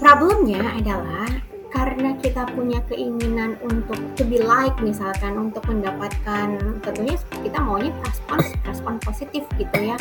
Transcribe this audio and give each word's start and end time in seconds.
problemnya 0.00 0.64
adalah 0.80 1.28
karena 1.70 2.18
kita 2.18 2.48
punya 2.50 2.82
keinginan 2.90 3.54
untuk 3.62 3.94
to 4.18 4.26
be 4.26 4.42
like 4.42 4.74
misalkan 4.82 5.38
untuk 5.38 5.62
mendapatkan 5.70 6.58
tentunya 6.82 7.14
kita 7.30 7.58
maunya 7.62 7.94
respon 8.02 8.40
respon 8.66 8.94
positif 9.04 9.44
gitu 9.54 9.76
ya. 9.78 9.94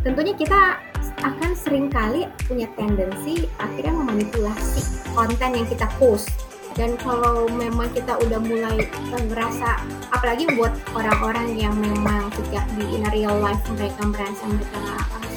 Tentunya 0.00 0.32
kita 0.32 0.80
akan 1.20 1.50
sering 1.52 1.92
kali 1.92 2.24
punya 2.48 2.70
tendensi 2.78 3.44
akhirnya 3.60 3.92
memanipulasi 4.00 4.80
konten 5.12 5.50
yang 5.52 5.66
kita 5.68 5.84
post. 6.00 6.30
Dan 6.78 6.94
kalau 7.02 7.50
memang 7.50 7.90
kita 7.92 8.14
udah 8.16 8.40
mulai 8.40 8.86
ngerasa 9.12 9.82
apalagi 10.14 10.46
buat 10.54 10.72
orang-orang 10.94 11.58
yang 11.58 11.74
memang 11.76 12.30
sejak 12.38 12.64
di 12.78 12.96
in 12.96 13.04
real 13.10 13.36
life 13.42 13.60
mereka 13.74 14.00
merasa 14.06 14.46
mereka 14.46 14.78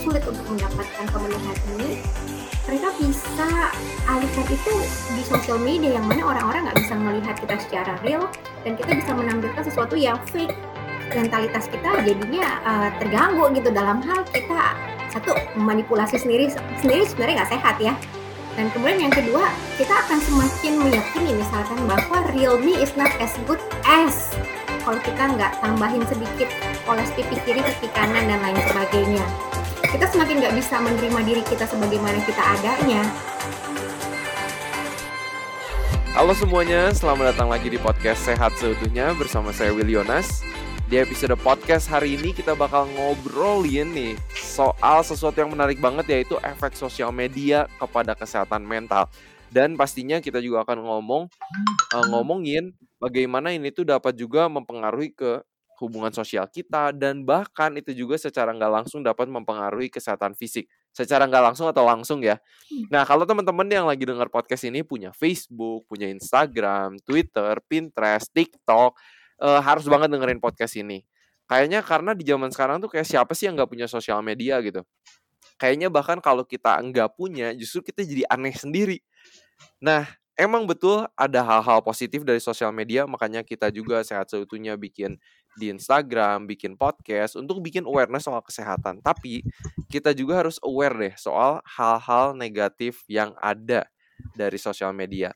sulit 0.06 0.24
untuk 0.30 0.46
mendapatkan 0.48 1.06
pemenuhan 1.10 1.58
ini 1.76 1.92
mereka 2.64 2.96
bisa 2.96 3.50
alihkan 4.08 4.46
itu 4.48 4.74
di 5.20 5.24
sosial 5.28 5.60
media 5.60 6.00
yang 6.00 6.06
mana 6.08 6.24
orang-orang 6.24 6.72
nggak 6.72 6.80
bisa 6.80 6.96
melihat 6.96 7.36
kita 7.36 7.56
secara 7.60 7.94
real 8.08 8.32
dan 8.64 8.80
kita 8.80 8.92
bisa 9.04 9.12
menampilkan 9.12 9.64
sesuatu 9.68 9.96
yang 10.00 10.16
fake. 10.32 10.56
Mentalitas 11.14 11.70
kita 11.70 12.02
jadinya 12.02 12.58
uh, 12.66 12.90
terganggu 12.98 13.52
gitu. 13.54 13.70
Dalam 13.70 14.02
hal 14.02 14.26
kita 14.32 14.74
satu 15.14 15.36
manipulasi 15.60 16.18
sendiri 16.18 16.50
sendiri 16.82 17.06
sebenarnya 17.06 17.44
nggak 17.44 17.52
sehat 17.54 17.76
ya. 17.78 17.94
Dan 18.54 18.70
kemudian 18.72 19.10
yang 19.10 19.14
kedua 19.14 19.50
kita 19.76 19.94
akan 20.08 20.18
semakin 20.24 20.74
meyakini 20.78 21.32
misalkan 21.38 21.78
bahwa 21.86 22.22
real 22.32 22.56
me 22.58 22.80
is 22.80 22.94
not 22.96 23.12
as 23.20 23.34
good 23.46 23.60
as 23.86 24.34
kalau 24.84 25.00
kita 25.00 25.24
nggak 25.36 25.52
tambahin 25.64 26.04
sedikit 26.06 26.50
oles 26.86 27.10
pipi 27.16 27.40
kiri 27.48 27.62
pipi 27.64 27.88
kanan 27.96 28.28
dan 28.28 28.40
lain 28.44 28.60
sebagainya 28.68 29.26
kita 29.84 30.08
semakin 30.08 30.40
nggak 30.40 30.56
bisa 30.56 30.80
menerima 30.80 31.20
diri 31.28 31.44
kita 31.44 31.68
sebagaimana 31.68 32.20
kita 32.24 32.44
adanya. 32.56 33.02
Halo 36.14 36.32
semuanya, 36.38 36.94
selamat 36.94 37.34
datang 37.36 37.50
lagi 37.52 37.68
di 37.68 37.82
podcast 37.82 38.24
Sehat 38.24 38.54
Seutuhnya 38.56 39.12
bersama 39.18 39.52
saya 39.52 39.74
Will 39.76 39.90
Yonas. 39.92 40.46
Di 40.88 41.02
episode 41.02 41.34
podcast 41.42 41.90
hari 41.90 42.16
ini 42.16 42.32
kita 42.32 42.54
bakal 42.54 42.86
ngobrolin 42.94 43.92
nih 43.92 44.14
soal 44.38 45.02
sesuatu 45.02 45.42
yang 45.42 45.50
menarik 45.50 45.82
banget 45.82 46.06
yaitu 46.06 46.38
efek 46.46 46.78
sosial 46.78 47.10
media 47.10 47.66
kepada 47.82 48.14
kesehatan 48.14 48.62
mental. 48.62 49.10
Dan 49.50 49.74
pastinya 49.74 50.22
kita 50.22 50.38
juga 50.38 50.66
akan 50.66 50.86
ngomong 50.86 51.24
uh, 51.94 52.06
ngomongin 52.14 52.74
bagaimana 53.02 53.54
ini 53.54 53.74
tuh 53.74 53.86
dapat 53.86 54.14
juga 54.14 54.46
mempengaruhi 54.50 55.14
ke 55.14 55.42
hubungan 55.82 56.14
sosial 56.14 56.46
kita, 56.50 56.94
dan 56.94 57.26
bahkan 57.26 57.74
itu 57.78 57.94
juga 57.96 58.20
secara 58.20 58.54
nggak 58.54 58.84
langsung 58.84 59.02
dapat 59.02 59.30
mempengaruhi 59.30 59.90
kesehatan 59.90 60.38
fisik. 60.38 60.70
Secara 60.94 61.26
nggak 61.26 61.54
langsung 61.54 61.66
atau 61.70 61.82
langsung 61.82 62.22
ya. 62.22 62.38
Hmm. 62.70 62.86
Nah, 62.94 63.04
kalau 63.08 63.26
teman-teman 63.26 63.66
yang 63.66 63.90
lagi 63.90 64.06
dengar 64.06 64.30
podcast 64.30 64.68
ini 64.70 64.86
punya 64.86 65.10
Facebook, 65.16 65.90
punya 65.90 66.06
Instagram, 66.12 67.02
Twitter, 67.02 67.58
Pinterest, 67.66 68.30
TikTok, 68.30 68.94
uh, 69.42 69.62
harus 69.64 69.90
banget 69.90 70.14
dengerin 70.14 70.38
podcast 70.38 70.78
ini. 70.78 71.02
Kayaknya 71.50 71.84
karena 71.84 72.12
di 72.16 72.24
zaman 72.24 72.50
sekarang 72.54 72.80
tuh 72.80 72.88
kayak 72.88 73.08
siapa 73.10 73.36
sih 73.36 73.50
yang 73.50 73.60
nggak 73.60 73.70
punya 73.70 73.88
sosial 73.90 74.24
media 74.24 74.62
gitu. 74.64 74.86
Kayaknya 75.60 75.92
bahkan 75.92 76.18
kalau 76.24 76.48
kita 76.48 76.80
nggak 76.82 77.14
punya, 77.20 77.52
justru 77.54 77.84
kita 77.92 78.02
jadi 78.04 78.24
aneh 78.32 78.56
sendiri. 78.56 78.98
Nah, 79.84 80.08
emang 80.34 80.66
betul 80.66 81.06
ada 81.14 81.40
hal-hal 81.46 81.80
positif 81.86 82.26
dari 82.26 82.42
sosial 82.42 82.74
media, 82.74 83.06
makanya 83.06 83.46
kita 83.46 83.70
juga 83.70 84.02
sehat 84.02 84.32
seutuhnya 84.32 84.74
bikin 84.80 85.20
di 85.58 85.70
Instagram, 85.70 86.46
bikin 86.50 86.78
podcast 86.78 87.38
untuk 87.38 87.62
bikin 87.62 87.86
awareness 87.86 88.26
soal 88.26 88.42
kesehatan. 88.42 89.00
Tapi 89.02 89.46
kita 89.88 90.12
juga 90.14 90.46
harus 90.46 90.58
aware 90.62 90.96
deh 90.98 91.16
soal 91.18 91.62
hal-hal 91.66 92.34
negatif 92.34 93.06
yang 93.06 93.34
ada 93.42 93.86
dari 94.34 94.58
sosial 94.58 94.94
media. 94.96 95.34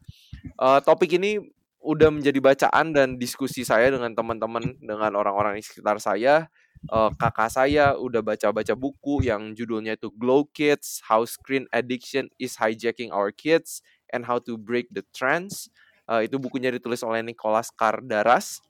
Uh, 0.58 0.80
topik 0.82 1.18
ini 1.18 1.42
udah 1.82 2.12
menjadi 2.12 2.40
bacaan 2.42 2.92
dan 2.92 3.16
diskusi 3.16 3.64
saya 3.64 3.94
dengan 3.94 4.12
teman-teman, 4.12 4.76
dengan 4.82 5.14
orang-orang 5.16 5.60
di 5.60 5.64
sekitar 5.64 6.02
saya. 6.02 6.50
Uh, 6.94 7.10
kakak 7.18 7.50
saya 7.50 7.98
udah 7.98 8.22
baca-baca 8.22 8.78
buku 8.78 9.26
yang 9.26 9.58
judulnya 9.58 9.98
itu 9.98 10.14
Glow 10.14 10.46
Kids, 10.46 11.02
How 11.10 11.26
Screen 11.26 11.66
Addiction 11.74 12.30
is 12.38 12.54
Hijacking 12.62 13.10
Our 13.10 13.34
Kids, 13.34 13.82
and 14.14 14.30
How 14.30 14.38
to 14.46 14.62
Break 14.62 14.92
the 14.94 15.02
Trends. 15.10 15.74
Uh, 16.08 16.24
itu 16.24 16.38
bukunya 16.38 16.70
ditulis 16.70 17.02
oleh 17.02 17.26
Nicholas 17.26 17.74
Kardaras. 17.74 18.62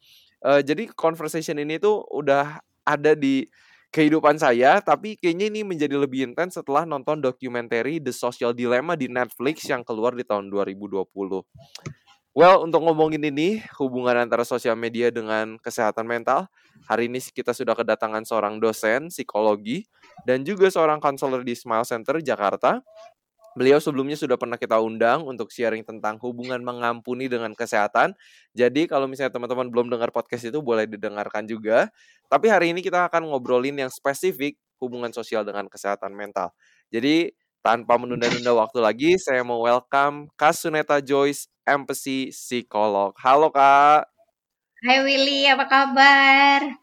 Uh, 0.41 0.61
jadi 0.61 0.89
conversation 0.93 1.57
ini 1.57 1.81
tuh 1.81 2.05
udah 2.13 2.61
ada 2.85 3.11
di 3.17 3.49
kehidupan 3.91 4.37
saya, 4.37 4.77
tapi 4.83 5.15
kayaknya 5.17 5.47
ini 5.49 5.61
menjadi 5.63 5.95
lebih 5.95 6.31
intens 6.33 6.59
setelah 6.59 6.83
nonton 6.83 7.23
dokumenter 7.23 7.87
The 8.03 8.13
Social 8.13 8.51
Dilemma 8.51 8.99
di 8.99 9.07
Netflix 9.07 9.65
yang 9.65 9.81
keluar 9.81 10.13
di 10.13 10.27
tahun 10.27 10.51
2020. 10.51 11.07
Well, 12.37 12.69
untuk 12.69 12.85
ngomongin 12.85 13.25
ini, 13.33 13.65
hubungan 13.81 14.13
antara 14.13 14.45
sosial 14.45 14.77
media 14.77 15.09
dengan 15.09 15.57
kesehatan 15.57 16.05
mental, 16.05 16.45
hari 16.85 17.09
ini 17.09 17.17
kita 17.17 17.49
sudah 17.49 17.73
kedatangan 17.73 18.21
seorang 18.29 18.61
dosen 18.61 19.09
psikologi 19.09 19.89
dan 20.21 20.45
juga 20.45 20.69
seorang 20.69 21.01
konselor 21.01 21.41
di 21.41 21.57
Smile 21.57 21.81
Center 21.81 22.21
Jakarta. 22.21 22.85
Beliau 23.57 23.81
sebelumnya 23.81 24.13
sudah 24.13 24.37
pernah 24.37 24.53
kita 24.53 24.77
undang 24.77 25.25
untuk 25.25 25.49
sharing 25.49 25.81
tentang 25.81 26.21
hubungan 26.21 26.61
mengampuni 26.61 27.25
dengan 27.25 27.57
kesehatan. 27.57 28.13
Jadi 28.53 28.85
kalau 28.85 29.09
misalnya 29.09 29.33
teman-teman 29.33 29.65
belum 29.73 29.89
dengar 29.89 30.13
podcast 30.13 30.53
itu 30.53 30.61
boleh 30.61 30.85
didengarkan 30.85 31.49
juga. 31.49 31.89
Tapi 32.29 32.53
hari 32.53 32.69
ini 32.69 32.85
kita 32.85 33.09
akan 33.09 33.33
ngobrolin 33.33 33.73
yang 33.81 33.89
spesifik 33.89 34.61
hubungan 34.77 35.09
sosial 35.09 35.41
dengan 35.41 35.65
kesehatan 35.65 36.13
mental. 36.13 36.53
Jadi 36.93 37.33
tanpa 37.65 37.97
menunda-nunda 37.97 38.53
waktu 38.53 38.77
lagi, 38.77 39.11
saya 39.17 39.41
mau 39.41 39.65
welcome 39.65 40.29
Kak 40.37 40.53
Suneta 40.53 41.01
Joyce, 41.01 41.49
Empathy 41.65 42.29
Psikolog. 42.29 43.17
Halo 43.17 43.49
Kak. 43.49 44.05
Hai 44.85 45.01
Willy, 45.01 45.49
apa 45.49 45.65
kabar? 45.65 46.77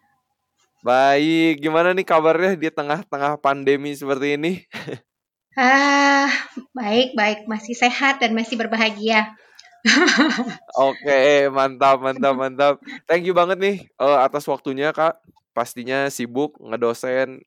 Baik, 0.83 1.63
gimana 1.63 1.95
nih 1.95 2.03
kabarnya 2.03 2.59
di 2.59 2.67
tengah-tengah 2.67 3.39
pandemi 3.39 3.95
seperti 3.95 4.35
ini? 4.35 4.67
Ah, 5.55 6.27
baik, 6.75 7.15
baik, 7.15 7.39
masih 7.47 7.79
sehat 7.79 8.19
dan 8.19 8.35
masih 8.35 8.59
berbahagia. 8.59 9.39
Oke, 10.91 11.47
mantap, 11.53 12.03
mantap, 12.03 12.35
mantap. 12.35 12.75
Thank 13.07 13.31
you 13.31 13.37
banget 13.37 13.59
nih 13.63 13.77
uh, 14.03 14.25
atas 14.27 14.49
waktunya, 14.51 14.91
Kak. 14.91 15.21
Pastinya 15.55 16.11
sibuk 16.11 16.59
ngedosen, 16.59 17.39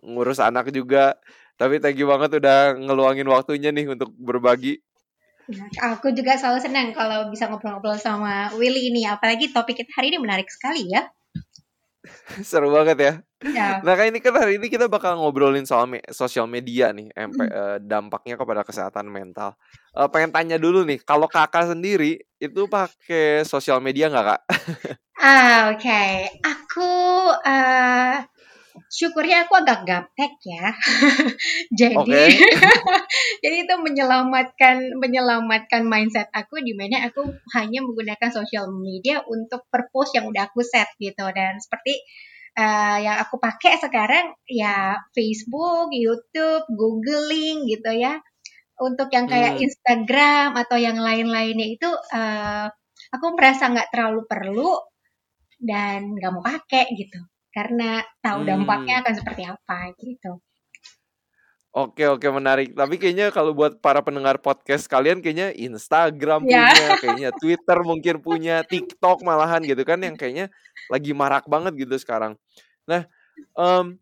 ngurus 0.00 0.40
anak 0.40 0.72
juga. 0.72 1.20
Tapi 1.60 1.76
thank 1.76 2.00
you 2.00 2.08
banget 2.08 2.40
udah 2.40 2.80
ngeluangin 2.80 3.28
waktunya 3.28 3.68
nih 3.68 3.92
untuk 3.92 4.08
berbagi. 4.16 4.80
Aku 5.82 6.14
juga 6.16 6.40
selalu 6.40 6.64
senang 6.64 6.88
kalau 6.96 7.28
bisa 7.28 7.50
ngobrol-ngobrol 7.50 8.00
sama 8.00 8.48
Willy 8.56 8.88
ini. 8.88 9.04
Apalagi 9.04 9.52
topik 9.52 9.84
kita 9.84 9.92
hari 10.00 10.14
ini 10.14 10.18
menarik 10.22 10.48
sekali 10.48 10.88
ya. 10.88 11.04
Seru 12.48 12.72
banget 12.72 12.96
ya. 12.96 13.12
Ya. 13.44 13.80
Nah, 13.80 13.92
kayak 13.96 14.10
ini 14.12 14.20
kan 14.20 14.34
hari 14.36 14.60
ini 14.60 14.66
kita 14.68 14.86
bakal 14.86 15.16
ngobrolin 15.16 15.64
soal 15.64 15.88
me 15.88 16.04
sosial 16.12 16.44
media 16.44 16.92
nih, 16.92 17.08
MP, 17.12 17.40
hmm. 17.40 17.50
uh, 17.50 17.78
dampaknya 17.80 18.36
kepada 18.36 18.62
kesehatan 18.62 19.08
mental. 19.08 19.56
Uh, 19.96 20.08
pengen 20.12 20.30
tanya 20.30 20.56
dulu 20.60 20.84
nih, 20.84 21.00
kalau 21.00 21.26
kakak 21.26 21.72
sendiri 21.72 22.20
itu 22.36 22.60
pakai 22.68 23.42
sosial 23.48 23.80
media 23.80 24.12
nggak 24.12 24.26
kak? 24.26 24.40
ah, 25.24 25.72
oke. 25.72 25.80
Okay. 25.80 26.28
Aku 26.44 26.92
uh, 27.32 28.16
syukurnya 28.90 29.46
aku 29.46 29.54
agak 29.60 29.86
gaptek 29.86 30.34
ya. 30.42 30.74
jadi 31.80 32.26
jadi 33.42 33.56
itu 33.66 33.74
menyelamatkan 33.78 34.98
menyelamatkan 34.98 35.86
mindset 35.86 36.26
aku 36.34 36.58
di 36.62 36.74
mana 36.74 37.06
aku 37.06 37.22
hanya 37.54 37.86
menggunakan 37.86 38.30
sosial 38.34 38.74
media 38.74 39.22
untuk 39.30 39.66
purpose 39.70 40.18
yang 40.18 40.26
udah 40.26 40.50
aku 40.50 40.66
set 40.66 40.90
gitu 40.98 41.22
dan 41.30 41.58
seperti 41.62 42.02
uh, 42.56 42.98
yang 42.98 43.16
aku 43.22 43.36
pakai 43.38 43.78
sekarang 43.78 44.34
ya 44.48 44.98
Facebook, 45.14 45.90
YouTube, 45.94 46.64
Googling 46.70 47.68
gitu 47.68 47.90
ya. 47.94 48.18
Untuk 48.80 49.12
yang 49.12 49.28
kayak 49.28 49.60
hmm. 49.60 49.64
Instagram 49.66 50.48
atau 50.56 50.80
yang 50.80 50.96
lain-lainnya 50.96 51.68
itu 51.68 51.88
uh, 51.90 52.66
aku 53.12 53.26
merasa 53.36 53.68
nggak 53.68 53.92
terlalu 53.92 54.24
perlu 54.24 54.72
dan 55.60 56.16
nggak 56.16 56.32
mau 56.32 56.40
pakai 56.40 56.88
gitu 56.96 57.20
karena 57.52 58.00
tahu 58.24 58.46
dampaknya 58.46 58.98
hmm. 58.98 59.02
akan 59.04 59.14
seperti 59.14 59.42
apa 59.44 59.78
gitu. 60.00 60.40
Oke 61.70 62.02
oke 62.10 62.26
menarik. 62.34 62.74
Tapi 62.74 62.98
kayaknya 62.98 63.30
kalau 63.30 63.54
buat 63.54 63.78
para 63.78 64.02
pendengar 64.02 64.42
podcast 64.42 64.90
kalian 64.90 65.22
kayaknya 65.22 65.54
Instagram 65.54 66.42
yeah. 66.50 66.66
punya, 66.74 66.88
kayaknya 66.98 67.30
Twitter 67.38 67.78
mungkin 67.86 68.14
punya, 68.18 68.56
TikTok 68.70 69.22
malahan 69.22 69.62
gitu 69.62 69.78
kan 69.86 70.02
yang 70.02 70.18
kayaknya 70.18 70.50
lagi 70.90 71.14
marak 71.14 71.46
banget 71.46 71.78
gitu 71.78 71.94
sekarang. 71.94 72.34
Nah, 72.90 73.06
um, 73.54 73.94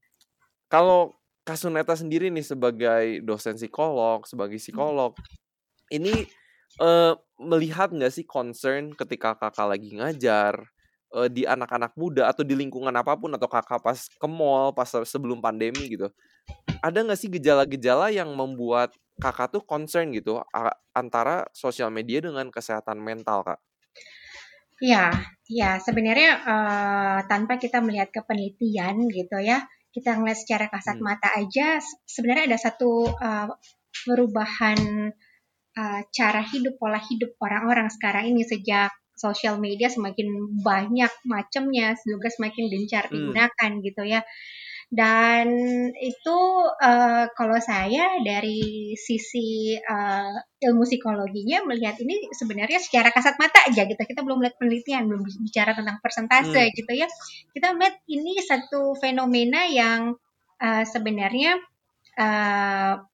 kalau 0.73 1.12
Kasuneta 1.44 1.97
sendiri 1.97 2.29
nih 2.29 2.44
sebagai 2.44 3.25
dosen 3.25 3.56
psikolog, 3.56 4.25
sebagai 4.29 4.61
psikolog, 4.61 5.17
ini 5.88 6.29
uh, 6.76 7.17
melihat 7.41 7.88
nggak 7.88 8.12
sih 8.12 8.29
concern 8.29 8.93
ketika 8.93 9.32
kakak 9.32 9.65
lagi 9.65 9.97
ngajar, 9.97 10.61
uh, 11.17 11.29
di 11.29 11.49
anak-anak 11.49 11.97
muda 11.97 12.29
atau 12.29 12.44
di 12.44 12.53
lingkungan 12.53 12.93
apa 12.93 13.17
pun 13.17 13.32
atau 13.32 13.49
kakak 13.49 13.81
pas 13.81 13.97
ke 13.97 14.29
mall 14.29 14.76
pas 14.76 14.88
sebelum 15.09 15.41
pandemi 15.41 15.88
gitu 15.88 16.12
ada 16.82 16.98
nggak 17.04 17.19
sih 17.19 17.30
gejala-gejala 17.30 18.10
yang 18.14 18.30
membuat 18.34 18.94
kakak 19.19 19.50
tuh 19.50 19.62
concern 19.66 20.14
gitu 20.14 20.38
antara 20.94 21.46
sosial 21.50 21.90
media 21.90 22.22
dengan 22.22 22.48
kesehatan 22.54 23.02
mental 23.02 23.42
kak? 23.42 23.58
Ya, 24.78 25.10
ya 25.50 25.82
sebenarnya 25.82 26.38
uh, 26.46 27.19
tanpa 27.26 27.58
kita 27.58 27.82
melihat 27.82 28.14
ke 28.14 28.22
penelitian 28.22 29.10
gitu 29.10 29.42
ya, 29.42 29.66
kita 29.90 30.14
ngeliat 30.14 30.38
secara 30.38 30.70
kasat 30.70 31.02
hmm. 31.02 31.06
mata 31.06 31.34
aja, 31.34 31.82
sebenarnya 32.06 32.54
ada 32.54 32.58
satu 32.62 33.10
uh, 33.10 33.50
perubahan 34.06 35.10
uh, 35.74 36.00
cara 36.14 36.42
hidup, 36.46 36.78
pola 36.78 37.02
hidup 37.02 37.34
orang-orang 37.42 37.90
sekarang 37.90 38.31
ini 38.31 38.46
sejak 38.46 38.94
sosial 39.19 39.58
media 39.58 39.90
semakin 39.90 40.31
banyak 40.62 41.10
macamnya, 41.26 41.98
juga 42.06 42.31
semakin 42.31 42.70
gencar 42.70 43.10
hmm. 43.10 43.12
digunakan 43.19 43.70
hmm. 43.74 43.82
gitu 43.82 44.02
ya. 44.06 44.22
Dan 44.88 45.49
itu 46.00 46.38
uh, 46.81 47.29
kalau 47.37 47.61
saya 47.61 48.08
dari 48.25 48.96
sisi 48.96 49.76
uh, 49.76 50.32
ilmu 50.64 50.88
psikologinya 50.88 51.61
melihat 51.69 52.00
ini 52.00 52.32
sebenarnya 52.32 52.81
secara 52.81 53.12
kasat 53.12 53.37
mata 53.37 53.69
aja 53.69 53.85
gitu. 53.85 54.00
Kita 54.00 54.25
belum 54.25 54.40
melihat 54.40 54.56
penelitian, 54.56 55.05
belum 55.05 55.29
bicara 55.44 55.76
tentang 55.76 56.00
persentase 56.00 56.73
hmm. 56.73 56.73
gitu 56.73 56.93
ya. 56.96 57.08
Kita 57.52 57.76
melihat 57.76 58.00
ini 58.08 58.40
satu 58.40 58.96
fenomena 58.96 59.69
yang 59.69 60.17
uh, 60.56 60.85
sebenarnya 60.88 61.61
uh, 62.17 63.05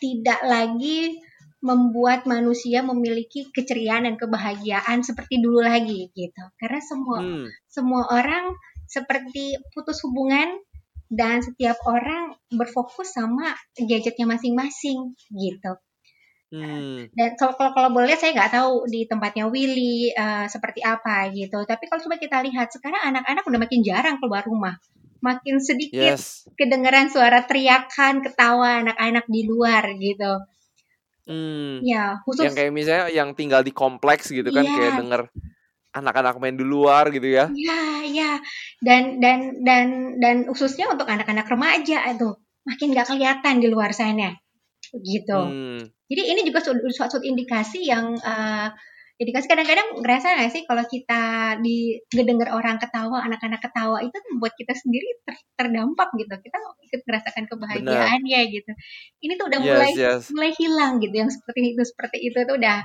tidak 0.00 0.40
lagi 0.48 1.20
membuat 1.58 2.24
manusia 2.24 2.80
memiliki 2.86 3.50
keceriaan 3.50 4.06
dan 4.06 4.16
kebahagiaan 4.16 5.04
seperti 5.04 5.42
dulu 5.42 5.60
lagi 5.60 6.08
gitu. 6.16 6.42
Karena 6.56 6.80
semua 6.80 7.18
hmm. 7.20 7.46
semua 7.68 8.08
orang 8.08 8.56
seperti 8.88 9.60
putus 9.76 10.00
hubungan 10.00 10.56
dan 11.08 11.40
setiap 11.40 11.80
orang 11.88 12.36
berfokus 12.52 13.16
sama 13.16 13.56
gadgetnya 13.76 14.28
masing-masing 14.28 15.16
gitu. 15.32 15.72
Hmm. 16.48 17.12
Dan 17.12 17.36
kalau 17.36 17.60
kalau, 17.60 17.76
kalau 17.76 17.90
boleh 17.92 18.16
saya 18.16 18.32
nggak 18.32 18.52
tahu 18.56 18.88
di 18.88 19.04
tempatnya 19.04 19.52
Willy 19.52 20.12
uh, 20.16 20.48
seperti 20.48 20.80
apa 20.80 21.28
gitu. 21.32 21.60
Tapi 21.68 21.84
kalau 21.88 22.00
coba 22.08 22.16
kita 22.16 22.40
lihat 22.40 22.72
sekarang 22.72 23.12
anak-anak 23.12 23.44
udah 23.44 23.60
makin 23.60 23.80
jarang 23.84 24.16
keluar 24.16 24.44
rumah, 24.48 24.80
makin 25.20 25.60
sedikit 25.60 26.16
yes. 26.16 26.48
kedengaran 26.56 27.12
suara 27.12 27.44
teriakan, 27.44 28.24
ketawa 28.24 28.80
anak-anak 28.80 29.28
di 29.28 29.40
luar 29.44 29.92
gitu. 30.00 30.32
Hmm. 31.28 31.84
Ya, 31.84 32.24
khusus 32.24 32.48
yang 32.48 32.56
kayak 32.56 32.72
misalnya 32.72 33.06
yang 33.12 33.36
tinggal 33.36 33.60
di 33.60 33.72
kompleks 33.76 34.32
gitu 34.32 34.48
kan, 34.48 34.64
yeah. 34.64 34.76
kayak 34.80 34.92
denger 35.04 35.22
anak-anak 35.94 36.36
main 36.36 36.56
di 36.56 36.66
luar 36.66 37.08
gitu 37.08 37.28
ya. 37.28 37.48
Iya, 37.48 37.82
iya. 38.04 38.32
Dan 38.82 39.18
dan 39.18 39.64
dan 39.64 39.86
dan 40.20 40.36
khususnya 40.52 40.92
untuk 40.92 41.08
anak-anak 41.08 41.48
remaja 41.48 42.04
itu 42.12 42.36
makin 42.68 42.92
gak 42.92 43.08
kelihatan 43.08 43.54
di 43.64 43.68
luar 43.72 43.96
sana. 43.96 44.36
Gitu. 44.92 45.40
Hmm. 45.40 45.80
Jadi 46.08 46.22
ini 46.32 46.40
juga 46.48 46.64
suatu, 46.64 47.20
indikasi 47.20 47.84
yang 47.84 48.16
uh, 48.16 48.68
indikasi 49.20 49.44
kadang-kadang 49.50 50.00
ngerasa 50.00 50.40
gak 50.40 50.52
sih 50.52 50.62
kalau 50.64 50.84
kita 50.88 51.56
di 51.60 52.00
ngedenger 52.12 52.48
orang 52.52 52.80
ketawa, 52.80 53.20
anak-anak 53.24 53.60
ketawa 53.60 54.00
itu 54.00 54.16
membuat 54.32 54.56
kita 54.56 54.72
sendiri 54.72 55.08
ter, 55.24 55.36
terdampak 55.56 56.08
gitu. 56.16 56.32
Kita 56.32 56.56
ikut 56.88 57.00
merasakan 57.04 57.44
kebahagiaannya 57.48 58.40
gitu. 58.48 58.72
Ini 59.24 59.32
tuh 59.36 59.46
udah 59.52 59.60
yes, 59.60 59.68
mulai 59.68 59.92
yes. 59.92 60.22
mulai 60.32 60.52
hilang 60.56 60.92
gitu 61.04 61.14
yang 61.16 61.28
seperti 61.32 61.76
itu 61.76 61.82
seperti 61.84 62.18
itu 62.24 62.38
tuh 62.48 62.56
udah 62.56 62.80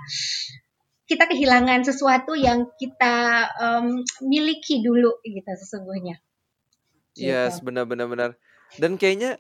kita 1.04 1.28
kehilangan 1.28 1.84
sesuatu 1.84 2.32
yang 2.34 2.72
kita 2.80 3.48
um, 3.60 4.02
miliki 4.24 4.80
dulu 4.80 5.20
gitu 5.24 5.52
sesungguhnya. 5.60 6.20
Yes, 7.14 7.60
gitu. 7.60 7.70
benar-benar 7.70 8.08
benar. 8.08 8.30
Dan 8.80 8.96
kayaknya 8.96 9.38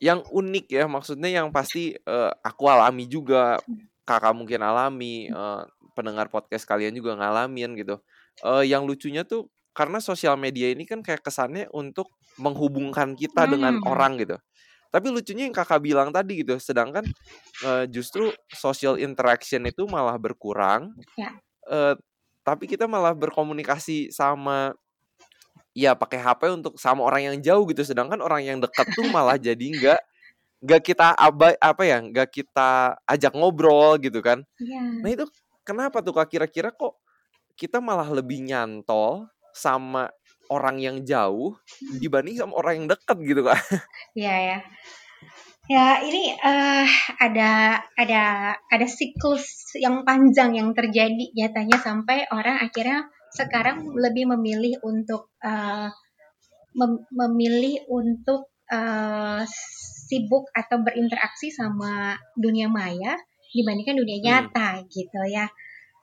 yang 0.00 0.24
unik 0.28 0.66
ya, 0.70 0.84
maksudnya 0.86 1.30
yang 1.32 1.48
pasti 1.52 1.96
uh, 2.04 2.32
aku 2.44 2.68
alami 2.68 3.08
juga, 3.08 3.58
kakak 4.04 4.36
mungkin 4.36 4.60
alami, 4.60 5.28
uh, 5.32 5.64
pendengar 5.96 6.28
podcast 6.32 6.64
kalian 6.64 6.96
juga 6.96 7.16
ngalamin 7.16 7.76
gitu. 7.80 8.00
Uh, 8.40 8.64
yang 8.64 8.88
lucunya 8.88 9.24
tuh 9.24 9.52
karena 9.76 10.00
sosial 10.00 10.34
media 10.40 10.72
ini 10.72 10.88
kan 10.88 11.04
kayak 11.04 11.24
kesannya 11.24 11.68
untuk 11.72 12.08
menghubungkan 12.40 13.16
kita 13.16 13.44
hmm. 13.44 13.52
dengan 13.52 13.74
orang 13.84 14.20
gitu. 14.20 14.36
Tapi 14.90 15.06
lucunya 15.08 15.46
yang 15.46 15.54
kakak 15.54 15.80
bilang 15.80 16.10
tadi 16.10 16.42
gitu, 16.42 16.58
sedangkan 16.58 17.06
uh, 17.62 17.86
justru 17.86 18.34
social 18.50 18.98
interaction 18.98 19.62
itu 19.66 19.86
malah 19.86 20.18
berkurang. 20.18 20.90
Ya. 21.14 21.38
Uh, 21.66 21.94
tapi 22.42 22.66
kita 22.66 22.90
malah 22.90 23.14
berkomunikasi 23.14 24.10
sama 24.10 24.74
ya 25.70 25.94
pakai 25.94 26.18
HP 26.18 26.40
untuk 26.50 26.74
sama 26.74 27.06
orang 27.06 27.30
yang 27.30 27.36
jauh 27.38 27.62
gitu, 27.70 27.86
sedangkan 27.86 28.18
orang 28.18 28.42
yang 28.42 28.58
dekat 28.58 28.90
tuh 28.90 29.06
malah 29.14 29.38
jadi 29.46 29.62
nggak 29.62 30.00
nggak 30.60 30.82
kita 30.84 31.16
abai 31.16 31.56
apa 31.56 31.82
ya 31.88 32.04
nggak 32.04 32.28
kita 32.28 32.98
ajak 33.06 33.32
ngobrol 33.32 33.94
gitu 34.02 34.18
kan. 34.20 34.42
Ya. 34.58 34.82
Nah 34.82 35.08
itu 35.14 35.24
kenapa 35.62 36.02
tuh 36.02 36.12
kak 36.18 36.28
kira-kira 36.34 36.74
kok 36.74 36.98
kita 37.54 37.78
malah 37.78 38.08
lebih 38.10 38.42
nyantol 38.42 39.30
sama 39.54 40.10
orang 40.50 40.82
yang 40.82 41.06
jauh 41.06 41.54
dibanding 42.02 42.36
sama 42.42 42.58
orang 42.58 42.84
yang 42.84 42.86
dekat 42.90 43.16
gitu 43.22 43.40
kak. 43.46 43.56
Iya 44.18 44.34
ya. 44.34 44.58
Ya 45.70 46.02
ini 46.02 46.34
uh, 46.34 46.86
ada 47.22 47.78
ada 47.94 48.22
ada 48.58 48.86
siklus 48.90 49.70
yang 49.78 50.02
panjang 50.02 50.58
yang 50.58 50.74
terjadi 50.74 51.30
nyatanya 51.30 51.78
sampai 51.78 52.26
orang 52.34 52.58
akhirnya 52.58 53.06
sekarang 53.30 53.94
lebih 53.94 54.26
memilih 54.34 54.82
untuk 54.82 55.30
uh, 55.46 55.86
mem 56.74 57.06
memilih 57.14 57.86
untuk 57.86 58.50
uh, 58.66 59.46
sibuk 60.10 60.50
atau 60.50 60.82
berinteraksi 60.82 61.54
sama 61.54 62.18
dunia 62.34 62.66
maya 62.66 63.14
dibandingkan 63.54 63.94
dunia 63.94 64.18
hmm. 64.18 64.26
nyata 64.26 64.68
hmm. 64.74 64.86
gitu 64.90 65.20
ya 65.30 65.46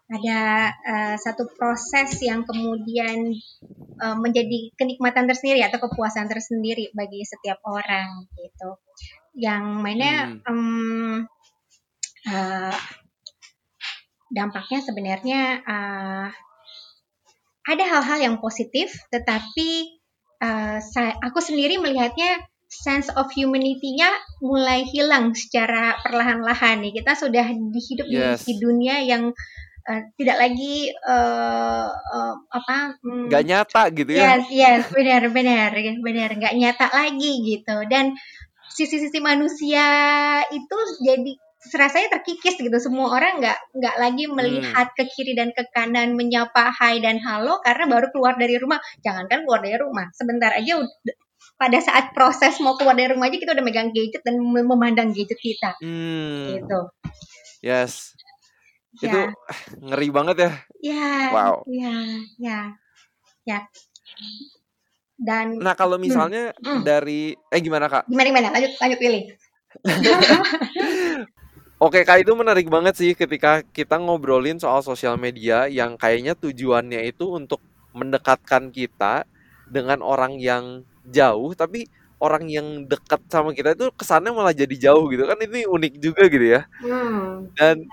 ada 0.07 0.71
uh, 0.71 1.15
satu 1.19 1.51
proses 1.51 2.15
yang 2.23 2.47
kemudian 2.47 3.35
uh, 3.99 4.15
menjadi 4.15 4.71
kenikmatan 4.79 5.27
tersendiri 5.27 5.67
atau 5.67 5.83
kepuasan 5.83 6.31
tersendiri 6.31 6.95
bagi 6.95 7.27
setiap 7.27 7.59
orang 7.67 8.23
gitu 8.39 8.79
yang 9.35 9.83
mainnya 9.83 10.31
hmm. 10.31 10.47
um, 10.47 11.27
uh, 12.31 12.77
dampaknya 14.31 14.79
sebenarnya 14.79 15.41
uh, 15.67 16.27
ada 17.67 17.83
hal-hal 17.83 18.19
yang 18.23 18.35
positif 18.39 18.95
tetapi 19.11 19.99
uh, 20.39 20.79
saya, 20.79 21.19
aku 21.19 21.43
sendiri 21.43 21.83
melihatnya 21.83 22.47
sense 22.67 23.11
of 23.15 23.27
humanity-nya 23.35 24.07
mulai 24.43 24.87
hilang 24.87 25.35
secara 25.35 25.99
perlahan-lahan 26.03 26.79
nih 26.83 26.99
kita 26.99 27.15
sudah 27.15 27.43
dihidup 27.47 28.07
yes. 28.07 28.43
di 28.43 28.59
dunia 28.59 29.03
yang 29.03 29.31
uh, 29.87 30.01
tidak 30.19 30.37
lagi 30.37 30.91
uh, 31.07 31.89
uh, 31.89 32.35
apa 32.51 32.99
mm, 33.01 33.31
nggak 33.31 33.43
nyata 33.47 33.81
gitu 33.95 34.11
ya 34.11 34.21
yes 34.37 34.45
yes 34.51 34.83
benar 34.91 35.23
benar 35.31 35.71
benar 36.03 36.29
nggak 36.35 36.55
nyata 36.59 36.87
lagi 36.91 37.31
gitu 37.41 37.75
dan 37.87 38.13
sisi-sisi 38.67 39.17
manusia 39.23 39.87
itu 40.53 40.77
jadi 41.01 41.33
rasanya 41.73 42.19
terkikis 42.19 42.55
gitu 42.55 42.77
semua 42.79 43.11
orang 43.11 43.41
nggak 43.41 43.59
nggak 43.75 43.95
lagi 43.97 44.23
hmm. 44.29 44.33
melihat 44.37 44.87
hmm. 44.87 44.95
ke 44.95 45.03
kiri 45.11 45.33
dan 45.35 45.49
ke 45.51 45.67
kanan 45.73 46.15
menyapa 46.15 46.71
hai 46.71 47.01
dan 47.03 47.19
halo 47.19 47.59
karena 47.65 47.89
baru 47.89 48.07
keluar 48.13 48.37
dari 48.39 48.55
rumah 48.55 48.79
jangankan 49.03 49.43
keluar 49.43 49.59
dari 49.59 49.75
rumah 49.75 50.07
sebentar 50.15 50.53
aja 50.53 50.79
pada 51.57 51.79
saat 51.81 52.13
proses 52.13 52.61
mau 52.61 52.77
keluar 52.77 52.93
dari 52.93 53.11
rumah 53.11 53.27
aja 53.27 53.41
kita 53.41 53.51
udah 53.57 53.65
megang 53.65 53.89
gadget 53.91 54.21
dan 54.21 54.37
memandang 54.39 55.11
gadget 55.11 55.39
kita 55.41 55.75
hmm. 55.81 56.61
gitu 56.61 56.79
yes 57.65 58.16
Ya. 59.01 59.09
Itu 59.09 59.19
ngeri 59.83 60.09
banget 60.09 60.35
ya. 60.37 60.51
Ya. 60.81 61.11
Wow. 61.33 61.55
Ya, 61.69 61.95
ya. 62.41 62.59
Ya. 63.45 63.59
Dan 65.17 65.57
Nah, 65.57 65.73
kalau 65.73 65.97
hmm, 65.97 66.05
misalnya 66.05 66.43
hmm. 66.61 66.81
dari 66.85 67.33
eh 67.33 67.61
gimana, 67.61 67.89
Kak? 67.89 68.05
Gimana 68.05 68.27
gimana? 68.29 68.47
Lanjut 68.53 68.71
lanjut 68.77 68.99
pilih. 69.01 69.23
Oke, 71.77 72.01
Kak, 72.01 72.25
itu 72.25 72.33
menarik 72.33 72.65
banget 72.73 72.97
sih 72.97 73.11
ketika 73.13 73.61
kita 73.61 74.01
ngobrolin 74.01 74.57
soal 74.57 74.81
sosial 74.81 75.13
media 75.13 75.69
yang 75.69 75.93
kayaknya 75.93 76.33
tujuannya 76.33 77.05
itu 77.05 77.29
untuk 77.29 77.61
mendekatkan 77.93 78.73
kita 78.73 79.29
dengan 79.69 80.01
orang 80.01 80.41
yang 80.41 80.81
jauh, 81.05 81.53
tapi 81.53 81.85
orang 82.17 82.49
yang 82.49 82.89
dekat 82.89 83.21
sama 83.29 83.53
kita 83.53 83.77
itu 83.77 83.93
kesannya 83.93 84.33
malah 84.33 84.53
jadi 84.57 84.89
jauh 84.89 85.05
gitu 85.13 85.29
kan 85.29 85.37
ini 85.37 85.69
unik 85.69 85.93
juga 86.01 86.25
gitu 86.25 86.45
ya. 86.57 86.61
Hmm. 86.81 87.53
Dan 87.53 87.85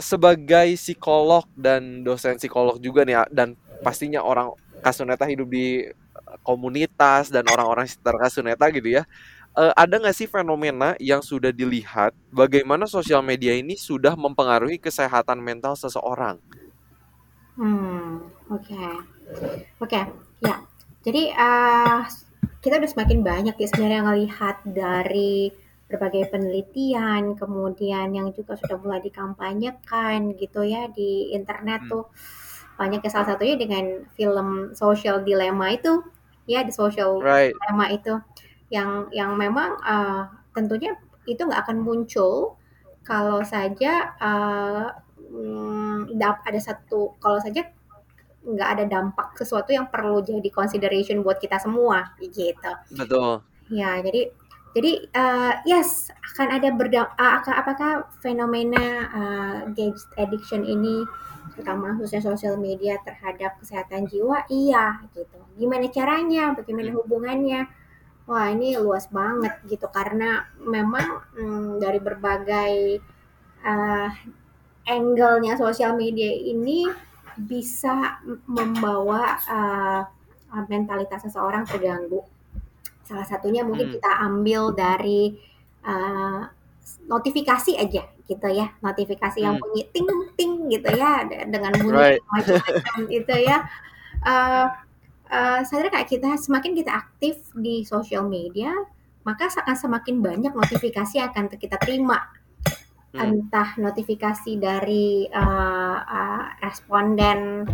sebagai 0.00 0.74
psikolog 0.76 1.44
dan 1.54 2.02
dosen 2.02 2.40
psikolog 2.40 2.80
juga 2.80 3.04
nih 3.04 3.28
dan 3.30 3.54
pastinya 3.84 4.22
orang 4.22 4.54
Kasuneta 4.82 5.30
hidup 5.30 5.46
di 5.46 5.86
eh, 5.86 6.36
komunitas 6.42 7.30
dan 7.30 7.46
orang-orang 7.46 7.86
sekitar 7.86 8.18
Kasuneta 8.18 8.66
gitu 8.74 8.98
ya. 8.98 9.06
Uh, 9.52 9.68
ada 9.76 10.00
nggak 10.00 10.16
sih 10.16 10.24
fenomena 10.24 10.96
yang 10.96 11.20
sudah 11.20 11.52
dilihat 11.52 12.16
bagaimana 12.32 12.88
sosial 12.88 13.20
media 13.20 13.52
ini 13.52 13.76
sudah 13.76 14.16
mempengaruhi 14.16 14.80
kesehatan 14.80 15.44
mental 15.44 15.76
seseorang? 15.76 16.40
Hmm, 17.60 18.32
oke, 18.48 18.64
okay. 18.64 18.88
oke, 19.76 19.92
okay. 19.92 20.04
ya. 20.40 20.56
Jadi 21.04 21.36
uh, 21.36 22.00
kita 22.64 22.80
udah 22.80 22.90
semakin 22.96 23.20
banyak 23.20 23.54
ya 23.60 23.68
sebenarnya 23.68 24.00
ngelihat 24.08 24.56
dari 24.64 25.52
berbagai 25.92 26.32
penelitian, 26.32 27.36
kemudian 27.36 28.16
yang 28.16 28.32
juga 28.32 28.56
sudah 28.56 28.80
mulai 28.80 29.04
dikampanyekan 29.04 30.32
gitu 30.40 30.64
ya 30.64 30.88
di 30.88 31.36
internet 31.36 31.84
Hmm. 31.84 31.90
tuh 31.92 32.04
banyak 32.80 33.04
ya 33.04 33.10
salah 33.12 33.36
satunya 33.36 33.60
dengan 33.60 34.08
film 34.16 34.72
Social 34.72 35.20
Dilemma 35.20 35.76
itu 35.76 36.00
ya 36.48 36.64
di 36.64 36.72
Social 36.72 37.20
Right. 37.20 37.52
Dilemma 37.52 37.92
itu 37.92 38.16
yang 38.72 39.12
yang 39.12 39.36
memang 39.36 39.76
uh, 39.84 40.32
tentunya 40.56 40.96
itu 41.28 41.44
nggak 41.44 41.68
akan 41.68 41.84
muncul 41.84 42.56
kalau 43.04 43.44
saja 43.44 44.16
uh, 44.18 44.88
ada 46.48 46.60
satu 46.60 47.14
kalau 47.20 47.38
saja 47.38 47.68
nggak 48.42 48.68
ada 48.78 48.84
dampak 48.90 49.38
sesuatu 49.38 49.70
yang 49.70 49.86
perlu 49.86 50.18
jadi 50.18 50.50
consideration 50.50 51.22
buat 51.22 51.38
kita 51.38 51.62
semua 51.62 52.10
gitu. 52.18 52.72
Betul. 52.90 53.46
Ya, 53.70 54.02
jadi 54.02 54.34
jadi 54.72 54.92
uh, 55.12 55.52
yes 55.68 56.08
akan 56.32 56.48
ada 56.56 56.68
berdam 56.72 57.06
uh, 57.20 57.32
akan 57.40 57.54
apakah 57.60 57.90
fenomena 58.24 58.86
uh, 59.12 59.58
gadget 59.76 60.08
addiction 60.16 60.64
ini 60.64 61.04
terutama 61.52 61.92
khususnya 62.00 62.24
sosial 62.24 62.56
media 62.56 62.96
terhadap 63.04 63.60
kesehatan 63.60 64.08
jiwa 64.08 64.48
iya 64.48 65.04
gitu. 65.12 65.36
Gimana 65.60 65.86
caranya? 65.92 66.56
Bagaimana 66.56 66.88
Hmm. 66.88 66.98
hubungannya? 67.04 67.68
Wah, 68.24 68.48
ini 68.54 68.78
luas 68.78 69.10
banget 69.10 69.60
gitu 69.66 69.84
karena 69.90 70.46
memang 70.62 71.20
mm, 71.36 71.82
dari 71.82 71.98
berbagai 72.00 73.02
uh, 73.66 74.08
angle-nya 74.86 75.58
sosial 75.58 75.98
media 75.98 76.30
ini 76.30 76.86
bisa 77.34 78.22
membawa 78.46 79.36
uh, 79.50 80.02
uh, 80.54 80.64
mentalitas 80.70 81.26
seseorang 81.26 81.66
terganggu. 81.66 82.22
Salah 83.12 83.28
satunya 83.28 83.60
mungkin 83.60 83.92
Hmm. 83.92 83.94
kita 84.00 84.10
ambil 84.24 84.72
dari 84.72 85.36
uh, 85.84 86.48
notifikasi 87.04 87.76
aja 87.76 88.08
gitu 88.24 88.48
ya, 88.48 88.72
notifikasi 88.80 89.36
yang 89.36 89.60
Hmm. 89.60 89.62
bunyi 89.68 89.84
ting 89.92 90.08
ting 90.32 90.52
gitu 90.72 90.88
ya 90.96 91.28
de- 91.28 91.44
dengan 91.52 91.76
bunyi 91.76 91.92
Right. 91.92 92.16
yang 92.16 92.32
macam-macam 92.32 92.98
itu 93.12 93.34
ya. 93.44 93.58
Uh, 94.24 94.66
uh, 95.28 95.60
sadar 95.60 95.92
nggak 95.92 96.08
kita 96.08 96.40
semakin 96.40 96.72
kita 96.72 96.92
aktif 96.96 97.52
di 97.52 97.84
sosial 97.84 98.24
media, 98.24 98.72
maka 99.22 99.52
akan 99.52 99.76
semakin 99.76 100.24
banyak 100.24 100.56
notifikasi 100.56 101.20
yang 101.20 101.28
akan 101.28 101.52
kita 101.52 101.76
terima 101.76 102.32
Hmm. 103.12 103.44
entah 103.44 103.76
notifikasi 103.76 104.56
dari 104.56 105.28
uh, 105.28 105.98
uh, 106.00 106.42
responden 106.64 107.68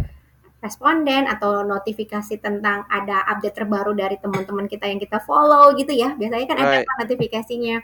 responden 0.59 1.31
atau 1.31 1.62
notifikasi 1.62 2.43
tentang 2.43 2.83
ada 2.91 3.23
update 3.31 3.62
terbaru 3.62 3.95
dari 3.95 4.19
teman-teman 4.19 4.67
kita 4.67 4.91
yang 4.91 4.99
kita 4.99 5.23
follow 5.23 5.71
gitu 5.79 5.95
ya 5.95 6.19
biasanya 6.19 6.47
kan 6.50 6.59
ada 6.59 6.77
Right. 6.83 6.88
notifikasinya 7.07 7.77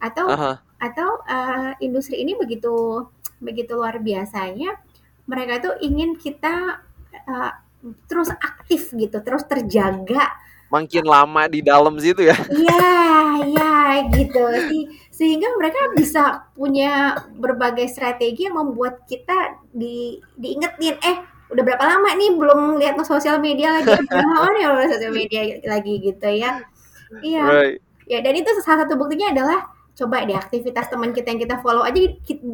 atau 0.00 0.26
Aha. 0.30 0.52
atau 0.78 1.10
uh, 1.26 1.72
industri 1.82 2.22
ini 2.22 2.38
begitu 2.38 3.04
begitu 3.42 3.74
luar 3.74 3.98
biasanya 3.98 4.78
mereka 5.26 5.70
tuh 5.70 5.74
ingin 5.82 6.14
kita 6.14 6.80
uh, 7.26 7.52
terus 8.06 8.30
aktif 8.30 8.94
gitu 8.94 9.18
terus 9.20 9.44
terjaga 9.44 10.30
Makin 10.70 11.02
lama 11.02 11.50
di 11.50 11.66
dalam 11.66 11.98
situ 11.98 12.30
ya. 12.30 12.38
Iya, 12.62 12.94
iya 13.42 13.74
gitu 14.06 14.44
sih. 14.70 14.82
Sehingga 15.10 15.50
mereka 15.58 15.82
bisa 15.98 16.46
punya 16.54 17.18
berbagai 17.34 17.90
strategi 17.90 18.46
yang 18.46 18.54
membuat 18.54 19.02
kita 19.10 19.58
di 19.74 20.22
diingetin, 20.38 20.94
eh 21.02 21.18
udah 21.50 21.62
berapa 21.66 21.84
lama 21.84 22.10
nih 22.14 22.30
belum 22.38 22.60
lihat 22.78 22.94
sosial 23.02 23.42
media 23.42 23.74
lagi, 23.82 23.90
belum 24.06 24.26
lama 24.30 24.48
nih 24.54 24.64
sosial 24.94 25.12
media 25.12 25.40
lagi 25.66 25.94
gitu 25.98 26.28
ya. 26.30 26.62
Iya, 27.20 27.42
Right. 27.42 27.78
ya 28.06 28.18
dan 28.22 28.34
itu 28.38 28.50
salah 28.62 28.86
satu 28.86 28.94
buktinya 28.94 29.34
adalah 29.34 29.66
coba 29.98 30.24
deh 30.24 30.32
aktivitas 30.32 30.88
teman 30.88 31.10
kita 31.12 31.28
yang 31.34 31.42
kita 31.42 31.56
follow 31.60 31.84
aja 31.84 31.98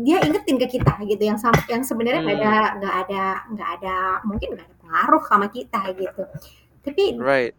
dia 0.03 0.19
ingetin 0.25 0.57
ke 0.59 0.81
kita 0.81 0.99
gitu 1.05 1.23
yang 1.23 1.39
yang 1.71 1.85
sebenarnya 1.85 2.25
nggak 2.25 2.41
ada 2.41 2.55
nggak 2.81 2.95
ada 3.07 3.25
nggak 3.55 3.69
ada 3.79 3.97
mungkin 4.27 4.49
nggak 4.57 4.67
ada 4.67 4.77
pengaruh 4.83 5.23
sama 5.29 5.47
kita 5.53 5.81
gitu. 5.95 6.23
Tapi 6.83 7.21
Right. 7.21 7.53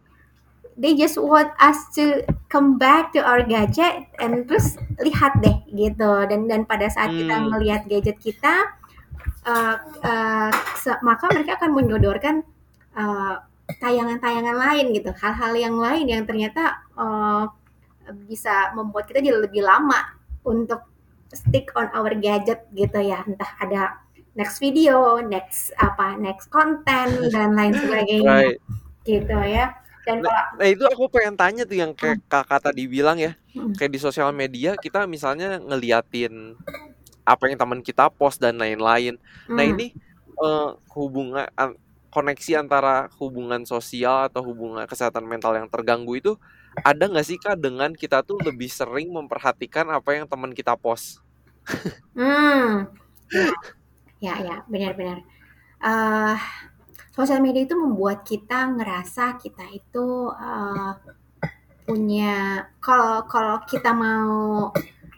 they 0.76 0.92
just 0.92 1.16
want 1.16 1.50
us 1.58 1.88
to 1.94 2.22
come 2.52 2.76
back 2.76 3.14
to 3.14 3.22
our 3.22 3.40
gadget 3.42 4.06
and 4.18 4.44
terus 4.50 4.76
lihat 5.00 5.38
deh 5.40 5.56
gitu 5.70 6.10
dan 6.28 6.50
dan 6.50 6.62
pada 6.66 6.90
saat 6.90 7.14
kita 7.14 7.34
Hmm. 7.34 7.48
melihat 7.54 7.86
gadget 7.86 8.18
kita 8.20 8.77
uh, 9.46 9.76
uh, 10.04 10.50
maka 11.04 11.24
mereka 11.32 11.60
akan 11.60 11.70
menyodorkan 11.72 12.46
uh, 12.96 13.42
tayangan-tayangan 13.80 14.56
lain 14.56 14.86
gitu. 14.96 15.10
Hal-hal 15.12 15.52
yang 15.56 15.76
lain 15.76 16.06
yang 16.08 16.24
ternyata 16.24 16.84
uh, 16.96 17.48
bisa 18.28 18.72
membuat 18.72 19.08
kita 19.08 19.20
jadi 19.20 19.36
lebih 19.36 19.60
lama 19.64 20.16
untuk 20.44 20.80
stick 21.28 21.68
on 21.76 21.92
our 21.92 22.12
gadget 22.16 22.64
gitu 22.72 22.98
ya. 23.04 23.20
Entah 23.28 23.52
ada 23.60 23.82
next 24.38 24.62
video 24.62 25.18
next 25.18 25.74
apa 25.76 26.14
next 26.14 26.48
content 26.48 27.28
dan 27.34 27.52
lain 27.58 27.74
sebagainya. 27.74 28.32
Right. 28.32 28.58
gitu 29.04 29.36
ya. 29.40 29.72
Dan 30.04 30.24
kalau 30.24 30.56
Nah 30.56 30.68
itu 30.68 30.84
aku 30.88 31.04
pengen 31.12 31.36
tanya 31.36 31.62
tuh 31.68 31.76
yang 31.76 31.92
kayak 31.92 32.24
kakak 32.28 32.64
tadi 32.64 32.88
bilang 32.88 33.20
ya. 33.20 33.36
Hmm. 33.52 33.76
Kayak 33.76 33.92
di 33.96 34.00
sosial 34.00 34.32
media 34.32 34.76
kita 34.80 35.04
misalnya 35.04 35.60
ngeliatin 35.60 36.56
apa 37.32 37.44
yang 37.50 37.58
teman 37.62 37.80
kita 37.88 38.04
post 38.18 38.38
dan 38.44 38.54
lain-lain 38.62 39.14
Nah 39.56 39.64
Hmm. 39.64 39.72
ini 39.72 39.84
eh, 40.44 40.68
hubungan 40.96 41.46
an- 41.62 41.78
koneksi 42.14 42.50
antara 42.64 43.12
hubungan 43.20 43.62
sosial 43.68 44.16
atau 44.32 44.40
hubungan 44.48 44.84
kesehatan 44.90 45.24
mental 45.28 45.52
yang 45.60 45.68
terganggu 45.74 46.12
itu 46.20 46.32
ada 46.88 47.04
nggak 47.10 47.26
sih 47.28 47.38
kak 47.42 47.56
dengan 47.60 47.90
kita 47.92 48.18
tuh 48.28 48.38
lebih 48.48 48.70
sering 48.72 49.08
memperhatikan 49.12 49.86
apa 49.92 50.10
yang 50.16 50.26
teman 50.30 50.52
kita 50.56 50.74
post? 50.78 51.20
Hmm, 52.14 52.88
ya, 54.24 54.34
ya, 54.42 54.56
benar-benar. 54.72 55.18
eh 55.84 56.36
sosial 57.16 57.40
media 57.44 57.62
itu 57.66 57.76
membuat 57.78 58.18
kita 58.26 58.58
ngerasa 58.76 59.24
kita 59.42 59.64
itu 59.74 60.06
eh, 60.34 60.90
punya 61.86 62.34
kalau 62.84 63.24
kalau 63.32 63.56
kita 63.70 63.90
mau 63.96 64.70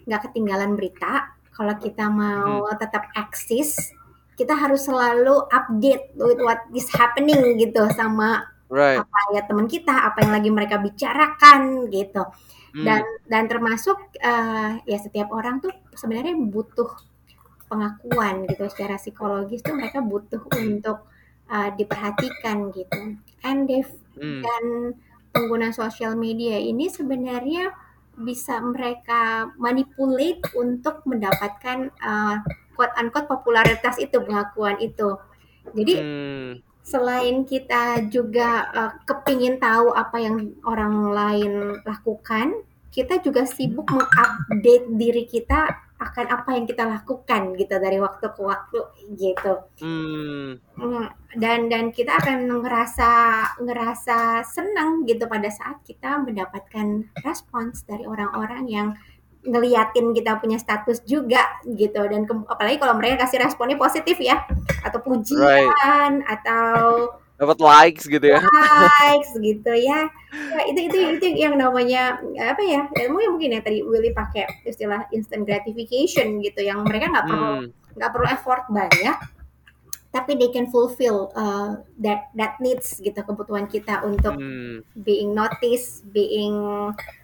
nggak 0.06 0.22
ketinggalan 0.30 0.72
berita, 0.78 1.12
kalau 1.60 1.76
kita 1.76 2.08
mau 2.08 2.64
tetap 2.80 3.12
eksis, 3.12 3.92
kita 4.32 4.56
harus 4.56 4.88
selalu 4.88 5.44
update 5.52 6.16
with 6.16 6.40
what 6.40 6.64
is 6.72 6.88
happening 6.96 7.60
gitu 7.60 7.84
sama 7.92 8.48
Right. 8.70 9.02
apa 9.02 9.18
ya 9.34 9.44
teman 9.44 9.68
kita, 9.68 9.92
apa 9.92 10.24
yang 10.24 10.32
lagi 10.32 10.48
mereka 10.48 10.80
bicarakan 10.80 11.92
gitu. 11.92 12.24
Hmm. 12.72 12.86
Dan 12.86 13.02
dan 13.28 13.44
termasuk 13.50 13.98
eh, 14.16 14.80
ya 14.88 14.98
setiap 15.02 15.28
orang 15.36 15.60
tuh 15.60 15.74
sebenarnya 15.92 16.38
butuh 16.38 16.88
pengakuan 17.68 18.48
gitu 18.48 18.64
secara 18.72 18.96
psikologis 18.96 19.60
tuh 19.60 19.76
mereka 19.76 20.02
butuh 20.02 20.42
untuk 20.58 21.06
uh, 21.46 21.70
diperhatikan 21.78 22.74
gitu. 22.74 23.20
And 23.46 23.70
if 23.70 23.86
Hmm. 24.20 24.42
dan 24.42 24.64
pengguna 25.30 25.70
sosial 25.70 26.18
media 26.18 26.58
ini 26.58 26.90
sebenarnya 26.90 27.70
bisa 28.20 28.60
mereka 28.60 29.50
manipulate 29.56 30.44
untuk 30.54 31.02
mendapatkan 31.08 31.90
uh, 32.04 32.36
quote 32.76 32.94
unquote 32.96 33.28
popularitas 33.28 33.96
itu 34.00 34.20
pengakuan 34.20 34.76
itu. 34.80 35.16
Jadi 35.76 35.94
Hmm. 36.00 36.52
selain 36.80 37.44
kita 37.44 38.08
juga 38.08 38.66
uh, 38.72 38.92
kepingin 39.04 39.60
tahu 39.60 39.92
apa 39.92 40.16
yang 40.20 40.56
orang 40.64 41.12
lain 41.12 41.52
lakukan, 41.84 42.64
kita 42.90 43.22
juga 43.22 43.46
sibuk 43.46 43.86
mengupdate 43.90 44.86
diri 44.98 45.24
kita 45.28 45.89
akan 46.00 46.26
apa 46.32 46.56
yang 46.56 46.64
kita 46.64 46.88
lakukan 46.88 47.52
gitu 47.60 47.76
dari 47.76 48.00
waktu 48.00 48.26
ke 48.32 48.40
waktu 48.40 48.80
gitu. 49.20 49.52
Hmm. 49.84 50.56
Mm, 50.80 51.06
Dan 51.36 51.68
dan 51.68 51.92
kita 51.92 52.16
akan 52.18 52.48
ngerasa 52.64 53.10
ngerasa 53.60 54.42
senang 54.48 55.04
gitu 55.04 55.28
pada 55.28 55.52
saat 55.52 55.84
kita 55.84 56.24
mendapatkan 56.24 57.04
respons 57.20 57.84
dari 57.84 58.08
orang-orang 58.08 58.64
yang 58.66 58.88
ngeliatin 59.40 60.12
kita 60.12 60.36
punya 60.36 60.60
status 60.60 61.00
juga 61.08 61.60
gitu 61.64 61.96
dan 61.96 62.28
ke- 62.28 62.48
apalagi 62.48 62.76
kalau 62.76 62.92
mereka 62.96 63.24
kasih 63.24 63.40
responnya 63.40 63.80
positif 63.80 64.20
ya 64.20 64.44
atau 64.84 65.00
pujian 65.00 66.20
atau 66.28 67.08
Dapat 67.40 67.56
likes 67.56 68.04
gitu 68.04 68.26
ya. 68.28 68.40
likes 69.00 69.32
gitu 69.40 69.72
ya. 69.72 70.12
Ya, 70.30 70.60
itu 70.68 70.80
itu 70.92 70.98
itu 71.16 71.26
yang 71.40 71.56
namanya 71.56 72.20
apa 72.36 72.60
ya? 72.60 72.84
ya 72.92 73.08
mungkin 73.08 73.40
mungkin 73.40 73.56
ya 73.56 73.60
tadi 73.64 73.80
Willy 73.80 74.12
pakai 74.12 74.44
istilah 74.68 75.08
instant 75.10 75.48
gratification 75.48 76.44
gitu 76.44 76.60
yang 76.60 76.84
mereka 76.84 77.08
nggak 77.08 77.26
perlu 77.26 77.48
Hmm. 77.64 77.96
nggak 77.96 78.10
perlu 78.12 78.26
effort 78.28 78.62
banyak 78.70 79.16
tapi 80.10 80.34
they 80.34 80.50
can 80.50 80.66
fulfill 80.68 81.30
uh, 81.32 81.78
that 81.96 82.28
that 82.34 82.58
needs 82.58 82.98
gitu 82.98 83.16
kebutuhan 83.22 83.70
kita 83.70 84.02
untuk 84.02 84.34
Hmm. 84.36 84.82
being 85.00 85.32
noticed, 85.32 86.02
being 86.10 86.60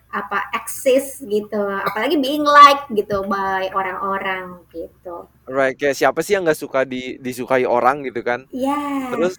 apa 0.07 0.39
access 0.55 1.19
gitu, 1.21 1.61
apalagi 1.61 2.17
being 2.17 2.47
like 2.47 2.87
gitu 2.95 3.27
by 3.27 3.69
orang-orang 3.75 4.63
gitu. 4.71 5.27
Right. 5.45 5.75
Kayak 5.77 5.99
siapa 5.99 6.23
sih 6.23 6.39
yang 6.39 6.47
nggak 6.47 6.57
suka 6.57 6.87
di 6.87 7.19
disukai 7.19 7.67
orang 7.67 8.07
gitu 8.07 8.23
kan? 8.23 8.47
Ya. 8.49 9.11
Terus, 9.13 9.35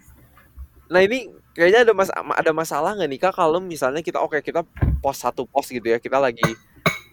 nah 0.88 1.04
ini 1.04 1.28
kayaknya 1.52 1.84
ada 1.84 1.92
mas 1.92 2.08
ada 2.12 2.52
masalah 2.56 2.96
nggak 2.96 3.08
nih 3.12 3.20
kak 3.20 3.34
kalau 3.36 3.60
misalnya 3.60 4.00
kita 4.00 4.18
oke 4.18 4.40
kita 4.40 4.64
post 5.04 5.20
satu 5.20 5.44
post 5.44 5.68
gitu 5.68 5.84
ya 5.84 6.00
kita 6.00 6.16
lagi 6.16 6.56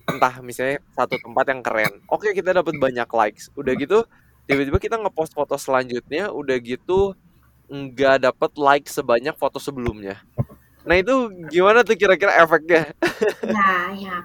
entah 0.06 0.40
misalnya 0.40 0.80
satu 0.94 1.18
tempat 1.18 1.46
yang 1.50 1.62
keren. 1.66 1.94
Oke, 2.08 2.32
kita 2.32 2.54
dapat 2.54 2.78
banyak 2.78 3.10
likes. 3.10 3.50
Udah 3.58 3.74
gitu 3.76 4.06
tiba-tiba 4.46 4.78
kita 4.78 5.02
ngepost 5.02 5.34
foto 5.34 5.58
selanjutnya 5.58 6.30
udah 6.30 6.54
gitu 6.62 7.18
nggak 7.66 8.30
dapat 8.30 8.52
like 8.62 8.86
sebanyak 8.86 9.34
foto 9.36 9.58
sebelumnya. 9.58 10.22
Nah, 10.86 11.02
itu 11.02 11.34
gimana 11.50 11.82
tuh 11.82 11.98
kira-kira 11.98 12.38
efeknya? 12.40 12.94
Nah, 13.58 13.90
ya. 13.98 14.22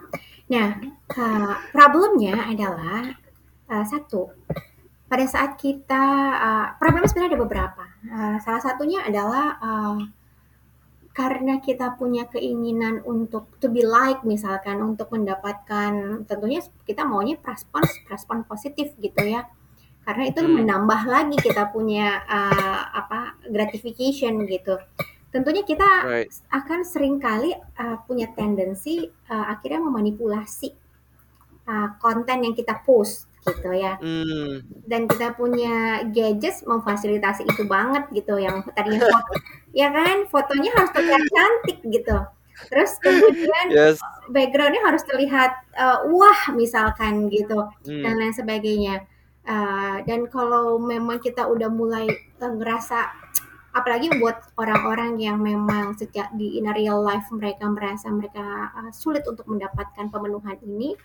Nah, 0.52 0.68
uh, 1.16 1.54
problemnya 1.72 2.36
adalah 2.44 3.16
uh, 3.72 3.84
satu 3.86 4.28
pada 5.10 5.26
saat 5.26 5.58
kita 5.58 6.04
uh, 6.38 6.66
problemnya 6.78 7.10
sebenarnya 7.10 7.34
ada 7.34 7.42
beberapa. 7.42 7.84
Uh, 8.06 8.36
salah 8.38 8.62
satunya 8.62 9.02
adalah 9.02 9.58
uh, 9.58 9.98
karena 11.10 11.58
kita 11.58 11.98
punya 11.98 12.30
keinginan 12.30 13.02
untuk 13.02 13.50
to 13.58 13.66
be 13.66 13.82
like 13.82 14.22
misalkan 14.22 14.78
untuk 14.78 15.10
mendapatkan 15.10 16.22
tentunya 16.24 16.62
kita 16.86 17.02
maunya 17.02 17.34
respon 17.42 17.82
respon 18.06 18.46
positif 18.46 18.94
gitu 19.02 19.18
ya 19.26 19.50
karena 20.06 20.30
itu 20.30 20.40
hmm. 20.40 20.62
menambah 20.62 21.02
lagi 21.10 21.36
kita 21.42 21.68
punya 21.74 22.22
uh, 22.24 22.82
apa 22.94 23.42
gratification 23.50 24.46
gitu 24.46 24.78
tentunya 25.34 25.66
kita 25.66 25.88
right. 26.06 26.30
akan 26.50 26.86
sering 26.86 27.18
kali 27.18 27.54
uh, 27.54 27.98
punya 28.06 28.30
tendensi 28.34 29.06
uh, 29.30 29.46
akhirnya 29.50 29.82
memanipulasi 29.82 30.70
uh, 31.66 31.88
konten 31.98 32.46
yang 32.46 32.54
kita 32.54 32.82
post 32.86 33.29
gitu 33.44 33.70
ya. 33.72 33.96
Mm. 34.00 34.66
Dan 34.86 35.08
kita 35.08 35.34
punya 35.34 36.04
gadgets 36.12 36.64
memfasilitasi 36.64 37.48
itu 37.48 37.64
banget 37.64 38.06
gitu 38.12 38.36
yang 38.36 38.64
tadinya 38.76 39.06
foto 39.08 39.34
ya 39.70 39.88
kan 39.94 40.26
fotonya 40.26 40.70
harus 40.74 40.90
terlihat 40.92 41.22
cantik 41.30 41.78
gitu. 41.88 42.16
Terus 42.68 42.92
kemudian 43.00 43.66
yes. 43.72 43.96
backgroundnya 44.28 44.82
harus 44.84 45.02
terlihat 45.08 45.52
uh, 45.80 46.04
wah 46.12 46.52
misalkan 46.52 47.32
gitu 47.32 47.68
mm. 47.88 48.02
dan 48.04 48.14
lain 48.20 48.34
sebagainya. 48.36 49.08
Uh, 49.40 50.04
dan 50.04 50.28
kalau 50.28 50.76
memang 50.76 51.16
kita 51.18 51.48
udah 51.48 51.72
mulai 51.72 52.04
uh, 52.44 52.52
ngerasa 52.52 53.08
apalagi 53.70 54.10
buat 54.18 54.50
orang-orang 54.58 55.16
yang 55.22 55.38
memang 55.38 55.94
sejak 55.94 56.28
di 56.34 56.58
in 56.58 56.66
real 56.74 57.00
life 57.00 57.24
mereka 57.30 57.70
merasa 57.70 58.10
mereka 58.10 58.74
uh, 58.74 58.90
sulit 58.90 59.22
untuk 59.24 59.46
mendapatkan 59.46 60.10
pemenuhan 60.10 60.58
ini 60.66 60.98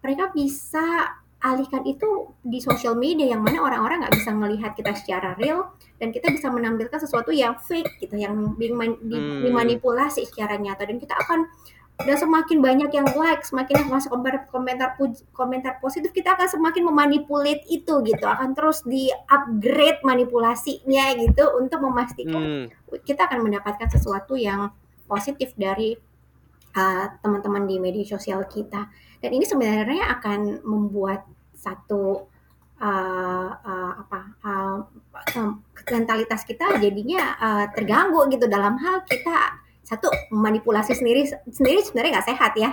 mereka 0.00 0.30
bisa 0.30 1.18
alihkan 1.46 1.86
itu 1.86 2.34
di 2.42 2.58
sosial 2.58 2.98
media 2.98 3.30
yang 3.30 3.42
mana 3.42 3.62
orang-orang 3.62 4.02
nggak 4.02 4.16
bisa 4.18 4.30
melihat 4.34 4.72
kita 4.74 4.90
secara 4.98 5.38
real 5.38 5.70
dan 6.02 6.10
kita 6.10 6.34
bisa 6.34 6.50
menampilkan 6.50 6.98
sesuatu 6.98 7.30
yang 7.30 7.54
fake 7.62 8.02
gitu 8.02 8.18
yang 8.18 8.34
man, 8.34 8.98
di, 8.98 9.14
hmm. 9.14 9.46
dimanipulasi 9.46 10.26
secara 10.26 10.58
nyata 10.58 10.82
dan 10.90 10.98
kita 10.98 11.14
akan 11.14 11.46
dan 11.96 12.16
semakin 12.20 12.60
banyak 12.60 12.90
yang 12.92 13.08
like 13.16 13.40
semakin 13.40 13.80
yang 13.80 13.88
masuk 13.88 14.12
komentar 14.12 14.44
komentar 14.52 14.88
komentar 15.32 15.72
positif 15.80 16.12
kita 16.12 16.36
akan 16.36 16.44
semakin 16.44 16.84
memanipulate 16.84 17.64
itu 17.72 18.04
gitu 18.04 18.26
akan 18.28 18.52
terus 18.52 18.84
di 18.84 19.08
upgrade 19.32 20.04
manipulasinya 20.04 21.16
gitu 21.16 21.56
untuk 21.56 21.80
memastikan 21.80 22.68
hmm. 22.68 23.00
kita 23.06 23.24
akan 23.24 23.48
mendapatkan 23.48 23.88
sesuatu 23.88 24.36
yang 24.36 24.68
positif 25.08 25.56
dari 25.56 25.96
uh, 26.76 27.06
teman-teman 27.24 27.64
di 27.64 27.80
media 27.80 28.04
sosial 28.04 28.44
kita 28.44 28.92
dan 29.24 29.30
ini 29.32 29.48
sebenarnya 29.48 30.20
akan 30.20 30.60
membuat 30.68 31.24
satu 31.66 32.30
uh, 32.78 33.50
uh, 33.50 33.92
apa 34.06 34.20
uh, 34.46 34.78
mentalitas 35.90 36.46
kita 36.46 36.78
jadinya 36.78 37.34
uh, 37.42 37.64
terganggu 37.74 38.30
gitu 38.30 38.46
dalam 38.46 38.78
hal 38.78 39.02
kita 39.02 39.58
satu 39.86 40.10
manipulasi 40.34 40.94
sendiri 40.94 41.26
sendiri 41.50 41.82
sebenarnya 41.82 42.18
nggak 42.18 42.28
sehat 42.30 42.52
ya 42.58 42.70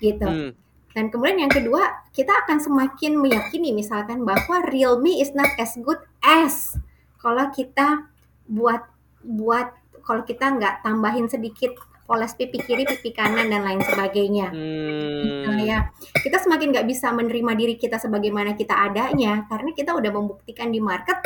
gitu 0.00 0.24
hmm. 0.24 0.50
dan 0.96 1.12
kemudian 1.12 1.48
yang 1.48 1.52
kedua 1.52 2.04
kita 2.12 2.32
akan 2.44 2.60
semakin 2.60 3.16
meyakini 3.20 3.76
misalkan 3.76 4.24
bahwa 4.24 4.64
real 4.72 5.00
me 5.00 5.20
is 5.20 5.32
not 5.36 5.48
as 5.60 5.76
good 5.80 6.00
as 6.24 6.76
kalau 7.20 7.48
kita 7.52 8.08
buat 8.48 8.88
buat 9.20 9.74
kalau 10.06 10.22
kita 10.24 10.56
nggak 10.56 10.86
tambahin 10.86 11.28
sedikit 11.28 11.76
poles 12.06 12.32
pipi 12.38 12.62
kiri, 12.62 12.86
pipi 12.86 13.10
kanan 13.10 13.50
dan 13.50 13.66
lain 13.66 13.82
sebagainya. 13.82 14.54
Hmm. 14.54 15.22
Gitu 15.26 15.50
ya. 15.66 15.90
Kita 16.22 16.38
semakin 16.40 16.72
nggak 16.72 16.86
bisa 16.86 17.10
menerima 17.12 17.52
diri 17.58 17.74
kita 17.76 17.98
sebagaimana 17.98 18.54
kita 18.54 18.72
adanya 18.72 19.44
karena 19.50 19.70
kita 19.74 19.92
udah 19.92 20.10
membuktikan 20.14 20.70
di 20.70 20.78
market 20.78 21.18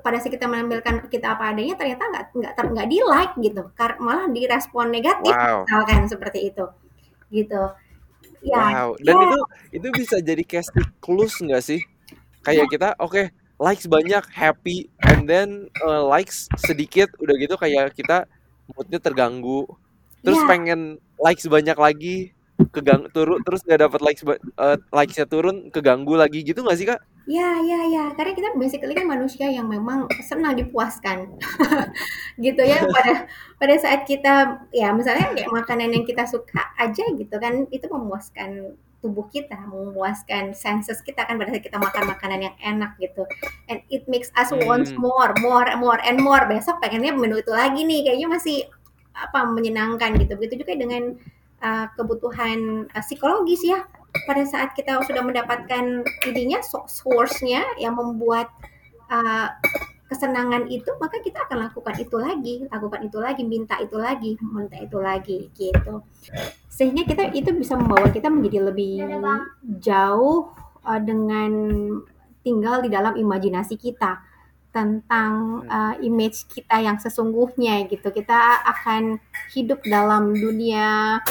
pada 0.00 0.16
saat 0.16 0.32
kita 0.32 0.48
menampilkan 0.48 1.12
kita 1.12 1.36
apa 1.36 1.52
adanya 1.52 1.76
ternyata 1.76 2.08
nggak 2.08 2.24
nggak 2.32 2.52
nggak 2.72 2.88
di 2.88 2.98
like 3.04 3.34
gitu 3.36 3.68
malah 4.00 4.32
direspon 4.32 4.88
negatif 4.88 5.34
wow. 5.34 5.60
misalkan 5.68 6.08
seperti 6.08 6.48
itu 6.48 6.64
gitu 7.28 7.62
ya 8.40 8.88
wow. 8.88 8.90
dan 8.96 9.12
ya. 9.12 9.24
itu 9.28 9.40
itu 9.76 9.88
bisa 9.92 10.16
jadi 10.24 10.40
kayak 10.40 10.64
siklus 10.72 11.36
nggak 11.44 11.60
sih 11.60 11.80
kayak 12.40 12.64
ya. 12.64 12.72
kita 12.72 12.88
oke 12.96 13.12
okay, 13.12 13.26
likes 13.60 13.84
banyak 13.84 14.24
happy 14.32 14.88
and 15.04 15.28
then 15.28 15.68
uh, 15.84 16.00
likes 16.00 16.48
sedikit 16.56 17.12
udah 17.20 17.34
gitu 17.36 17.54
kayak 17.60 17.92
kita 17.92 18.24
moodnya 18.72 18.96
terganggu 18.96 19.68
terus 20.24 20.40
yeah. 20.40 20.48
pengen 20.48 20.80
likes 21.20 21.46
banyak 21.46 21.76
lagi 21.76 22.16
kegang 22.70 23.10
turun 23.10 23.42
terus 23.42 23.66
nggak 23.66 23.82
dapat 23.82 24.00
likes 24.02 24.22
uh, 24.22 24.78
likesnya 24.94 25.26
turun 25.26 25.74
keganggu 25.74 26.14
lagi 26.14 26.46
gitu 26.46 26.62
nggak 26.62 26.78
sih 26.78 26.86
kak? 26.86 27.02
Ya 27.26 27.58
ya 27.64 27.80
ya 27.90 28.04
karena 28.14 28.32
kita 28.36 28.48
basically 28.54 28.94
kan 28.94 29.10
manusia 29.10 29.50
yang 29.50 29.66
memang 29.66 30.06
senang 30.22 30.54
dipuaskan 30.54 31.34
gitu 32.44 32.62
ya 32.62 32.84
pada 32.86 33.26
pada 33.58 33.74
saat 33.80 34.06
kita 34.06 34.62
ya 34.70 34.94
misalnya 34.94 35.34
kayak 35.34 35.50
makanan 35.50 35.90
yang 35.90 36.04
kita 36.06 36.28
suka 36.30 36.62
aja 36.78 37.04
gitu 37.16 37.34
kan 37.42 37.66
itu 37.74 37.86
memuaskan 37.90 38.78
tubuh 39.04 39.28
kita 39.28 39.60
memuaskan 39.68 40.56
senses 40.56 41.04
kita 41.04 41.28
kan 41.28 41.36
pada 41.36 41.52
saat 41.52 41.64
kita 41.64 41.76
makan 41.76 42.08
makanan 42.08 42.40
yang 42.40 42.56
enak 42.62 42.96
gitu 42.96 43.28
and 43.68 43.84
it 43.92 44.06
makes 44.08 44.32
us 44.38 44.48
hmm. 44.48 44.64
want 44.64 44.88
more 44.96 45.34
more 45.42 45.68
more 45.76 46.00
and 46.06 46.22
more 46.22 46.40
besok 46.48 46.80
pengennya 46.80 47.12
menu 47.12 47.42
itu 47.42 47.52
lagi 47.52 47.84
nih 47.84 48.00
kayaknya 48.08 48.28
masih 48.32 48.64
apa 49.14 49.46
menyenangkan 49.46 50.18
gitu. 50.18 50.34
Begitu 50.36 50.66
juga 50.66 50.74
dengan 50.74 51.14
uh, 51.62 51.86
kebutuhan 51.94 52.90
uh, 52.90 53.02
psikologis 53.02 53.62
ya. 53.62 53.86
Pada 54.30 54.46
saat 54.46 54.78
kita 54.78 55.02
sudah 55.06 55.26
mendapatkan 55.26 56.06
idenya 56.22 56.62
source-nya 56.86 57.66
yang 57.82 57.98
membuat 57.98 58.46
uh, 59.10 59.50
kesenangan 60.06 60.70
itu 60.70 60.86
maka 61.02 61.18
kita 61.18 61.42
akan 61.50 61.70
lakukan 61.70 61.94
itu 61.98 62.16
lagi. 62.18 62.54
Lakukan 62.70 63.00
itu 63.06 63.18
lagi 63.18 63.42
minta 63.42 63.74
itu 63.82 63.96
lagi 63.98 64.38
minta 64.38 64.78
itu 64.78 64.98
lagi 65.02 65.38
gitu. 65.54 66.02
Sehingga 66.70 67.06
kita 67.06 67.34
itu 67.34 67.50
bisa 67.54 67.74
membawa 67.74 68.10
kita 68.10 68.30
menjadi 68.30 68.70
lebih 68.70 69.02
jauh 69.82 70.50
uh, 70.86 71.00
dengan 71.02 71.50
tinggal 72.44 72.84
di 72.84 72.92
dalam 72.92 73.16
imajinasi 73.16 73.74
kita 73.80 74.33
tentang 74.74 75.62
uh, 75.70 75.94
image 76.02 76.50
kita 76.50 76.82
yang 76.82 76.98
sesungguhnya 76.98 77.86
gitu. 77.86 78.10
Kita 78.10 78.66
akan 78.66 79.22
hidup 79.54 79.86
dalam 79.86 80.34
dunia 80.34 81.22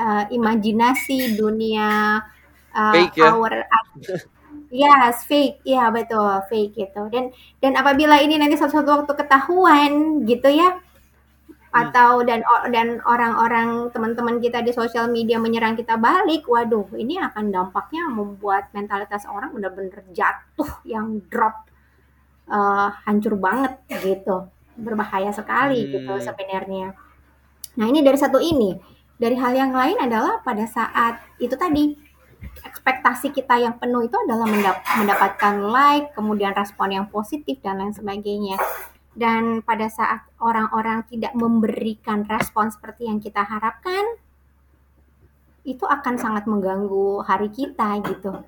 uh, 0.00 0.24
imajinasi, 0.32 1.36
dunia 1.36 2.24
uh, 2.72 2.92
fake, 2.96 3.20
ya? 3.20 3.36
our 3.36 3.68
Yes, 4.68 5.24
fake. 5.28 5.60
Ya, 5.68 5.92
betul, 5.92 6.40
fake 6.48 6.72
gitu. 6.76 7.12
Dan 7.12 7.36
dan 7.60 7.76
apabila 7.76 8.20
ini 8.24 8.40
nanti 8.40 8.56
suatu 8.56 8.80
waktu 8.88 9.12
ketahuan 9.12 10.24
gitu 10.24 10.48
ya 10.48 10.80
atau 11.68 12.24
dan 12.24 12.40
dan 12.72 12.96
orang-orang 13.04 13.92
teman-teman 13.92 14.40
kita 14.40 14.64
di 14.64 14.72
sosial 14.72 15.12
media 15.12 15.36
menyerang 15.36 15.76
kita 15.76 16.00
balik, 16.00 16.48
waduh, 16.48 16.88
ini 16.96 17.20
akan 17.20 17.52
dampaknya 17.52 18.08
membuat 18.08 18.72
mentalitas 18.72 19.28
orang 19.28 19.52
benar-benar 19.52 20.00
jatuh 20.16 20.80
yang 20.88 21.20
drop 21.28 21.67
uh, 22.48 22.88
hancur 23.04 23.36
banget 23.38 23.78
gitu. 24.02 24.48
Berbahaya 24.74 25.30
sekali 25.30 25.84
hmm. 25.84 25.90
gitu 25.94 26.12
sebenarnya. 26.20 26.96
Nah 27.78 27.86
ini 27.86 28.00
dari 28.02 28.18
satu 28.18 28.40
ini. 28.42 28.74
Dari 29.18 29.34
hal 29.34 29.50
yang 29.50 29.74
lain 29.74 29.98
adalah 29.98 30.38
pada 30.46 30.62
saat 30.70 31.18
itu 31.42 31.50
tadi 31.58 31.90
ekspektasi 32.62 33.34
kita 33.34 33.58
yang 33.58 33.74
penuh 33.74 34.06
itu 34.06 34.14
adalah 34.14 34.46
mendapatkan 34.94 35.54
like 35.58 36.14
kemudian 36.14 36.54
respon 36.54 36.94
yang 36.94 37.06
positif 37.10 37.58
dan 37.58 37.82
lain 37.82 37.90
sebagainya. 37.90 38.54
Dan 39.18 39.66
pada 39.66 39.90
saat 39.90 40.22
orang-orang 40.38 41.02
tidak 41.10 41.34
memberikan 41.34 42.22
respon 42.30 42.70
seperti 42.70 43.10
yang 43.10 43.18
kita 43.18 43.42
harapkan 43.42 44.06
itu 45.66 45.82
akan 45.82 46.14
sangat 46.14 46.46
mengganggu 46.46 47.26
hari 47.26 47.50
kita 47.50 47.98
gitu 48.06 48.46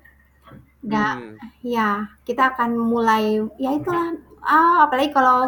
Nggak, 0.81 1.13
hmm. 1.13 1.35
ya 1.61 2.09
kita 2.25 2.57
akan 2.57 2.73
mulai 2.73 3.37
ya 3.61 3.69
itulah 3.77 4.17
ah 4.41 4.89
apalagi 4.89 5.13
kalau 5.13 5.45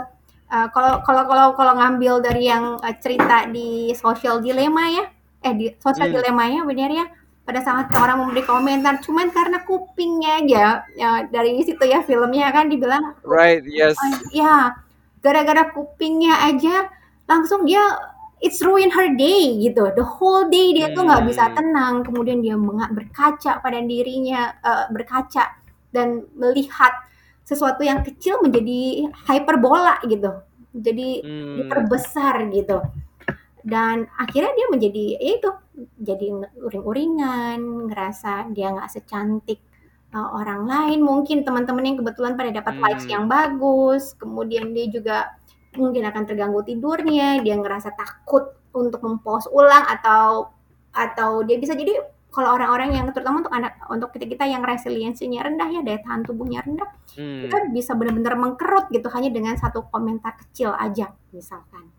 uh, 0.53 0.67
kalau 0.69 1.01
kalau 1.01 1.23
kalau 1.25 1.47
kalau 1.57 1.73
ngambil 1.73 2.21
dari 2.21 2.45
yang 2.45 2.77
uh, 2.77 2.95
cerita 3.01 3.49
di 3.49 3.89
social 3.97 4.37
dilema 4.37 4.93
ya 4.93 5.05
eh 5.41 5.53
di 5.57 5.65
social 5.81 6.13
hmm. 6.13 6.15
dilemanya 6.21 6.61
benar 6.69 6.91
ya 6.93 7.05
pada 7.43 7.59
saat 7.59 7.91
orang 7.91 8.23
memberi 8.23 8.45
komentar 8.45 9.03
cuman 9.03 9.33
karena 9.33 9.65
kupingnya 9.67 10.31
aja 10.45 10.65
ya 10.95 11.09
dari 11.27 11.59
situ 11.65 11.83
ya 11.83 11.99
filmnya 12.05 12.53
kan 12.55 12.71
dibilang 12.71 13.17
right 13.27 13.65
yes 13.67 13.97
ya 14.31 14.71
gara-gara 15.19 15.67
kupingnya 15.75 16.39
aja 16.47 16.87
langsung 17.27 17.67
dia 17.67 17.83
it's 18.43 18.59
ruin 18.59 18.91
her 18.91 19.07
day 19.15 19.55
gitu. 19.63 19.87
The 19.95 20.03
whole 20.03 20.51
day 20.51 20.75
dia 20.75 20.91
tuh 20.91 21.07
nggak 21.07 21.23
bisa 21.31 21.43
Hmm. 21.49 21.55
tenang. 21.55 21.93
Kemudian 22.03 22.43
dia 22.43 22.59
berkaca 22.91 23.63
pada 23.63 23.79
dirinya, 23.79 24.51
eh, 24.59 24.85
berkaca 24.91 25.55
dan 25.95 26.27
melihat 26.35 26.91
sesuatu 27.47 27.83
yang 27.83 28.03
kecil 28.03 28.43
menjadi 28.43 29.07
hyperbola 29.31 30.03
gitu. 30.05 30.31
Jadi 30.75 31.23
Hmm. 31.23 31.55
diperbesar 31.63 32.51
gitu. 32.51 32.83
Dan 33.63 34.11
akhirnya 34.19 34.51
dia 34.59 34.67
menjadi 34.67 35.05
ya 35.23 35.31
itu 35.39 35.49
jadi 35.95 36.27
uring-uringan, 36.59 37.87
ngerasa 37.87 38.51
dia 38.51 38.75
nggak 38.75 38.91
secantik 38.91 39.63
uh, 40.13 40.29
orang 40.35 40.67
lain. 40.67 40.99
Mungkin 41.01 41.47
teman-teman 41.47 41.83
yang 41.87 41.97
kebetulan 42.03 42.35
pada 42.35 42.51
dapat 42.51 42.75
likes 42.83 43.05
Hmm. 43.07 43.13
yang 43.15 43.25
bagus, 43.31 44.13
kemudian 44.19 44.75
dia 44.75 44.87
juga 44.91 45.17
mungkin 45.75 46.03
akan 46.03 46.23
terganggu 46.23 46.61
tidurnya, 46.61 47.41
dia 47.41 47.55
ngerasa 47.55 47.93
takut 47.93 48.51
untuk 48.71 48.99
mempost 49.01 49.47
ulang 49.49 49.85
atau 49.85 50.49
atau 50.89 51.41
dia 51.41 51.57
bisa. 51.57 51.73
Jadi 51.73 51.93
kalau 52.29 52.57
orang-orang 52.57 52.97
yang 52.97 53.05
terutama 53.13 53.45
untuk 53.45 53.53
anak 53.53 53.77
untuk 53.87 54.09
kita 54.09 54.25
kita 54.25 54.45
yang 54.49 54.65
resiliensinya 54.65 55.45
rendah 55.45 55.69
ya 55.69 55.81
daya 55.85 56.01
tahan 56.01 56.25
tubuhnya 56.25 56.65
rendah 56.65 56.89
Hmm. 57.13 57.45
kita 57.45 57.57
bisa 57.69 57.93
benar-benar 57.93 58.33
mengkerut 58.33 58.89
gitu 58.89 59.05
hanya 59.13 59.29
dengan 59.29 59.53
satu 59.53 59.85
komentar 59.87 60.33
kecil 60.41 60.73
aja 60.73 61.13
misalkan. 61.29 61.93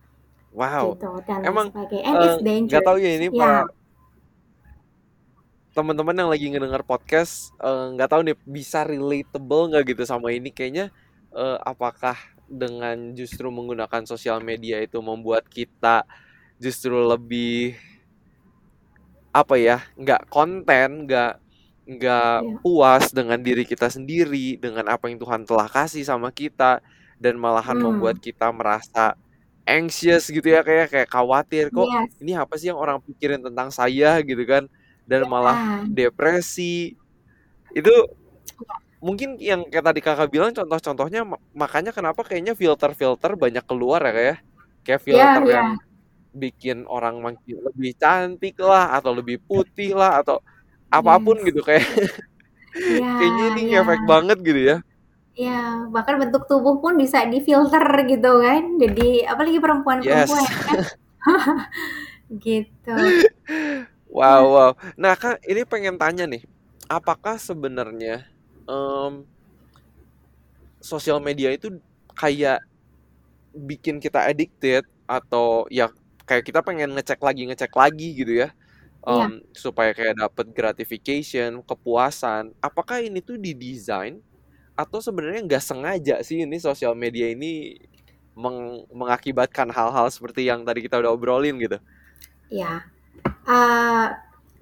Wow. 0.51 0.99
gitu 0.99 1.23
dan 1.23 1.47
Emang, 1.47 1.71
and 1.71 1.87
Eh, 1.87 2.27
it's 2.27 2.43
dangerous. 2.43 2.67
nggak 2.67 2.83
tahu 2.83 2.99
ya 2.99 3.11
ini 3.15 3.27
ya. 3.31 3.39
Para 3.39 3.63
teman-teman 5.75 6.15
yang 6.15 6.31
lagi 6.31 6.47
ngedengar 6.51 6.83
podcast 6.83 7.51
eh, 7.59 7.87
nggak 7.95 8.11
tahu 8.11 8.21
nih 8.27 8.37
bisa 8.43 8.83
relatable 8.83 9.71
nggak 9.71 9.95
gitu 9.95 10.03
sama 10.03 10.31
ini? 10.31 10.51
Kayaknya 10.51 10.91
eh, 11.31 11.59
apakah 11.63 12.15
dengan 12.49 13.17
justru 13.17 13.49
menggunakan 13.49 14.05
sosial 14.05 14.41
media 14.45 14.81
itu 14.81 15.01
membuat 15.01 15.49
kita 15.49 16.05
justru 16.61 16.95
lebih 16.95 17.75
apa 19.35 19.59
ya 19.59 19.83
nggak 19.99 20.31
konten 20.31 21.11
nggak 21.11 21.35
nggak 21.85 22.39
ya 22.41 22.57
puas 22.63 23.13
dengan 23.13 23.37
diri 23.43 23.67
kita 23.67 23.91
sendiri 23.91 24.57
dengan 24.57 24.89
apa 24.89 25.11
yang 25.11 25.19
Tuhan 25.21 25.45
telah 25.45 25.69
kasih 25.69 26.07
sama 26.07 26.31
kita 26.31 26.81
dan 27.19 27.37
malahan 27.37 27.77
membuat 27.77 28.21
hmm 28.21 28.25
kita 28.25 28.49
merasa 28.55 29.19
anxious 29.65 30.29
gitu 30.29 30.45
ya 30.45 30.61
kayak 30.61 30.93
kayak 30.93 31.09
khawatir 31.09 31.69
kok 31.73 31.89
yes 31.89 32.17
ini 32.21 32.33
apa 32.37 32.55
sih 32.57 32.73
yang 32.73 32.81
orang 32.81 33.01
pikirin 33.01 33.41
tentang 33.41 33.69
saya? 33.73 34.21
gitu 34.25 34.45
kan 34.45 34.69
dan 35.09 35.29
malah 35.29 35.57
ah 35.57 35.85
depresi. 35.85 36.97
Itu 37.73 37.93
mungkin 39.05 39.37
yang 39.37 39.69
kayak 39.69 39.85
tadi 39.85 40.01
kakak 40.01 40.29
bilang 40.33 40.57
contoh-contohnya 40.57 41.29
ma- 41.29 41.43
makanya 41.53 41.93
kenapa 41.93 42.25
kayaknya 42.25 42.57
filter-filter 42.57 43.37
banyak 43.37 43.65
keluar 43.69 44.01
ya 44.01 44.13
kayak 44.17 44.37
kayak 44.81 45.01
ya 45.05 45.05
filter 45.05 45.43
ya 45.45 45.53
yang 45.61 45.69
bikin 46.35 46.79
orang 46.89 47.21
makin 47.21 47.57
lebih 47.61 47.93
cantik 48.01 48.57
lah 48.59 48.97
atau 48.97 49.13
lebih 49.13 49.39
putih 49.45 49.93
lah 49.93 50.25
atau 50.25 50.41
apa 50.89 51.21
pun 51.21 51.37
yes 51.37 51.47
gitu 51.53 51.61
kayak 51.61 51.85
ya. 52.89 53.13
Kayaknya 53.21 53.45
ini 53.55 53.63
ya 53.71 53.81
ngefek 53.87 54.03
banget 54.03 54.39
gitu 54.43 54.61
ya. 54.61 54.77
Ya 55.35 55.63
bahkan 55.95 56.19
bentuk 56.19 56.47
tubuh 56.51 56.83
pun 56.83 56.99
bisa 56.99 57.23
difilter 57.27 57.87
gitu 58.07 58.33
kan 58.43 58.63
jadi 58.83 59.31
apalagi 59.31 59.59
perempuan-perempuan 59.63 60.43
yes. 60.43 60.57
kan? 60.67 60.79
Gitu. 62.45 62.99
Wow 64.11 64.43
wow. 64.51 64.71
Nah 64.99 65.15
kak 65.15 65.39
ini 65.47 65.63
pengen 65.63 66.01
tanya 66.01 66.27
nih 66.27 66.43
apakah 66.91 67.39
sebenarnya 67.39 68.34
em, 68.69 69.13
sosial 70.81 71.19
media 71.23 71.51
itu 71.55 71.73
kayak 72.15 72.61
bikin 73.55 74.03
kita 74.03 74.27
addicted 74.27 74.83
atau 75.07 75.69
ya 75.71 75.91
kayak 76.27 76.45
kita 76.49 76.61
pengen 76.65 76.91
ngecek 76.97 77.21
lagi 77.23 77.43
ngecek 77.49 77.73
lagi 77.75 78.09
gitu 78.17 78.33
ya. 78.47 78.49
Iya. 79.05 79.27
em, 79.29 79.33
supaya 79.53 79.93
kayak 79.93 80.17
dapet 80.17 80.47
gratification 80.57 81.61
kepuasan. 81.65 82.53
Apakah 82.65 83.05
ini 83.05 83.21
tuh 83.21 83.37
didesain 83.37 84.21
atau 84.77 84.99
sebenarnya 85.03 85.43
nggak 85.47 85.65
sengaja 85.65 86.17
sih 86.27 86.43
ini 86.45 86.59
sosial 86.59 86.95
media 86.99 87.31
ini 87.31 87.79
meng- 88.37 88.87
mengakibatkan 88.93 89.69
hal-hal 89.71 90.09
seperti 90.11 90.49
yang 90.51 90.65
tadi 90.67 90.81
kita 90.87 90.99
udah 91.03 91.13
obrolin 91.15 91.57
gitu? 91.61 91.79
Ya, 92.53 92.85
eh 93.49 94.09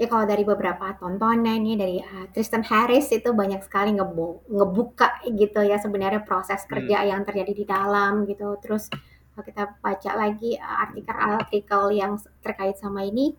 ya 0.00 0.07
kalau 0.11 0.24
dari 0.26 0.42
beberapa 0.42 0.96
tontonan 0.98 1.61
ya 1.62 1.74
dari 1.78 1.96
eh, 2.02 2.26
Tristan 2.35 2.64
Harris 2.66 3.12
itu 3.12 3.31
banyak 3.31 3.61
sekali 3.66 3.94
ngebo- 3.94 4.42
ngebuka 4.50 5.22
gitu 5.31 5.61
ya 5.62 5.76
sebenarnya 5.78 6.24
proses 6.26 6.64
hmm 6.64 6.70
kerja 6.72 6.96
yang 7.07 7.22
terjadi 7.28 7.52
di 7.55 7.64
dalam 7.68 8.24
gitu. 8.26 8.57
Terus 8.62 8.88
kalau 9.33 9.44
kita 9.48 9.62
baca 9.81 10.11
lagi 10.16 10.59
artikel-artikel 10.59 11.83
yang 11.96 12.12
s- 12.20 12.28
terkait 12.44 12.76
sama 12.81 13.05
ini, 13.07 13.33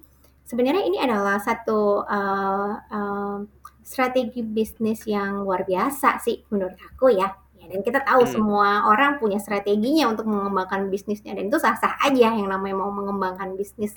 sebenarnya 0.45 0.83
ini 0.87 0.97
adalah 1.01 1.37
satu 1.41 2.05
eh, 2.07 2.71
eh, 2.95 3.37
strategi 3.83 4.41
bisnis 4.45 5.03
yang 5.09 5.43
luar 5.43 5.67
biasa 5.67 6.21
sih 6.23 6.37
menurut 6.53 6.77
aku 6.79 7.11
ya. 7.11 7.27
Ya, 7.59 7.71
dan 7.71 7.79
kita 7.79 8.03
tahu 8.03 8.27
hmm 8.27 8.31
semua 8.35 8.91
orang 8.91 9.19
punya 9.23 9.39
strateginya 9.39 10.11
untuk 10.11 10.27
mengembangkan 10.27 10.91
bisnisnya 10.91 11.31
dan 11.35 11.47
itu 11.47 11.55
sah-sah 11.59 11.95
aja 12.03 12.35
yang 12.35 12.47
namanya 12.51 12.75
mau 12.83 12.91
mengembangkan 12.91 13.55
bisnis 13.55 13.95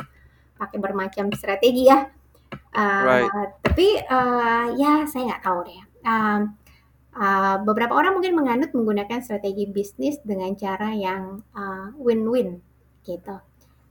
pakai 0.56 0.78
bermacam 0.80 1.28
strategi 1.36 1.88
ya. 1.90 2.08
Uh, 2.76 3.04
right 3.08 3.52
tapi 3.64 3.96
uh, 4.04 4.72
ya 4.76 5.04
saya 5.08 5.32
nggak 5.32 5.44
tahu 5.44 5.58
deh. 5.64 5.82
Um, 6.04 6.40
uh, 7.16 7.56
beberapa 7.64 7.96
orang 7.96 8.20
mungkin 8.20 8.36
menganut 8.36 8.70
menggunakan 8.76 9.24
strategi 9.24 9.64
bisnis 9.68 10.20
dengan 10.20 10.52
cara 10.56 10.92
yang 10.92 11.40
uh, 11.56 11.92
win-win 11.96 12.60
gitu. 13.04 13.36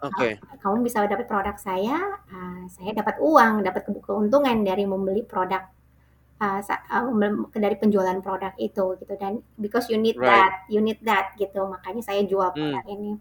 oke 0.02 0.28
Uh, 0.38 0.58
kamu 0.62 0.86
bisa 0.86 1.02
dapat 1.06 1.26
produk 1.26 1.58
saya, 1.58 1.98
uh, 2.30 2.64
saya 2.70 2.94
dapat 2.94 3.18
uang, 3.22 3.66
dapat 3.66 3.90
ke- 3.90 4.04
keuntungan 4.06 4.62
dari 4.62 4.86
membeli 4.86 5.26
produk 5.26 5.66
uh, 6.42 6.62
uh, 6.66 7.06
dari 7.54 7.76
penjualan 7.78 8.22
produk 8.22 8.54
itu 8.62 9.02
gitu 9.02 9.14
dan 9.18 9.42
because 9.58 9.90
you 9.90 9.98
need 9.98 10.18
right 10.18 10.30
that, 10.30 10.54
you 10.70 10.82
need 10.82 11.02
that 11.02 11.34
gitu, 11.42 11.66
makanya 11.66 12.02
saya 12.06 12.22
jual 12.26 12.54
hmm 12.54 12.58
produk 12.58 12.86
ini. 12.90 13.12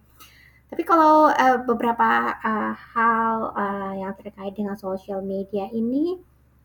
Tapi 0.69 0.83
kalau 0.83 1.31
uh, 1.31 1.59
beberapa 1.63 2.35
uh, 2.35 2.73
hal 2.75 3.35
uh, 3.55 3.93
yang 3.95 4.13
terkait 4.19 4.57
dengan 4.57 4.75
sosial 4.75 5.23
media 5.23 5.71
ini 5.71 6.19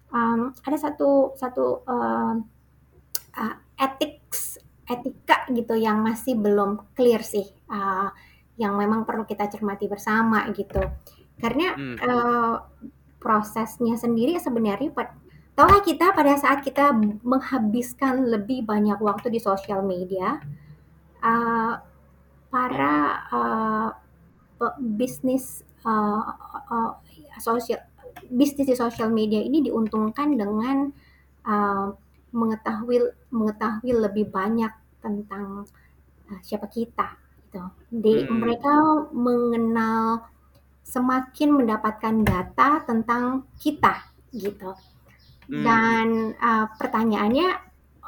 um, 0.10 0.56
ada 0.66 0.78
satu 0.78 1.38
satu 1.38 1.86
um, 1.86 2.42
uh, 3.38 3.56
ethics 3.78 4.58
etika 4.90 5.46
gitu 5.54 5.78
yang 5.78 6.02
masih 6.02 6.34
belum 6.34 6.90
clear 6.98 7.22
sih, 7.22 7.46
uh, 7.70 8.10
yang 8.58 8.74
memang 8.74 9.06
perlu 9.06 9.24
kita 9.30 9.46
cermati 9.46 9.86
bersama 9.86 10.50
gitu. 10.58 10.82
Karena 11.38 11.78
hmm 11.78 11.98
uh, 12.02 12.56
prosesnya 13.20 14.00
sendiri 14.00 14.40
sebenarnya 14.40 14.96
tahulah 15.52 15.84
kita 15.84 16.16
pada 16.16 16.40
saat 16.40 16.64
kita 16.64 16.96
menghabiskan 17.20 18.24
lebih 18.24 18.64
banyak 18.64 18.96
waktu 19.04 19.28
di 19.28 19.44
sosial 19.44 19.84
media, 19.84 20.40
uh, 21.20 21.84
para 22.50 22.94
uh, 23.30 23.90
bisnis 24.78 25.64
uh, 25.86 26.22
uh, 26.70 26.92
sosial 27.40 27.80
bisnis 28.28 28.68
di 28.68 28.76
sosial 28.76 29.10
media 29.14 29.40
ini 29.40 29.64
diuntungkan 29.64 30.36
dengan 30.36 30.92
uh, 31.46 31.94
mengetahui 32.30 33.10
mengetahui 33.34 33.92
lebih 33.96 34.30
banyak 34.30 34.74
tentang 35.02 35.66
uh, 36.30 36.40
siapa 36.44 36.68
kita 36.68 37.16
gitu. 37.50 37.64
Di 37.90 38.26
hmm 38.26 38.38
mereka 38.38 38.74
mengenal 39.14 40.30
semakin 40.86 41.50
mendapatkan 41.54 42.16
data 42.26 42.82
tentang 42.86 43.46
kita 43.58 44.10
gitu. 44.34 44.74
hmm 45.50 45.64
Dan 45.66 46.38
uh, 46.38 46.66
pertanyaannya, 46.78 47.50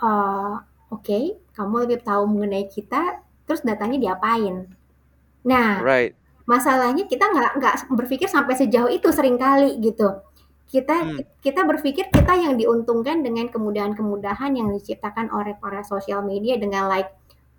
uh, 0.01 0.61
oke, 0.93 1.19
kamu 1.57 1.75
lebih 1.85 2.05
tahu 2.05 2.29
mengenai 2.29 2.69
kita, 2.69 3.21
terus 3.45 3.61
datanya 3.65 3.97
diapain? 3.97 4.69
Nah, 5.45 5.81
right 5.81 6.13
masalahnya 6.51 7.07
kita 7.07 7.31
nggak 7.31 7.51
nggak 7.63 7.75
berpikir 7.95 8.27
sampai 8.27 8.59
sejauh 8.59 8.91
itu 8.91 9.07
sering 9.13 9.39
kali 9.39 9.77
gitu. 9.79 10.19
Kita 10.67 10.97
hmm 11.03 11.19
kita 11.41 11.65
berpikir 11.65 12.05
kita 12.13 12.37
yang 12.37 12.53
diuntungkan 12.53 13.25
dengan 13.25 13.49
kemudahan-kemudahan 13.49 14.53
yang 14.53 14.69
diciptakan 14.77 15.33
oleh 15.33 15.57
para 15.57 15.81
sosial 15.81 16.21
media 16.21 16.53
dengan 16.53 16.85
like 16.85 17.09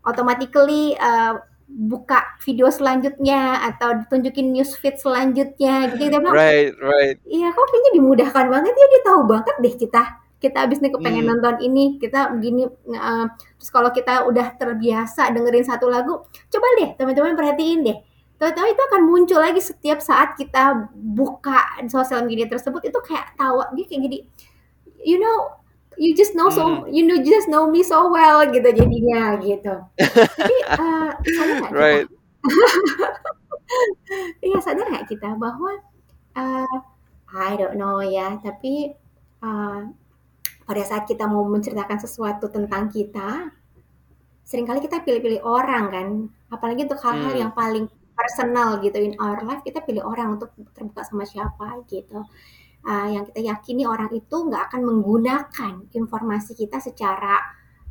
automatically 0.06 0.94
uh, 1.02 1.34
buka 1.66 2.38
video 2.46 2.70
selanjutnya 2.70 3.58
atau 3.74 3.98
ditunjukin 4.06 4.54
news 4.54 4.78
feed 4.78 5.02
selanjutnya 5.02 5.98
gitu. 5.98 6.14
Kita 6.14 6.22
bilang, 6.22 6.30
right 6.30 6.74
right 6.78 7.18
Iya, 7.26 7.50
kok 7.50 7.66
kayaknya 7.74 7.90
dimudahkan 7.98 8.46
banget 8.54 8.70
ya, 8.70 8.86
dia 8.86 9.02
tahu 9.02 9.20
banget 9.26 9.54
deh 9.58 9.74
kita. 9.74 10.02
Kita 10.42 10.66
abis 10.66 10.82
nih 10.82 10.90
kepengen 10.90 11.22
hmm 11.22 11.30
nonton 11.30 11.54
ini, 11.62 12.02
kita 12.02 12.34
begini. 12.34 12.66
eh, 12.90 13.26
terus 13.58 13.70
kalau 13.70 13.94
kita 13.94 14.26
udah 14.26 14.58
terbiasa 14.58 15.30
dengerin 15.30 15.62
satu 15.62 15.86
lagu, 15.86 16.26
coba 16.50 16.66
deh 16.82 16.90
teman-teman 16.98 17.38
perhatiin 17.38 17.80
deh. 17.86 17.98
Tahu-tahu 18.42 18.66
itu 18.74 18.82
akan 18.90 19.02
muncul 19.06 19.38
lagi 19.38 19.62
setiap 19.62 20.02
saat 20.02 20.34
kita 20.34 20.90
buka 20.92 21.78
sosial 21.86 22.26
media 22.26 22.50
tersebut 22.50 22.82
itu 22.90 22.98
kayak 23.06 23.38
tahu 23.38 23.62
dia 23.78 23.86
kayak 23.86 24.02
jadi 24.10 24.18
you 25.06 25.22
know 25.22 25.62
you 25.94 26.10
just 26.18 26.34
know 26.34 26.50
hmm 26.50 26.56
so 26.58 26.62
you 26.90 27.06
know 27.06 27.14
just 27.22 27.46
know 27.46 27.70
me 27.70 27.86
so 27.86 28.10
well 28.10 28.42
gitu 28.50 28.66
jadinya 28.74 29.38
gitu. 29.38 29.74
Jadi 30.42 30.56
eh, 30.82 31.10
saya 31.38 31.54
nggak 31.62 31.74
kita 31.78 31.78
right 31.78 32.06
Iya 34.44 34.58
sadar 34.64 34.86
nggak 34.90 35.08
kita 35.10 35.28
bahwa 35.38 35.72
uh, 36.36 36.76
I 37.32 37.50
don't 37.56 37.76
know 37.80 38.04
ya, 38.04 38.36
tapi 38.44 38.92
uh, 39.40 39.88
pada 40.72 40.88
saat 40.88 41.04
kita 41.04 41.28
mau 41.28 41.44
menceritakan 41.44 42.00
sesuatu 42.00 42.48
tentang 42.48 42.88
kita, 42.88 43.52
sering 44.40 44.64
kali 44.64 44.80
kita 44.80 45.04
pilih-pilih 45.04 45.44
orang 45.44 45.84
kan, 45.92 46.08
apalagi 46.48 46.88
untuk 46.88 46.96
hal-hal 47.04 47.28
Hmm. 47.28 47.42
yang 47.44 47.52
paling 47.52 47.92
personal 48.16 48.80
gitu 48.80 48.96
in 48.96 49.12
our 49.20 49.36
life, 49.44 49.60
kita 49.60 49.84
pilih 49.84 50.00
orang 50.00 50.40
untuk 50.40 50.48
terbuka 50.72 51.04
sama 51.04 51.28
siapa 51.28 51.84
gitu. 51.92 52.24
Uh, 52.82 53.06
yang 53.12 53.28
kita 53.28 53.40
yakini 53.44 53.84
orang 53.84 54.08
itu 54.16 54.32
nggak 54.32 54.72
akan 54.72 54.80
menggunakan 54.82 55.72
informasi 55.92 56.56
kita 56.56 56.80
secara 56.80 57.36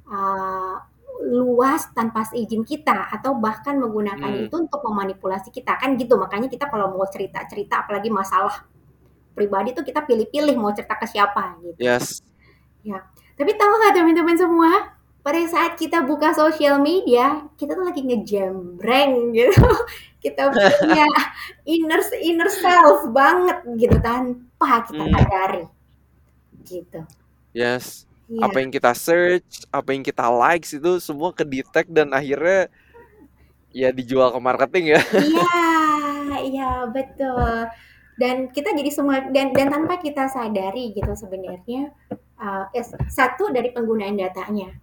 uh, 0.10 0.76
luas 1.22 1.86
tanpa 1.94 2.26
seizin 2.26 2.66
kita 2.66 3.08
atau 3.14 3.38
bahkan 3.38 3.78
menggunakan 3.78 4.26
Hmm. 4.26 4.50
itu 4.50 4.56
untuk 4.58 4.82
memanipulasi 4.82 5.54
kita 5.54 5.78
kan 5.78 5.94
gitu 5.96 6.18
makanya 6.18 6.50
kita 6.50 6.66
kalau 6.66 6.92
mau 6.98 7.06
cerita-cerita 7.06 7.86
apalagi 7.86 8.10
masalah 8.10 8.66
pribadi 9.38 9.72
tuh 9.72 9.86
kita 9.86 10.02
pilih-pilih 10.04 10.58
mau 10.58 10.74
cerita 10.74 10.98
ke 10.98 11.06
siapa 11.08 11.62
gitu 11.62 11.78
Yes. 11.80 12.20
Ya 12.82 13.00
tapi 13.36 13.52
tahu 13.56 13.72
nggak 13.72 13.94
teman-teman 13.96 14.38
semua 14.38 14.72
pada 15.22 15.38
saat 15.46 15.78
kita 15.78 16.02
buka 16.02 16.34
sosial 16.34 16.82
media 16.82 17.46
kita 17.56 17.78
tuh 17.78 17.86
lagi 17.86 18.02
ngejembreng 18.02 19.34
gitu 19.34 19.66
kita 20.24 20.50
punya 20.50 21.06
inner 21.74 22.02
inner 22.22 22.50
self 22.50 23.06
banget 23.10 23.58
gitu 23.78 23.98
tanpa 24.02 24.86
kita 24.86 25.02
Hmm. 25.02 25.14
sadari 25.14 25.64
gitu 26.66 27.02
Yes. 27.52 28.08
Iya. 28.32 28.48
Apa 28.48 28.64
yang 28.64 28.72
kita 28.72 28.96
search, 28.96 29.68
apa 29.68 29.92
yang 29.92 30.08
kita 30.08 30.24
likes 30.32 30.72
itu 30.72 31.04
semua 31.04 31.36
ke 31.36 31.44
detect 31.44 31.92
dan 31.92 32.16
akhirnya 32.16 32.72
ya 33.76 33.92
dijual 33.92 34.32
ke 34.32 34.40
marketing 34.40 34.96
ya. 34.96 35.02
Iya, 35.20 36.38
iya 36.48 36.70
betul. 36.88 37.68
Dan 38.16 38.48
kita 38.56 38.72
jadi 38.72 38.88
semua 38.88 39.20
dan 39.36 39.52
dan 39.52 39.68
tanpa 39.68 40.00
kita 40.00 40.32
sadari 40.32 40.96
gitu 40.96 41.12
sebenarnya 41.12 41.92
uh, 42.42 42.66
satu 43.08 43.54
dari 43.54 43.70
penggunaan 43.70 44.18
datanya. 44.18 44.74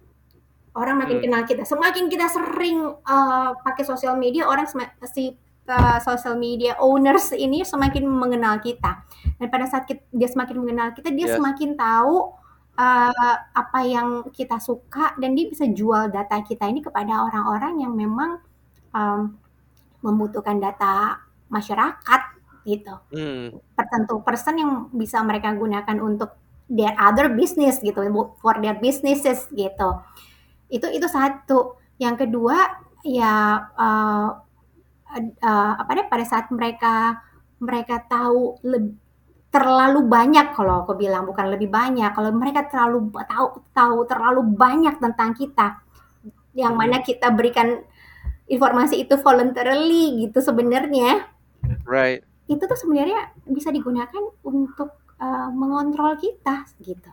Orang 0.71 1.01
makin 1.01 1.19
Hmm. 1.19 1.23
kenal 1.27 1.41
kita, 1.43 1.67
semakin 1.67 2.07
kita 2.07 2.31
sering 2.31 2.79
uh, 3.03 3.49
pakai 3.59 3.83
sosial 3.83 4.15
media, 4.15 4.47
orang 4.47 4.69
si 5.11 5.35
uh, 5.67 5.97
social 5.99 6.39
media 6.39 6.79
owners 6.79 7.35
ini 7.35 7.67
semakin 7.67 8.07
mengenal 8.07 8.61
kita. 8.63 9.03
Dan 9.35 9.51
pada 9.51 9.67
saat 9.67 9.83
kita- 9.85 10.07
dia 10.13 10.29
semakin 10.29 10.55
mengenal 10.61 10.87
kita, 10.95 11.11
dia 11.11 11.27
Yes. 11.29 11.35
semakin 11.35 11.75
tahu 11.75 12.31
uh, 12.79 13.35
apa 13.51 13.79
yang 13.83 14.29
kita 14.31 14.55
suka 14.61 15.17
dan 15.19 15.35
dia 15.35 15.51
bisa 15.51 15.67
jual 15.67 16.07
data 16.07 16.39
kita 16.45 16.63
ini 16.69 16.79
kepada 16.79 17.27
orang-orang 17.27 17.83
yang 17.83 17.91
memang 17.91 18.39
um, 18.95 19.35
membutuhkan 19.99 20.63
data 20.63 21.19
masyarakat 21.51 22.21
gitu 22.63 22.93
Hmm. 23.11 23.57
tertentu 23.75 24.21
person 24.21 24.55
yang 24.55 24.71
bisa 24.93 25.19
mereka 25.25 25.51
gunakan 25.57 25.97
untuk 25.99 26.37
their 26.69 26.93
other 27.01 27.33
business 27.33 27.81
gitu 27.81 27.99
for 28.39 28.55
their 28.61 28.77
businesses 28.77 29.49
gitu 29.51 29.89
itu 30.69 30.85
itu 30.93 31.07
satu 31.09 31.81
yang 31.97 32.13
kedua 32.13 32.85
ya 33.01 33.57
uh, 33.73 34.29
uh, 35.17 35.73
apa 35.81 35.91
deh 35.97 36.07
pada 36.07 36.23
saat 36.23 36.53
mereka 36.53 37.19
mereka 37.59 38.05
tahu 38.05 38.61
lebih 38.63 38.95
terlalu 39.49 40.05
banyak 40.05 40.53
kalau 40.53 40.85
aku 40.85 40.93
bilang 40.93 41.25
bukan 41.25 41.49
lebih 41.49 41.73
banyak 41.73 42.13
kalau 42.13 42.29
mereka 42.29 42.69
terlalu 42.69 43.09
tahu 43.25 43.65
tahu 43.73 43.97
terlalu 44.05 44.41
banyak 44.45 45.01
tentang 45.01 45.33
kita 45.33 45.81
yang 46.53 46.77
Hmm. 46.77 46.85
mana 46.85 47.01
kita 47.01 47.33
berikan 47.33 47.81
informasi 48.45 49.01
itu 49.01 49.17
voluntarily 49.17 50.25
gitu 50.25 50.37
sebenarnya 50.41 51.25
Right. 51.89 52.21
itu 52.45 52.61
tuh 52.61 52.77
sebenarnya 52.77 53.33
bisa 53.49 53.73
digunakan 53.73 54.21
untuk 54.45 54.93
uh, 55.19 55.47
mengontrol 55.51 56.15
kita 56.17 56.65
gitu 56.79 57.11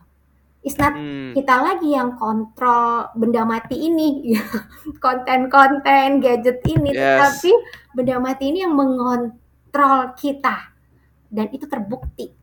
it's 0.63 0.75
not 0.75 0.91
Hmm. 0.91 1.31
kita 1.31 1.53
lagi 1.63 1.93
yang 1.93 2.17
kontrol 2.17 3.07
benda 3.15 3.45
mati 3.45 3.77
ini 3.77 4.33
konten-konten 5.03 6.19
gadget 6.19 6.59
ini 6.65 6.91
Yes. 6.91 6.99
tetapi 6.99 7.51
benda 7.93 8.17
mati 8.17 8.51
ini 8.51 8.65
yang 8.65 8.73
mengontrol 8.75 10.11
kita 10.17 10.73
dan 11.29 11.47
itu 11.51 11.67
terbukti 11.67 12.33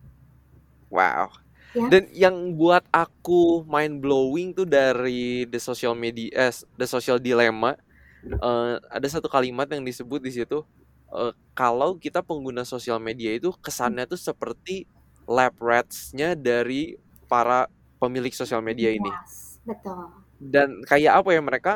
Wow. 0.88 1.26
Ya. 1.74 1.90
Dan 1.90 2.06
yang 2.14 2.54
buat 2.54 2.86
aku 2.94 3.66
mind 3.66 3.98
blowing 3.98 4.54
tuh 4.54 4.62
dari 4.62 5.42
the 5.42 5.58
social 5.58 5.98
media, 5.98 6.30
eh, 6.46 6.54
the 6.78 6.86
social 6.86 7.18
dilemma, 7.18 7.74
eh, 8.22 8.74
ada 8.78 9.08
satu 9.10 9.26
kalimat 9.26 9.66
yang 9.66 9.82
disebut 9.82 10.22
di 10.22 10.30
situ, 10.30 10.62
eh, 11.10 11.34
kalau 11.50 11.98
kita 11.98 12.22
pengguna 12.22 12.62
sosial 12.62 13.02
media 13.02 13.34
itu 13.34 13.50
kesannya 13.58 14.06
tuh 14.06 14.14
seperti 14.14 14.86
lab 15.28 15.54
rats-nya 15.60 16.34
dari 16.38 16.96
para 17.30 17.68
pemilik 18.00 18.32
sosial 18.34 18.60
media 18.64 18.92
ini. 18.92 19.12
Yes, 19.12 19.58
betul 19.64 20.10
Dan 20.38 20.82
kayak 20.84 21.24
apa 21.24 21.30
ya 21.36 21.42
mereka 21.42 21.72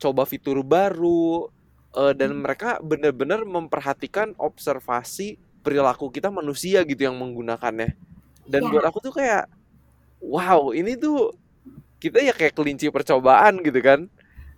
coba 0.00 0.24
fitur 0.28 0.62
baru 0.64 1.50
eh, 1.96 2.12
dan 2.16 2.30
mereka 2.44 2.78
benar-benar 2.84 3.44
memperhatikan 3.48 4.32
observasi 4.38 5.38
perilaku 5.64 6.08
kita 6.14 6.28
manusia 6.30 6.82
gitu 6.86 7.02
yang 7.08 7.16
menggunakannya. 7.18 7.96
Dan 8.46 8.62
Ya. 8.62 8.70
buat 8.70 8.84
aku 8.86 8.98
tuh 9.04 9.14
kayak 9.16 9.48
wow, 10.22 10.72
ini 10.76 10.96
tuh 10.98 11.34
kita 12.02 12.20
ya 12.24 12.32
kayak 12.36 12.54
kelinci 12.56 12.88
percobaan 12.92 13.60
gitu 13.64 13.80
kan. 13.82 14.00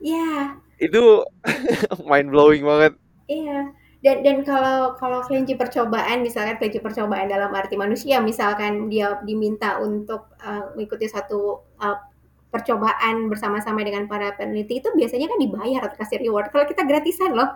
ya 0.01 0.59
Itu 0.79 1.27
mind 2.09 2.29
blowing 2.33 2.63
banget. 2.67 2.93
Iya. 3.29 3.78
Dan 3.99 4.23
dan 4.23 4.47
kalau 4.47 4.95
kalau 4.95 5.27
kelinci 5.27 5.59
percobaan 5.59 6.23
misalkan 6.23 6.55
kelinci 6.63 6.79
percobaan 6.79 7.27
dalam 7.27 7.51
arti 7.51 7.75
manusia 7.75 8.23
misalkan 8.23 8.87
dia 8.87 9.19
diminta 9.27 9.83
untuk 9.83 10.39
uh, 10.39 10.71
mengikuti 10.79 11.11
satu 11.11 11.67
uh, 11.83 11.99
percobaan 12.49 13.29
bersama-sama 13.29 13.85
dengan 13.85 14.09
para 14.09 14.33
peneliti 14.39 14.81
itu 14.81 14.89
biasanya 14.95 15.29
kan 15.29 15.39
dibayar 15.43 15.81
atau 15.91 15.97
kasih 15.99 16.19
reward. 16.23 16.49
Kalau 16.55 16.65
kita 16.65 16.83
gratisan 16.87 17.35
loh. 17.35 17.51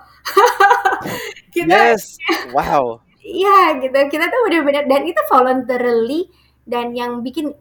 kita 1.55 1.95
Yes. 1.95 2.19
Wow. 2.51 2.99
Iya 3.23 3.79
gitu, 3.79 3.95
kita 4.11 4.27
tuh 4.27 4.41
benar-benar 4.51 4.83
dan 4.91 5.07
itu 5.07 5.23
voluntarily 5.31 6.27
dan 6.67 6.91
yang 6.91 7.23
bikin 7.23 7.55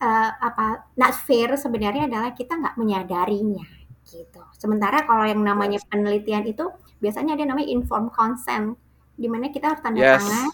uh, 0.00 0.30
apa 0.40 0.88
not 0.96 1.12
fair 1.12 1.52
sebenarnya 1.60 2.08
adalah 2.08 2.32
kita 2.32 2.56
nggak 2.56 2.80
menyadarinya 2.80 3.68
gitu. 4.08 4.40
Sementara 4.56 5.04
kalau 5.04 5.28
yang 5.28 5.44
namanya 5.44 5.76
penelitian 5.92 6.48
itu 6.48 6.72
biasanya 6.98 7.34
ada 7.34 7.44
namanya 7.46 7.68
informed 7.68 8.10
consent, 8.10 8.74
di 9.14 9.26
mana 9.26 9.48
kita 9.48 9.72
harus 9.74 9.82
tanda 9.82 10.00
Yes. 10.00 10.18
tangan, 10.22 10.48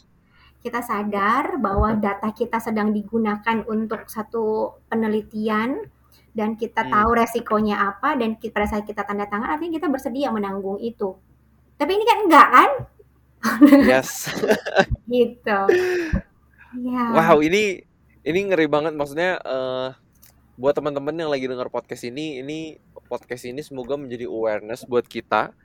kita 0.61 0.81
sadar 0.85 1.45
bahwa 1.57 1.97
data 1.97 2.29
kita 2.31 2.61
sedang 2.61 2.93
digunakan 2.93 3.65
untuk 3.65 4.05
satu 4.07 4.77
penelitian 4.87 5.89
dan 6.31 6.55
kita 6.55 6.85
Hmm. 6.85 6.93
tahu 6.93 7.11
resikonya 7.17 7.81
apa 7.81 8.15
dan 8.15 8.37
ki- 8.37 8.53
pada 8.53 8.69
saat 8.69 8.85
kita 8.85 9.03
tanda 9.03 9.25
tangan 9.25 9.51
artinya 9.51 9.81
kita 9.81 9.89
bersedia 9.89 10.29
menanggung 10.31 10.77
itu. 10.79 11.17
Tapi 11.75 11.91
ini 11.97 12.05
kan 12.05 12.19
enggak 12.29 12.49
kan? 12.53 12.71
Yes. 13.89 14.29
Gitu. 15.09 15.59
Iya. 16.77 17.05
Wow, 17.17 17.41
ini 17.41 17.83
ini 18.21 18.39
ngeri 18.47 18.69
banget 18.69 18.93
maksudnya 18.93 19.41
eh 19.41 19.89
buat 20.61 20.77
teman-teman 20.77 21.17
yang 21.17 21.33
lagi 21.33 21.49
dengar 21.49 21.73
podcast 21.73 22.05
ini, 22.05 22.45
ini 22.45 22.77
podcast 23.09 23.49
ini 23.49 23.65
semoga 23.65 23.97
menjadi 23.97 24.29
awareness 24.29 24.85
buat 24.85 25.09
kita 25.09 25.57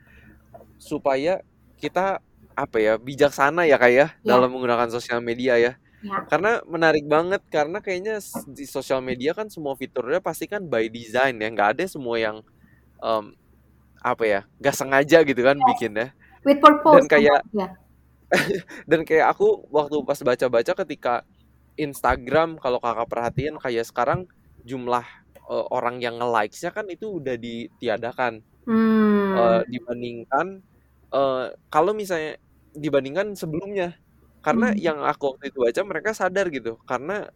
supaya 0.77 1.41
kita 1.79 2.19
apa 2.55 2.77
ya 2.79 2.95
bijaksana 2.95 3.67
ya 3.67 3.75
kayak 3.75 4.15
Ya. 4.23 4.35
dalam 4.35 4.47
menggunakan 4.55 4.87
sosial 4.87 5.19
media 5.19 5.59
ya. 5.59 5.73
Ya. 6.05 6.21
Karena 6.29 6.61
menarik 6.69 7.03
banget 7.09 7.41
karena 7.49 7.81
kayaknya 7.81 8.21
di 8.53 8.65
sosial 8.69 9.01
media 9.01 9.33
kan 9.33 9.49
semua 9.49 9.73
fiturnya 9.75 10.21
pasti 10.21 10.45
kan 10.45 10.61
by 10.63 10.87
design 10.87 11.41
ya, 11.41 11.49
nggak 11.49 11.69
ada 11.75 11.83
semua 11.89 12.15
yang 12.21 12.37
em, 13.01 13.33
apa 13.99 14.23
ya, 14.23 14.41
nggak 14.61 14.75
sengaja 14.77 15.17
gitu 15.25 15.41
kan 15.41 15.57
bikinnya. 15.57 16.13
With 16.45 16.61
purpose. 16.61 16.93
Dan 17.01 17.05
kayak 17.09 17.39
ya. 17.51 17.67
dan 18.89 19.01
kayak 19.05 19.33
aku 19.33 19.65
waktu 19.73 19.97
pas 20.05 20.19
baca-baca 20.21 20.71
ketika 20.85 21.13
Instagram 21.75 22.55
kalau 22.61 22.79
kakak 22.79 23.07
perhatiin 23.09 23.55
kayak 23.59 23.85
sekarang 23.89 24.29
jumlah 24.63 25.03
eh, 25.35 25.65
orang 25.73 25.99
yang 26.01 26.17
nge-likes-nya 26.21 26.71
kan 26.71 26.85
itu 26.87 27.19
udah 27.19 27.35
ditiadakan 27.35 28.41
Hmm. 28.65 29.04
Eh, 29.35 29.61
dibandingkan 29.73 30.47
eh, 31.15 31.45
kalau 31.73 31.91
misalnya 31.95 32.37
dibandingkan 32.75 33.35
sebelumnya. 33.37 33.95
Karena 34.45 34.71
Hmm. 34.73 34.79
yang 34.79 34.99
aku 35.03 35.35
waktu 35.35 35.51
itu 35.53 35.59
baca 35.65 35.81
mereka 35.87 36.11
sadar 36.15 36.47
gitu. 36.53 36.77
Karena 36.87 37.27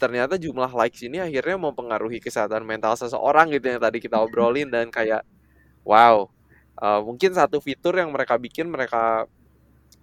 ternyata 0.00 0.34
jumlah 0.40 0.70
likes 0.74 1.00
ini 1.06 1.18
akhirnya 1.22 1.56
mempengaruhi 1.60 2.18
kesehatan 2.24 2.64
mental 2.66 2.94
seseorang 2.98 3.52
gitu 3.54 3.66
yang 3.76 3.82
tadi 3.82 3.98
kita 4.02 4.18
obrolin. 4.22 4.68
Dan 4.72 4.90
kayak 4.94 5.22
wow. 5.86 6.28
Eh, 6.82 7.00
mungkin 7.06 7.32
satu 7.36 7.58
fitur 7.62 7.94
yang 7.98 8.10
mereka 8.14 8.36
bikin 8.40 8.68
mereka 8.70 9.26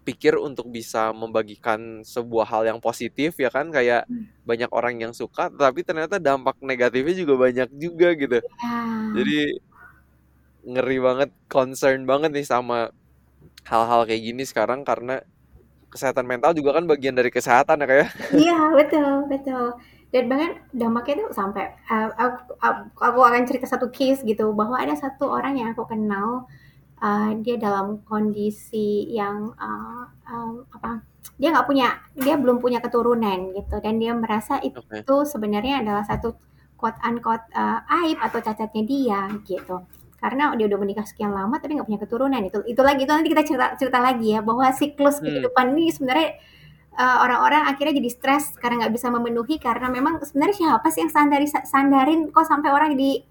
pikir 0.06 0.38
untuk 0.38 0.70
bisa 0.70 1.10
membagikan 1.16 2.02
sebuah 2.06 2.46
hal 2.50 2.64
yang 2.70 2.80
positif 2.84 3.38
ya 3.42 3.50
kan? 3.54 3.70
Kayak 3.74 4.06
Hmm. 4.10 4.28
banyak 4.48 4.70
orang 4.74 4.96
yang 5.02 5.14
suka 5.18 5.50
tapi 5.54 5.82
ternyata 5.88 6.18
dampak 6.22 6.58
negatifnya 6.64 7.16
juga 7.18 7.36
banyak 7.50 7.70
juga 7.78 8.08
gitu. 8.18 8.38
Ya. 8.42 8.50
jadi 9.18 9.38
ngeri 10.66 10.98
banget 10.98 11.30
concern 11.48 12.10
banget 12.10 12.34
nih 12.34 12.48
sama 12.48 12.90
hal-hal 13.66 14.06
kayak 14.10 14.22
gini 14.22 14.44
sekarang 14.46 14.82
karena 14.82 15.22
kesehatan 15.94 16.28
mental 16.28 16.52
juga 16.52 16.76
kan 16.76 16.86
bagian 16.90 17.16
dari 17.16 17.32
kesehatan 17.32 17.86
ya 17.86 17.88
kayak. 17.88 18.10
Iya 18.36 18.60
betul 18.76 19.12
betul. 19.32 19.66
Dan 20.12 20.32
bahkan 20.32 20.52
dampaknya 20.72 21.28
tuh 21.28 21.30
sampai 21.36 21.76
uh, 21.92 22.10
aku, 22.16 22.56
aku 23.00 23.20
akan 23.20 23.44
cerita 23.48 23.68
satu 23.68 23.88
case 23.92 24.24
gitu 24.24 24.52
bahwa 24.52 24.80
ada 24.80 24.96
satu 24.96 25.28
orang 25.28 25.60
yang 25.60 25.72
aku 25.72 25.88
kenal 25.88 26.48
uh, 27.00 27.32
dia 27.40 27.56
dalam 27.60 28.04
kondisi 28.04 29.12
yang 29.12 29.52
uh, 29.56 30.04
um, 30.30 30.64
apa 30.72 31.04
dia 31.36 31.52
nggak 31.52 31.68
punya 31.68 32.00
dia 32.16 32.36
belum 32.40 32.64
punya 32.64 32.80
keturunan 32.80 33.52
gitu 33.52 33.76
dan 33.84 34.00
dia 34.00 34.16
merasa 34.16 34.62
itu 34.64 34.80
okay. 34.80 35.04
sebenarnya 35.04 35.84
adalah 35.84 36.08
satu 36.08 36.38
quote 36.80 37.00
unquote 37.04 37.44
uh, 37.52 37.84
aib 38.04 38.16
atau 38.24 38.40
cacatnya 38.40 38.84
dia 38.88 39.20
gitu 39.44 39.84
karena 40.26 40.58
dia 40.58 40.66
udah 40.66 40.80
menikah 40.82 41.06
sekian 41.06 41.30
lama 41.30 41.62
tapi 41.62 41.78
nggak 41.78 41.86
punya 41.86 42.02
keturunan 42.02 42.42
itu 42.42 42.66
itu 42.66 42.82
lagi 42.82 43.06
itu 43.06 43.14
nanti 43.14 43.30
kita 43.30 43.44
cerita 43.46 43.68
cerita 43.78 44.02
lagi 44.02 44.34
ya 44.34 44.42
bahwa 44.42 44.66
siklus 44.74 45.22
hmm. 45.22 45.26
kehidupan 45.30 45.78
ini 45.78 45.94
sebenarnya 45.94 46.30
orang-orang 46.98 47.70
uh, 47.70 47.72
akhirnya 47.76 47.94
jadi 48.02 48.10
stres 48.10 48.58
karena 48.58 48.88
nggak 48.88 48.94
bisa 48.98 49.14
memenuhi 49.14 49.62
karena 49.62 49.88
memang 49.94 50.18
sebenarnya 50.26 50.56
siapa 50.58 50.88
sih 50.90 51.06
yang 51.06 51.12
sandari 51.14 51.46
sandarin 51.46 52.34
kok 52.34 52.50
sampai 52.50 52.74
orang 52.74 52.98
jadi 52.98 53.22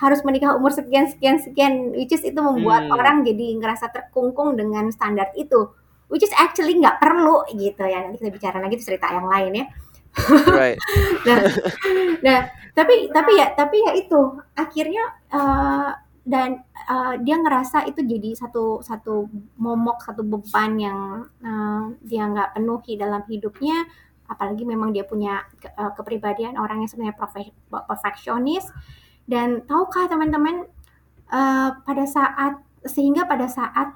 harus 0.00 0.26
menikah 0.26 0.56
umur 0.58 0.74
sekian 0.74 1.06
sekian 1.06 1.38
sekian 1.38 1.94
which 1.94 2.10
is 2.10 2.24
itu 2.26 2.40
membuat 2.42 2.90
hmm. 2.90 2.96
orang 2.98 3.22
jadi 3.22 3.60
ngerasa 3.62 3.94
terkungkung 3.94 4.58
dengan 4.58 4.90
standar 4.90 5.30
itu 5.38 5.70
which 6.10 6.26
is 6.26 6.34
actually 6.34 6.74
nggak 6.74 6.98
perlu 6.98 7.46
gitu 7.54 7.86
ya 7.86 8.02
nanti 8.02 8.18
kita 8.18 8.34
bicara 8.34 8.58
lagi 8.58 8.74
itu 8.74 8.88
cerita 8.90 9.06
yang 9.14 9.30
lain 9.30 9.52
ya 9.54 9.66
right. 10.50 10.80
nah, 11.28 11.38
nah 12.24 12.38
tapi 12.74 13.12
tapi 13.12 13.32
ya 13.38 13.52
tapi 13.54 13.76
ya 13.84 13.92
itu 13.94 14.20
akhirnya 14.56 15.04
uh, 15.30 15.92
dan 16.24 16.60
uh, 16.88 17.16
dia 17.16 17.40
ngerasa 17.40 17.88
itu 17.88 18.04
jadi 18.04 18.36
satu 18.36 18.84
satu 18.84 19.28
momok 19.56 20.04
satu 20.04 20.20
beban 20.20 20.76
yang 20.76 21.00
uh, 21.40 21.96
dia 22.04 22.28
nggak 22.28 22.60
penuhi 22.60 23.00
dalam 23.00 23.24
hidupnya. 23.24 23.88
Apalagi 24.30 24.62
memang 24.62 24.94
dia 24.94 25.02
punya 25.02 25.42
ke, 25.58 25.66
uh, 25.74 25.90
kepribadian 25.96 26.54
orang 26.60 26.84
yang 26.84 26.90
sebenarnya 26.90 27.18
perfeksionis. 27.66 28.68
Dan 29.24 29.64
tahukah 29.64 30.06
teman-teman 30.06 30.68
uh, 31.32 31.70
pada 31.82 32.04
saat 32.04 32.60
sehingga 32.80 33.28
pada 33.28 33.44
saat 33.44 33.92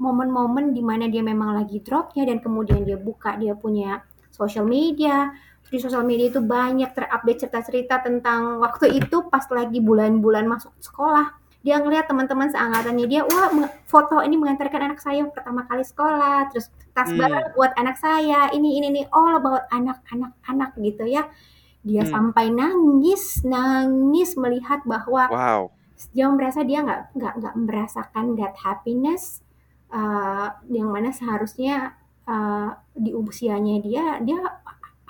momen-momen 0.00 0.72
uh, 0.72 0.74
di 0.74 0.80
mana 0.80 1.04
dia 1.04 1.20
memang 1.20 1.52
lagi 1.52 1.84
dropnya 1.84 2.24
dan 2.24 2.40
kemudian 2.40 2.80
dia 2.80 2.96
buka 2.96 3.36
dia 3.36 3.52
punya 3.52 4.00
social 4.32 4.64
media 4.64 5.36
di 5.74 5.82
sosial 5.82 6.06
media 6.06 6.30
itu 6.30 6.38
banyak 6.38 6.94
terupdate 6.94 7.42
cerita-cerita 7.42 8.06
tentang 8.06 8.62
waktu 8.62 8.94
itu 9.02 9.26
pas 9.26 9.42
lagi 9.50 9.82
bulan-bulan 9.82 10.46
masuk 10.46 10.70
sekolah 10.78 11.34
dia 11.64 11.80
ngelihat 11.80 12.06
teman-teman 12.06 12.52
seangkatannya 12.52 13.06
dia 13.08 13.26
wah 13.26 13.50
foto 13.88 14.20
ini 14.22 14.36
mengantarkan 14.38 14.92
anak 14.92 15.00
saya 15.02 15.26
pertama 15.26 15.66
kali 15.66 15.82
sekolah 15.82 16.52
terus 16.52 16.70
tas 16.92 17.10
hmm. 17.10 17.18
baru 17.18 17.38
buat 17.56 17.72
anak 17.74 17.96
saya 17.98 18.52
ini 18.54 18.78
ini 18.78 18.86
ini 18.94 19.02
all 19.10 19.34
about 19.34 19.66
anak-anak 19.72 20.36
anak 20.46 20.70
gitu 20.78 21.08
ya 21.08 21.26
dia 21.84 22.00
hmm. 22.00 22.10
sampai 22.10 22.48
nangis, 22.48 23.44
nangis 23.44 24.40
melihat 24.40 24.80
bahwa 24.88 25.28
wow. 25.28 25.62
dia 26.16 26.26
merasa 26.32 26.64
dia 26.64 26.80
nggak 26.80 27.12
nggak 27.12 27.34
nggak 27.44 27.54
merasakan 27.60 28.26
that 28.40 28.56
happiness 28.56 29.44
uh, 29.92 30.48
yang 30.72 30.88
mana 30.88 31.12
seharusnya 31.12 31.92
uh, 32.24 32.72
di 32.96 33.12
usianya 33.12 33.84
dia 33.84 34.04
dia 34.24 34.40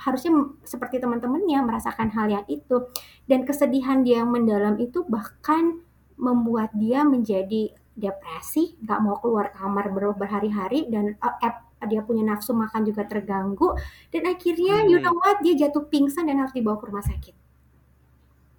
harusnya 0.05 0.53
seperti 0.69 1.01
teman-temannya 1.01 1.65
merasakan 1.65 2.13
hal 2.13 2.29
yang 2.29 2.45
itu 2.47 2.93
dan 3.25 3.49
kesedihan 3.49 4.05
dia 4.05 4.21
yang 4.21 4.31
mendalam 4.31 4.77
itu 4.77 5.01
bahkan 5.09 5.81
membuat 6.21 6.71
dia 6.77 7.03
menjadi 7.03 7.73
depresi, 7.95 8.75
nggak 8.85 9.01
mau 9.01 9.17
keluar 9.23 9.55
kamar 9.55 9.91
berhari-hari 10.15 10.91
dan 10.91 11.15
uh, 11.23 11.57
dia 11.87 12.01
punya 12.01 12.25
nafsu 12.25 12.57
makan 12.57 12.85
juga 12.85 13.05
terganggu 13.05 13.77
dan 14.09 14.25
akhirnya 14.25 14.83
hmm. 14.83 14.89
you 14.89 14.99
know 15.01 15.13
what 15.21 15.37
dia 15.45 15.53
jatuh 15.53 15.85
pingsan 15.89 16.27
dan 16.27 16.41
harus 16.41 16.53
dibawa 16.57 16.81
ke 16.81 16.85
rumah 16.89 17.05
sakit. 17.05 17.35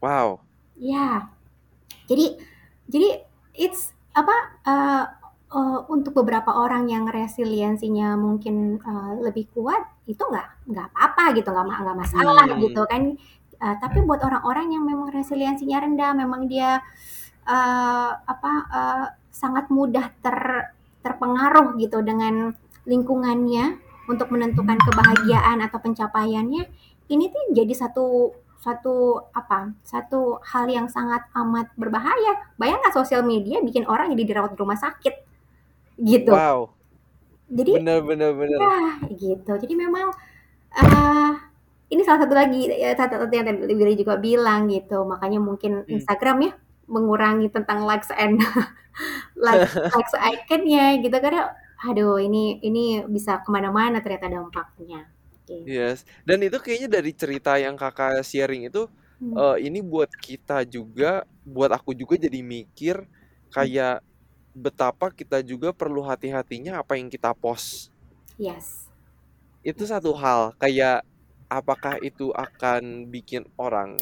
Wow. 0.01 0.45
Ya, 0.77 1.31
jadi 2.05 2.38
jadi 2.86 3.25
it's 3.58 3.95
apa 4.13 4.36
uh, 4.67 5.05
uh, 5.51 5.79
untuk 5.89 6.15
beberapa 6.15 6.53
orang 6.53 6.88
yang 6.91 7.10
resiliensinya 7.10 8.15
mungkin 8.15 8.79
uh, 8.84 9.19
lebih 9.23 9.49
kuat 9.55 9.94
itu 10.06 10.22
nggak 10.22 10.70
nggak 10.70 10.88
apa-apa 10.94 11.24
gitu 11.34 11.50
nggak 11.50 11.65
nggak 11.65 11.98
masalah 11.98 12.46
hmm. 12.46 12.62
gitu 12.62 12.82
kan. 12.86 13.04
Uh, 13.56 13.76
tapi 13.80 14.04
buat 14.04 14.20
orang-orang 14.20 14.76
yang 14.76 14.84
memang 14.84 15.10
resiliensinya 15.15 15.80
rendah, 15.80 16.12
memang 16.12 16.52
dia 16.52 16.84
uh, 17.48 18.12
apa 18.20 18.54
uh, 18.68 19.06
sangat 19.32 19.72
mudah 19.72 20.12
ter 20.20 20.70
terpengaruh 21.02 21.78
gitu 21.80 22.04
dengan 22.04 22.52
lingkungannya 22.84 23.80
untuk 24.06 24.30
menentukan 24.34 24.78
kebahagiaan 24.78 25.62
atau 25.65 25.82
pencapaiannya 25.82 26.68
ini 27.10 27.26
tuh 27.30 27.44
jadi 27.54 27.74
satu 27.74 28.34
satu 28.62 29.30
apa 29.34 29.78
satu 29.86 30.41
hal 30.41 30.65
yang 30.70 30.89
sangat 30.89 31.26
amat 31.38 31.70
berbahaya. 31.78 32.50
Bayangkan 32.58 32.91
sosial 32.94 33.22
media 33.22 33.62
bikin 33.62 33.86
orang 33.86 34.12
jadi 34.13 34.36
dirawat 34.36 34.54
di 34.54 34.60
rumah 34.60 34.78
sakit. 34.78 35.15
Gitu. 35.96 36.34
Wow 36.34 36.76
jadi 37.49 37.71
benar 37.77 37.99
benar 38.01 38.31
ya, 38.34 39.10
gitu 39.13 39.51
jadi 39.62 39.73
memang 39.77 40.10
uh, 40.73 41.31
ini 41.89 42.01
salah 42.01 42.25
satu 42.25 42.34
lagi 42.34 42.65
ya, 42.65 42.97
satu 42.97 43.21
satu 43.21 43.34
yang 43.34 43.45
tadi 43.45 43.73
Billy 43.73 43.93
juga 43.93 44.17
bilang 44.17 44.65
gitu 44.67 45.05
makanya 45.05 45.38
mungkin 45.38 45.86
hmm. 45.86 45.91
Instagram 46.01 46.38
ya 46.49 46.51
mengurangi 46.86 47.49
tentang 47.49 47.86
likes 47.86 48.10
and 48.13 48.41
likes 49.45 49.73
likes 49.93 50.13
iconnya 50.15 51.01
gitu 51.01 51.17
karena 51.21 51.53
aduh 51.86 52.17
ini 52.17 52.62
ini 52.65 53.03
bisa 53.05 53.43
ke 53.43 53.49
mana-mana 53.51 54.01
ternyata 54.01 54.31
dampaknya. 54.31 55.05
Okay. 55.45 55.62
Yes, 55.69 56.10
dan 56.25 56.41
itu 56.41 56.58
kayaknya 56.58 56.89
dari 56.89 57.13
cerita 57.13 57.53
yang 57.62 57.77
kakak 57.77 58.25
sharing 58.25 58.65
itu 58.65 58.89
hmm. 59.21 59.38
uh, 59.38 59.58
ini 59.62 59.77
buat 59.77 60.10
kita 60.10 60.65
juga, 60.65 61.21
buat 61.45 61.69
aku 61.69 61.93
juga 61.93 62.17
jadi 62.17 62.41
mikir 62.41 63.05
kayak 63.53 64.01
hmm. 64.01 64.14
Betapa 64.56 65.12
kita 65.12 65.44
juga 65.44 65.76
perlu 65.76 66.00
hati-hatinya 66.08 66.80
apa 66.80 66.96
yang 66.96 67.12
kita 67.12 67.36
post. 67.36 67.91
Yes. 68.39 68.88
Itu 69.60 69.84
satu 69.84 70.15
hal 70.15 70.56
kayak 70.56 71.04
apakah 71.52 72.00
itu 72.00 72.32
akan 72.32 73.12
bikin 73.12 73.44
orang 73.60 74.00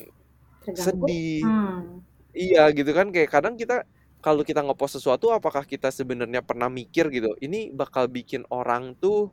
Terganggu? 0.62 1.10
sedih? 1.10 1.42
Hmm. 1.42 2.06
Iya 2.34 2.70
gitu 2.74 2.94
kan 2.94 3.10
kayak 3.10 3.30
kadang 3.30 3.58
kita 3.58 3.86
kalau 4.24 4.42
kita 4.46 4.64
ngepost 4.64 5.02
sesuatu 5.02 5.36
apakah 5.36 5.68
kita 5.68 5.92
sebenarnya 5.92 6.40
pernah 6.40 6.72
mikir 6.72 7.12
gitu 7.12 7.36
ini 7.44 7.70
bakal 7.76 8.08
bikin 8.08 8.48
orang 8.48 8.96
tuh 8.98 9.30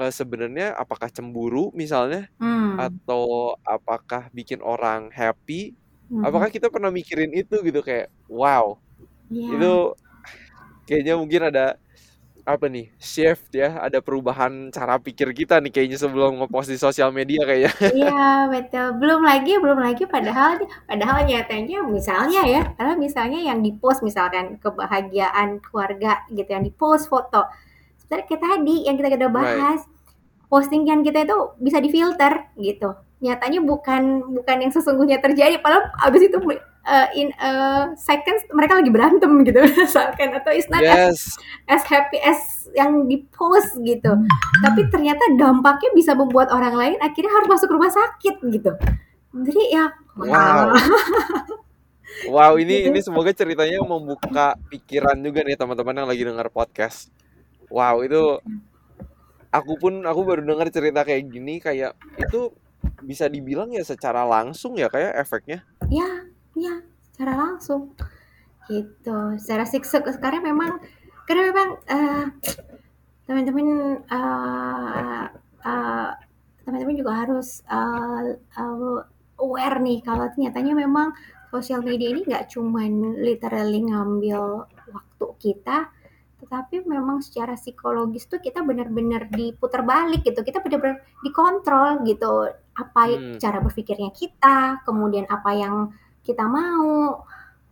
uh, 0.00 0.08
sebenarnya 0.10 0.72
apakah 0.74 1.12
cemburu 1.12 1.68
misalnya 1.76 2.26
hmm. 2.40 2.80
atau 2.80 3.54
apakah 3.62 4.32
bikin 4.32 4.64
orang 4.64 5.12
happy 5.12 5.76
hmm. 6.08 6.24
apakah 6.24 6.48
kita 6.48 6.72
pernah 6.72 6.88
mikirin 6.88 7.30
itu 7.36 7.60
gitu 7.60 7.84
kayak 7.84 8.08
wow 8.26 8.80
yeah. 9.28 9.52
itu 9.54 9.72
kayaknya 10.84 11.14
mungkin 11.16 11.48
ada 11.48 11.80
apa 12.44 12.68
nih 12.68 12.92
shift 13.00 13.56
ya 13.56 13.80
ada 13.80 14.04
perubahan 14.04 14.68
cara 14.68 15.00
pikir 15.00 15.32
kita 15.32 15.56
nih 15.64 15.72
kayaknya 15.72 15.96
sebelum 15.96 16.44
ngepost 16.44 16.68
di 16.68 16.76
sosial 16.76 17.08
media 17.08 17.40
kayaknya. 17.40 17.72
Iya 18.04 18.24
betul. 18.52 18.86
Belum 19.00 19.24
lagi 19.24 19.56
belum 19.56 19.80
lagi 19.80 20.04
padahal 20.04 20.60
padahal 20.84 21.24
nyatanya 21.24 21.80
misalnya 21.88 22.44
ya 22.44 22.62
kalau 22.76 23.00
misalnya 23.00 23.40
yang 23.40 23.64
dipost 23.64 24.04
misalkan 24.04 24.60
kebahagiaan 24.60 25.64
keluarga 25.64 26.20
gitu 26.28 26.52
yang 26.52 26.60
dipost 26.68 27.08
foto. 27.08 27.48
Sebenarnya 28.04 28.28
kayak 28.28 28.42
tadi 28.44 28.76
yang 28.84 28.94
kita 29.00 29.08
udah 29.24 29.32
bahas 29.32 29.80
right. 29.80 30.48
postingan 30.52 31.00
kita 31.00 31.24
itu 31.24 31.38
bisa 31.64 31.80
difilter 31.80 32.52
gitu. 32.60 32.92
Nyatanya 33.24 33.64
bukan 33.64 34.20
bukan 34.36 34.56
yang 34.60 34.72
sesungguhnya 34.72 35.16
terjadi 35.24 35.56
padahal 35.64 35.88
abis 36.04 36.28
itu 36.28 36.36
uh, 36.84 37.08
in 37.16 37.32
a 37.40 37.50
seconds 37.96 38.44
mereka 38.52 38.78
lagi 38.78 38.90
berantem 38.92 39.32
gitu. 39.42 39.60
Misalkan 39.84 40.36
atau 40.36 40.52
is 40.52 40.68
not 40.68 40.84
yes. 40.84 41.36
as, 41.68 41.80
as 41.80 41.82
happy 41.88 42.20
as 42.20 42.68
yang 42.76 43.08
di 43.08 43.24
post 43.32 43.76
gitu. 43.82 44.12
Tapi 44.62 44.80
ternyata 44.92 45.24
dampaknya 45.36 45.90
bisa 45.96 46.12
membuat 46.12 46.52
orang 46.52 46.76
lain 46.76 46.96
akhirnya 47.00 47.32
harus 47.32 47.48
masuk 47.48 47.72
rumah 47.72 47.90
sakit 47.90 48.36
gitu. 48.52 48.72
Jadi 49.34 49.62
ya 49.74 49.90
wow. 50.16 50.70
Wow 52.30 52.62
ini 52.62 52.86
gitu. 52.86 52.88
ini 52.94 53.00
semoga 53.02 53.34
ceritanya 53.34 53.82
membuka 53.82 54.54
pikiran 54.70 55.18
juga 55.18 55.42
nih 55.42 55.58
teman-teman 55.58 55.98
yang 55.98 56.08
lagi 56.08 56.22
dengar 56.22 56.46
podcast. 56.46 57.10
Wow 57.72 58.06
itu 58.06 58.38
aku 59.50 59.72
pun 59.82 60.06
aku 60.06 60.20
baru 60.22 60.46
dengar 60.46 60.70
cerita 60.70 61.02
kayak 61.02 61.26
gini 61.26 61.58
kayak 61.58 61.98
itu 62.14 62.54
bisa 63.02 63.26
dibilang 63.26 63.74
ya 63.74 63.82
secara 63.82 64.22
langsung 64.22 64.78
ya 64.78 64.86
kayak 64.86 65.18
efeknya? 65.18 65.66
Ya 65.90 66.33
ya 66.58 66.82
secara 67.12 67.32
langsung. 67.38 67.94
Gitu. 68.66 69.18
Secara 69.38 69.64
siksa 69.68 70.00
sekarang 70.00 70.42
memang 70.42 70.80
karena 71.28 71.52
memang 71.52 71.68
uh, 71.88 72.26
teman-teman 73.28 73.68
uh, 74.08 75.26
uh, 75.64 76.10
teman-teman 76.64 76.96
juga 76.96 77.12
harus 77.24 77.60
uh, 77.68 78.36
uh, 78.56 79.00
aware 79.40 79.80
nih 79.80 80.00
kalau 80.00 80.28
nyatanya 80.36 80.74
memang 80.76 81.12
sosial 81.52 81.84
media 81.84 82.12
ini 82.12 82.24
nggak 82.24 82.50
cuman 82.50 83.20
literally 83.20 83.84
ngambil 83.84 84.68
waktu 84.90 85.26
kita 85.40 85.92
tetapi 86.44 86.84
memang 86.84 87.24
secara 87.24 87.56
psikologis 87.56 88.28
tuh 88.28 88.36
kita 88.36 88.60
benar-benar 88.60 89.32
diputar 89.32 89.80
balik 89.80 90.28
gitu. 90.28 90.44
Kita 90.44 90.60
benar-benar 90.60 91.00
dikontrol 91.24 92.04
gitu. 92.04 92.52
Apa 92.76 93.02
Hmm. 93.08 93.40
cara 93.40 93.64
berpikirnya 93.64 94.12
kita 94.12 94.84
kemudian 94.84 95.24
apa 95.24 95.50
yang 95.56 95.88
kita 96.24 96.44
mau 96.48 97.20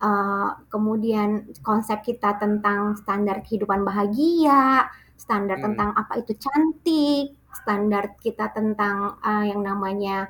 uh, 0.03 0.48
kemudian 0.68 1.48
konsep 1.64 2.05
kita 2.05 2.36
tentang 2.36 2.94
standar 3.00 3.40
kehidupan 3.42 3.82
bahagia 3.82 4.86
standar 5.16 5.59
Hmm. 5.59 5.72
tentang 5.72 5.90
apa 5.96 6.20
itu 6.20 6.32
cantik 6.36 7.38
standar 7.53 8.18
kita 8.20 8.50
tentang 8.53 9.16
uh, 9.22 9.44
yang 9.46 9.62
namanya 9.62 10.28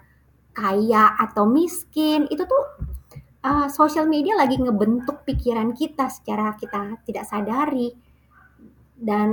kaya 0.53 1.17
atau 1.17 1.49
miskin 1.49 2.29
itu 2.29 2.45
tuh 2.45 2.65
uh, 3.43 3.67
sosial 3.73 4.05
media 4.07 4.37
lagi 4.37 4.61
ngebentuk 4.61 5.25
pikiran 5.25 5.73
kita 5.73 6.13
secara 6.13 6.55
kita 6.61 7.01
tidak 7.09 7.25
sadari 7.27 7.91
dan 9.03 9.31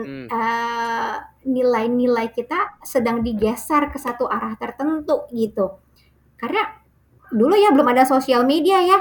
Hmm. 0.00 0.26
uh, 0.32 1.16
nilai-nilai 1.44 2.32
kita 2.32 2.80
sedang 2.80 3.20
digeser 3.20 3.92
ke 3.92 4.00
satu 4.00 4.24
arah 4.24 4.56
tertentu 4.56 5.28
gitu 5.28 5.76
karena 6.40 6.79
dulu 7.30 7.54
ya 7.56 7.70
belum 7.74 7.88
ada 7.90 8.04
sosial 8.06 8.42
media 8.46 8.78
ya 8.82 8.98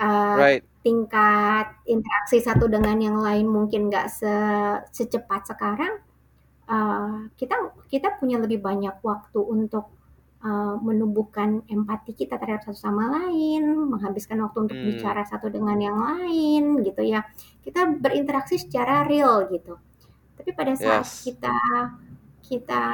uh, 0.00 0.36
Right. 0.36 0.64
tingkat 0.82 1.78
interaksi 1.86 2.42
satu 2.42 2.66
dengan 2.66 2.98
yang 2.98 3.18
lain 3.20 3.46
mungkin 3.46 3.88
nggak 3.90 4.06
se- 4.10 4.82
secepat 4.92 5.46
sekarang 5.54 6.02
uh, 6.68 7.28
kita 7.38 7.54
kita 7.88 8.18
punya 8.18 8.38
lebih 8.42 8.58
banyak 8.62 8.98
waktu 9.02 9.38
untuk 9.40 9.94
uh, 10.42 10.74
menumbuhkan 10.82 11.62
empati 11.70 12.12
kita 12.18 12.34
terhadap 12.40 12.66
satu 12.66 12.78
sama 12.78 13.04
lain, 13.14 13.62
menghabiskan 13.94 14.42
waktu 14.42 14.58
untuk 14.70 14.78
Hmm. 14.78 14.86
bicara 14.90 15.22
satu 15.22 15.46
dengan 15.52 15.78
yang 15.78 15.98
lain, 16.02 16.82
gitu 16.82 17.02
ya. 17.06 17.22
Kita 17.62 17.86
berinteraksi 18.02 18.58
secara 18.58 19.06
real 19.06 19.46
gitu. 19.54 19.78
Tapi 20.34 20.50
pada 20.50 20.74
saat 20.74 21.06
Yes. 21.06 21.22
kita 21.22 21.54
kita 22.42 22.84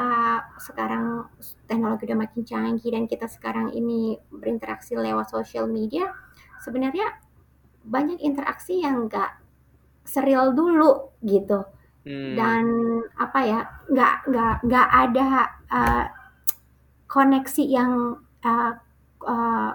sekarang 0.60 1.26
teknologi 1.66 2.04
udah 2.06 2.18
makin 2.24 2.42
canggih 2.44 2.90
dan 2.92 3.04
kita 3.08 3.26
sekarang 3.26 3.72
ini 3.72 4.20
berinteraksi 4.30 4.94
lewat 4.94 5.32
sosial 5.32 5.66
media, 5.66 6.12
sebenarnya 6.62 7.08
banyak 7.82 8.20
interaksi 8.20 8.84
yang 8.84 9.08
nggak 9.08 9.32
serial 10.04 10.52
dulu 10.52 11.12
gitu 11.24 11.64
Hmm. 12.08 12.32
dan 12.40 12.64
apa 13.20 13.38
ya 13.44 13.60
nggak 13.90 14.14
nggak 14.32 14.54
nggak 14.64 14.88
ada 14.88 15.28
uh, 15.68 16.04
koneksi 17.04 17.64
yang 17.68 17.92
uh, 18.40 18.72
uh, 19.24 19.70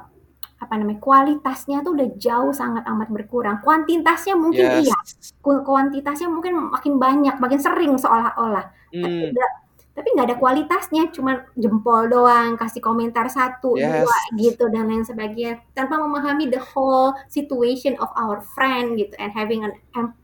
apa 0.57 0.74
namanya 0.80 0.97
kualitasnya 1.03 1.84
tuh 1.84 1.93
udah 1.93 2.09
jauh 2.15 2.49
sangat 2.55 2.88
amat 2.88 3.11
berkurang 3.11 3.59
kuantitasnya 3.61 4.34
mungkin 4.39 4.65
Yes. 4.65 4.88
iya 4.88 4.97
ku- 5.43 5.61
kuantitasnya 5.61 6.32
mungkin 6.32 6.71
makin 6.71 6.97
banyak 6.97 7.36
makin 7.38 7.59
sering 7.59 7.93
seolah-olah 7.99 8.65
tapi 8.89 9.19
Hmm. 9.28 9.30
nggak 9.36 9.51
tapi 9.94 10.10
nggak 10.10 10.28
ada 10.34 10.38
kualitasnya 10.41 11.14
cuma 11.14 11.46
jempol 11.54 12.10
doang 12.10 12.58
kasih 12.58 12.82
komentar 12.82 13.30
satu 13.30 13.78
Yes. 13.78 14.02
dua 14.02 14.18
gitu 14.41 14.66
dan 14.74 14.89
lain 14.89 15.06
sebagainya. 15.06 15.62
Tanpa 15.78 16.02
memahami 16.02 16.50
the 16.50 16.58
whole 16.58 17.14
situation 17.30 17.94
of 18.02 18.10
our 18.18 18.41
friend 18.58 18.98
gitu 18.98 19.14
and 19.22 19.30
having 19.30 19.62
an 19.62 19.78
em- 19.94 20.18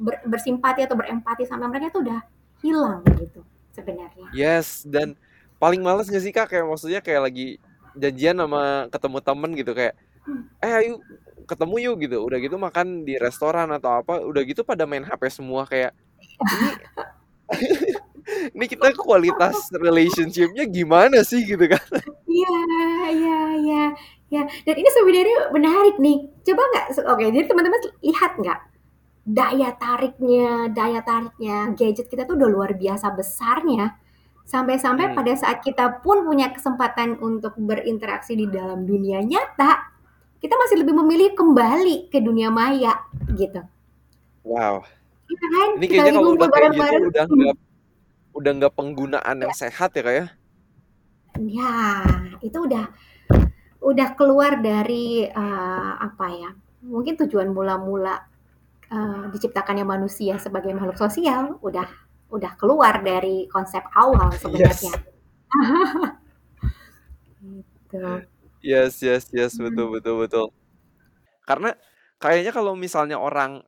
ber- 0.00 0.24
bersimpati 0.24 0.88
atau 0.88 0.96
berempati 0.96 1.44
sama 1.44 1.68
mereka 1.68 1.92
tuh 1.92 2.08
udah 2.08 2.20
hilang 2.64 3.04
gitu 3.20 3.44
sebenarnya. 3.76 4.32
Yes, 4.32 4.88
dan 4.88 5.12
paling 5.60 5.84
males 5.84 6.08
gak 6.08 6.24
sih 6.24 6.32
kak? 6.32 6.48
Kayak 6.48 6.64
maksudnya 6.72 7.00
kayak 7.04 7.28
lagi 7.28 7.60
janjian 7.92 8.40
sama 8.40 8.88
ketemu 8.88 9.18
temen 9.20 9.50
gitu 9.52 9.72
kayak 9.76 9.94
eh 10.64 10.72
ayo 10.80 10.96
ketemu 11.44 11.74
yuk 11.92 11.96
gitu. 12.08 12.24
Udah 12.24 12.40
gitu 12.40 12.56
makan 12.56 13.04
di 13.04 13.20
restoran 13.20 13.68
atau 13.68 14.00
apa 14.00 14.24
udah 14.24 14.42
gitu 14.48 14.64
pada 14.64 14.88
main 14.88 15.04
HP 15.04 15.28
semua 15.28 15.68
kayak 15.68 15.92
ini 16.40 16.68
ini 18.52 18.66
kita 18.66 18.92
kualitas 18.94 19.68
relationshipnya 19.74 20.64
gimana 20.66 21.20
sih 21.22 21.42
gitu 21.44 21.64
kan 21.66 21.82
Iya, 22.30 22.56
iya, 23.10 23.38
iya, 23.58 23.84
ya. 24.30 24.42
Dan 24.62 24.74
ini 24.78 24.88
sebenarnya 24.94 25.38
menarik 25.50 25.98
nih. 25.98 26.30
Coba 26.46 26.62
nggak? 26.62 26.84
Oke, 27.10 27.24
jadi 27.28 27.46
teman-teman 27.50 27.80
lihat 28.00 28.32
nggak 28.38 28.60
daya 29.26 29.68
tariknya, 29.74 30.70
daya 30.70 31.02
tariknya 31.02 31.74
gadget 31.74 32.06
kita 32.06 32.24
tuh 32.24 32.38
udah 32.38 32.48
luar 32.48 32.70
biasa 32.78 33.10
besarnya. 33.12 33.98
Sampai-sampai 34.46 35.10
Hmm. 35.10 35.16
pada 35.18 35.34
saat 35.34 35.58
kita 35.60 36.00
pun 36.02 36.22
punya 36.22 36.50
kesempatan 36.50 37.18
untuk 37.18 37.54
berinteraksi 37.58 38.34
di 38.34 38.46
dalam 38.46 38.86
dunia 38.86 39.22
nyata, 39.22 39.90
kita 40.38 40.54
masih 40.56 40.86
lebih 40.86 40.94
memilih 40.96 41.34
kembali 41.34 42.08
ke 42.10 42.18
dunia 42.22 42.48
maya, 42.50 42.94
gitu. 43.34 43.60
wow 44.42 44.80
Iya 45.30 45.46
kan? 45.46 45.68
ini 45.78 45.86
Kita 45.86 45.94
kayaknya 46.02 46.12
kalau 46.18 46.30
udah 46.34 46.48
kayak 46.50 46.70
gitu 46.74 46.96
udah 47.10 47.24
nggak 47.28 47.56
udah 48.38 48.50
nggak 48.58 48.74
penggunaan 48.78 49.36
yang 49.44 49.54
sehat 49.60 49.90
ya 49.96 50.02
kak 50.06 50.14
ya 50.20 50.26
Ya, 51.38 51.72
itu 52.42 52.58
udah 52.66 52.84
udah 53.80 54.08
keluar 54.18 54.60
dari 54.60 55.24
eh, 55.26 55.92
apa 56.08 56.26
ya? 56.42 56.50
Mungkin 56.84 57.14
tujuan 57.26 57.48
mula-mula 57.56 58.14
eh, 58.92 59.24
diciptakannya 59.34 59.86
manusia 59.86 60.36
sebagai 60.44 60.72
makhluk 60.76 60.98
sosial 61.00 61.58
udah 61.62 61.88
udah 62.36 62.52
keluar 62.60 63.02
dari 63.02 63.46
konsep 63.50 63.82
awal 63.94 64.30
yes 64.58 64.80
sebenarnya. 64.82 64.94
Gitu. 67.40 68.04
yes 68.62 69.00
yes 69.02 69.24
yes 69.32 69.52
betul 69.60 69.86
Hmm. 69.86 69.94
betul 69.94 70.14
betul 70.22 70.46
karena 71.48 71.74
kayaknya 72.22 72.52
kalau 72.54 72.74
misalnya 72.78 73.16
orang 73.20 73.64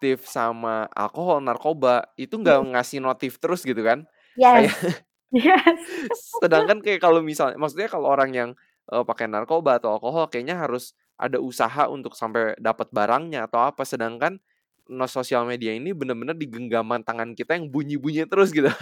adiktif 0.00 0.24
sama 0.24 0.88
alkohol 0.96 1.44
narkoba 1.44 2.08
itu 2.16 2.40
nggak 2.40 2.72
ngasih 2.72 3.04
notif 3.04 3.36
terus 3.36 3.60
gitu 3.60 3.84
kan 3.84 4.08
kayak 4.32 4.72
Yes. 4.72 5.04
Yes. 5.30 5.78
sedangkan 6.42 6.82
kayak 6.82 6.98
kalau 7.04 7.22
misalnya 7.22 7.54
maksudnya 7.54 7.86
kalau 7.86 8.10
orang 8.10 8.34
yang 8.34 8.50
eh, 8.90 9.04
pakai 9.04 9.28
narkoba 9.30 9.76
atau 9.78 9.94
alkohol 9.94 10.26
kayaknya 10.26 10.56
harus 10.58 10.96
ada 11.20 11.36
usaha 11.38 11.86
untuk 11.86 12.16
sampai 12.18 12.56
dapat 12.58 12.88
barangnya 12.90 13.46
atau 13.46 13.62
apa 13.62 13.84
sedangkan 13.86 14.40
no 14.90 15.06
sosial 15.06 15.46
media 15.46 15.70
ini 15.70 15.94
bener-bener 15.94 16.34
di 16.34 16.50
genggaman 16.50 17.04
tangan 17.06 17.36
kita 17.38 17.54
yang 17.60 17.68
bunyi-bunyi 17.70 18.24
terus 18.24 18.50
gitu 18.50 18.72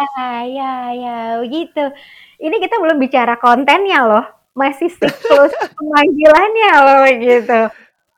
Ya, 0.00 0.44
ya, 0.48 0.72
ya, 0.96 1.16
begitu. 1.44 1.82
Ini 2.40 2.56
kita 2.56 2.80
belum 2.80 2.96
bicara 2.96 3.36
kontennya 3.36 4.00
loh, 4.08 4.24
masih 4.56 4.88
siklus 4.88 5.52
pemanggilannya 5.76 6.72
loh 6.80 7.04
gitu. 7.20 7.60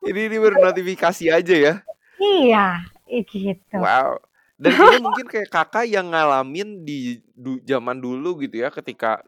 ini 0.02 0.20
ini 0.30 0.36
baru 0.38 0.62
notifikasi 0.62 1.24
aja 1.30 1.54
ya 1.54 1.74
Iya, 2.22 2.66
gitu. 3.10 3.76
Wow. 3.76 4.22
Dan 4.62 4.78
kayaknya 4.78 5.02
mungkin 5.02 5.26
kayak 5.26 5.48
kakak 5.50 5.90
yang 5.90 6.14
ngalamin 6.14 6.86
di 6.86 7.18
du- 7.34 7.58
zaman 7.66 7.98
dulu 7.98 8.38
gitu 8.46 8.62
ya 8.62 8.70
ketika 8.70 9.18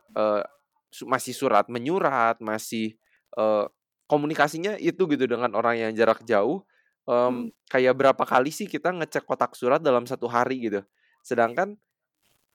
su- 0.95 1.11
masih 1.11 1.35
surat 1.35 1.67
menyurat, 1.67 2.39
masih 2.39 2.95
eh, 3.35 3.65
komunikasinya 4.07 4.79
itu 4.79 5.11
gitu 5.11 5.27
dengan 5.27 5.51
orang 5.59 5.75
yang 5.75 5.91
jarak 5.91 6.23
jauh. 6.23 6.63
Em, 7.05 7.11
Hmm. 7.11 7.47
kayak 7.67 7.99
berapa 7.99 8.23
kali 8.23 8.55
sih 8.55 8.71
kita 8.71 8.95
ngecek 8.95 9.27
kotak 9.27 9.59
surat 9.59 9.83
dalam 9.83 10.07
satu 10.07 10.31
hari 10.31 10.71
gitu. 10.71 10.87
Sedangkan 11.21 11.75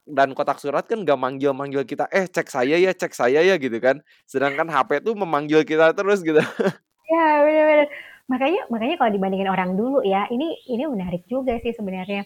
dan 0.08 0.32
kotak 0.32 0.56
surat 0.58 0.88
kan 0.88 1.04
gak 1.04 1.20
manggil-manggil 1.20 1.84
kita, 1.84 2.08
eh 2.10 2.24
cek 2.26 2.48
saya 2.48 2.80
ya, 2.80 2.90
cek 2.96 3.12
saya 3.12 3.44
ya 3.44 3.54
gitu 3.60 3.76
kan. 3.78 4.00
Sedangkan 4.24 4.66
HP 4.72 5.04
tuh 5.04 5.12
memanggil 5.14 5.62
kita 5.68 5.92
terus 5.92 6.24
gitu. 6.24 6.40
Ya, 7.10 7.26
benar-benar. 7.44 7.88
Makanya, 8.30 8.70
makanya 8.70 8.96
kalau 9.02 9.10
dibandingin 9.10 9.50
orang 9.50 9.74
dulu 9.74 10.06
ya, 10.06 10.30
ini 10.30 10.54
ini 10.70 10.86
menarik 10.86 11.26
juga 11.26 11.58
sih 11.58 11.74
sebenarnya. 11.74 12.22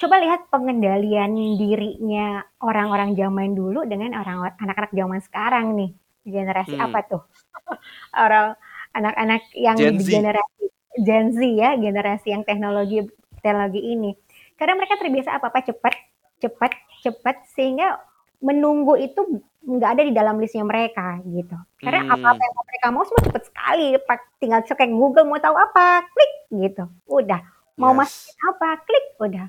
Coba 0.00 0.16
lihat 0.24 0.48
pengendalian 0.48 1.36
dirinya 1.60 2.40
orang-orang 2.64 3.12
zaman 3.12 3.52
dulu 3.52 3.84
dengan 3.84 4.16
orang 4.16 4.56
anak-anak 4.56 4.92
zaman 4.96 5.20
sekarang 5.20 5.66
nih. 5.76 5.90
Generasi 6.24 6.74
Hmm. 6.80 6.86
apa 6.88 6.98
tuh? 7.04 7.22
Orang 8.24 8.56
anak-anak 8.96 9.42
yang 9.52 9.76
Gen 9.76 10.00
Z. 10.00 10.08
generasi 10.08 10.64
Gen 10.96 11.26
Z 11.36 11.38
ya, 11.44 11.76
generasi 11.76 12.32
yang 12.32 12.42
teknologi 12.48 13.04
teknologi 13.44 13.80
ini. 13.84 14.16
Karena 14.56 14.80
mereka 14.80 14.96
terbiasa 14.96 15.36
apa-apa 15.36 15.60
cepat, 15.60 15.94
cepat, 16.40 16.72
cepat 17.04 17.36
sehingga 17.52 18.00
menunggu 18.40 18.96
itu 18.96 19.44
nggak 19.62 19.90
ada 19.94 20.02
di 20.02 20.12
dalam 20.12 20.36
listnya 20.36 20.66
mereka 20.66 21.22
gitu. 21.22 21.54
Karena 21.78 22.02
Hmm. 22.02 22.14
apa-apa 22.14 22.42
yang 22.42 22.56
mereka 22.66 22.86
mau 22.90 23.04
semua 23.06 23.22
cepat 23.22 23.42
sekali. 23.46 23.94
Pak- 23.98 24.30
Tinggal 24.36 24.60
cek 24.66 24.82
Google 24.90 25.30
mau 25.30 25.38
tahu 25.38 25.54
apa, 25.54 26.02
klik 26.10 26.32
gitu. 26.50 26.84
Udah. 27.06 27.38
Mau 27.78 27.94
Yes. 27.94 27.98
masukin 28.02 28.36
apa, 28.50 28.68
klik 28.82 29.06
udah. 29.18 29.46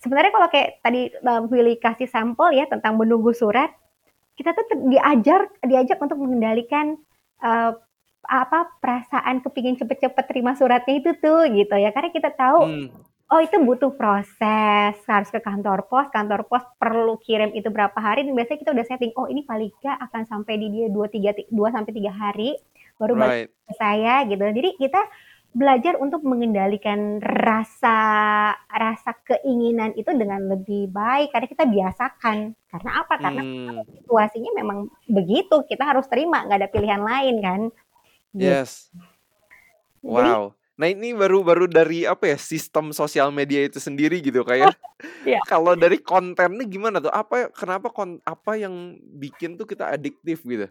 Sebenarnya 0.00 0.32
kalau 0.34 0.48
kayak 0.50 0.82
tadi 0.82 1.00
Willy 1.46 1.76
kasih 1.76 2.08
sampel 2.08 2.50
ya 2.52 2.66
tentang 2.66 2.98
menunggu 2.98 3.30
surat, 3.30 3.70
kita 4.34 4.50
tuh 4.50 4.88
diajar 4.88 5.46
diajak 5.60 6.00
untuk 6.00 6.18
mengendalikan 6.18 6.96
eh, 7.38 7.72
apa 8.22 8.70
perasaan 8.78 9.42
kepingin 9.42 9.74
cepet-cepet 9.76 10.24
terima 10.24 10.54
suratnya 10.54 10.94
itu 10.96 11.10
tuh 11.18 11.42
gitu 11.50 11.74
ya. 11.74 11.90
Karena 11.90 12.10
kita 12.10 12.30
tahu 12.30 12.60
Hmm. 12.62 12.88
Oh 13.32 13.40
itu 13.40 13.56
butuh 13.64 13.96
proses 13.96 14.94
harus 15.08 15.28
ke 15.32 15.40
kantor 15.40 15.88
pos 15.88 16.06
kantor 16.12 16.44
pos 16.44 16.62
perlu 16.76 17.16
kirim 17.24 17.50
itu 17.56 17.72
berapa 17.72 17.96
hari 17.96 18.28
dan 18.28 18.36
biasanya 18.36 18.60
kita 18.60 18.70
udah 18.76 18.86
setting 18.86 19.12
oh 19.16 19.26
ini 19.26 19.42
paling 19.48 19.72
nggak 19.80 19.98
akan 20.10 20.22
sampai 20.28 20.54
di 20.60 20.68
dia 20.68 20.86
dua 20.92 21.08
tiga 21.08 21.32
dua 21.48 21.72
sampai 21.72 21.92
tiga 21.96 22.12
hari 22.12 22.52
baru 23.00 23.14
balik 23.16 23.36
Right. 23.36 23.50
ke 23.66 23.74
saya 23.80 24.14
gitu 24.28 24.44
jadi 24.44 24.70
kita 24.76 25.00
belajar 25.52 26.00
untuk 26.00 26.24
mengendalikan 26.24 27.20
rasa 27.20 27.98
rasa 28.72 29.10
keinginan 29.28 29.92
itu 30.00 30.08
dengan 30.16 30.48
lebih 30.48 30.88
baik 30.88 31.28
karena 31.28 31.44
kita 31.48 31.64
biasakan. 31.68 32.56
Karena 32.72 32.90
apa? 33.04 33.14
Karena 33.20 33.42
Hmm. 33.44 33.84
situasinya 33.84 34.50
memang 34.56 34.88
begitu, 35.04 35.60
kita 35.68 35.84
harus 35.84 36.08
terima, 36.08 36.48
nggak 36.48 36.56
ada 36.56 36.72
pilihan 36.72 37.02
lain 37.04 37.36
kan. 37.44 37.60
Gitu. 38.32 38.48
Yes. 38.48 38.88
Jadi 40.02 40.32
Wow. 40.32 40.56
Nah, 40.72 40.88
ini 40.88 41.12
baru 41.12 41.44
baru 41.44 41.68
dari 41.68 42.08
apa 42.08 42.32
ya? 42.32 42.38
Sistem 42.40 42.96
sosial 42.96 43.28
media 43.28 43.68
itu 43.68 43.76
sendiri 43.76 44.24
gitu 44.24 44.40
kayak. 44.40 44.72
Iya. 45.28 45.40
Kalau 45.52 45.76
dari 45.76 46.00
kontennya 46.00 46.64
gimana 46.64 46.96
tuh? 46.98 47.12
Apa 47.12 47.52
kenapa 47.52 47.92
kon 47.92 48.18
apa 48.24 48.56
yang 48.56 48.96
bikin 49.20 49.60
tuh 49.60 49.68
kita 49.68 49.92
adiktif 49.92 50.40
gitu? 50.48 50.66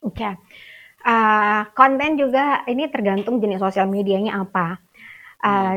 Oke. 0.00 0.38
Uh, 1.00 1.64
konten 1.72 2.20
juga 2.20 2.60
ini 2.68 2.86
tergantung 2.92 3.40
jenis 3.40 3.58
sosial 3.58 3.88
medianya 3.90 4.46
apa. 4.46 4.78
Hmm. 5.40 5.48
Uh, 5.48 5.74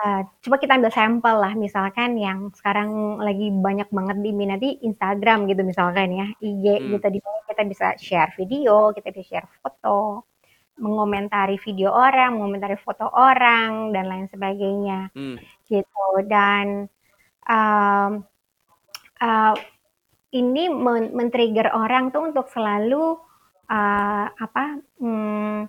uh, 0.00 0.20
coba 0.40 0.56
kita 0.62 0.78
ambil 0.78 0.92
sampel 0.94 1.36
lah, 1.36 1.52
misalkan 1.58 2.16
yang 2.16 2.48
sekarang 2.54 3.20
lagi 3.20 3.50
banyak 3.50 3.90
banget 3.90 4.16
diminati 4.22 4.78
Instagram 4.86 5.50
gitu 5.50 5.66
misalkan 5.66 6.14
ya, 6.14 6.26
IG 6.40 6.64
Hmm. 6.80 6.90
gitu 6.96 7.06
di 7.12 7.20
mana 7.20 7.38
kita 7.50 7.62
bisa 7.66 7.86
share 7.98 8.32
video, 8.38 8.94
kita 8.94 9.10
bisa 9.10 9.24
share 9.26 9.48
foto, 9.60 10.29
mengomentari 10.80 11.60
video 11.60 11.92
orang, 11.92 12.40
mengomentari 12.40 12.80
foto 12.80 13.06
orang 13.12 13.92
dan 13.92 14.08
lain 14.08 14.26
sebagainya 14.32 15.12
Hmm. 15.12 15.36
gitu. 15.68 16.08
Dan 16.26 16.88
um, 17.44 18.24
uh, 19.20 19.54
ini 20.32 20.72
men- 20.72 21.12
men-trigger 21.12 21.70
orang 21.76 22.08
tuh 22.08 22.32
untuk 22.32 22.48
selalu 22.48 23.18
uh, 23.70 24.26
apa 24.30 24.80
hmm, 24.98 25.68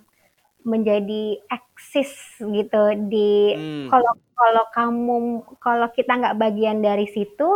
menjadi 0.62 1.42
eksis 1.50 2.38
gitu 2.38 2.82
di 3.10 3.54
Hmm. 3.54 3.86
kalau 3.90 4.12
kalau 4.38 4.64
kamu 4.74 5.16
kalau 5.58 5.88
kita 5.90 6.18
nggak 6.18 6.38
bagian 6.38 6.78
dari 6.82 7.06
situ 7.10 7.50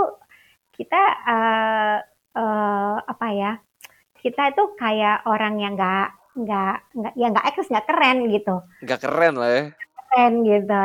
kita 0.75 1.03
uh, 1.25 1.97
uh, 2.37 2.97
apa 3.07 3.27
ya 3.33 3.53
kita 4.19 4.51
itu 4.51 4.75
kayak 4.75 5.23
orang 5.31 5.63
yang 5.63 5.79
nggak 5.79 6.16
nggak 6.37 6.77
nggak 6.93 7.13
ya 7.17 7.27
nggak 7.33 7.47
eksis 7.49 7.73
nggak 7.73 7.87
keren 7.89 8.19
gitu 8.29 8.55
Nggak 8.85 9.01
keren 9.03 9.35
lah 9.35 9.51
ya. 9.51 9.63
keren 9.97 10.33
gitu 10.45 10.77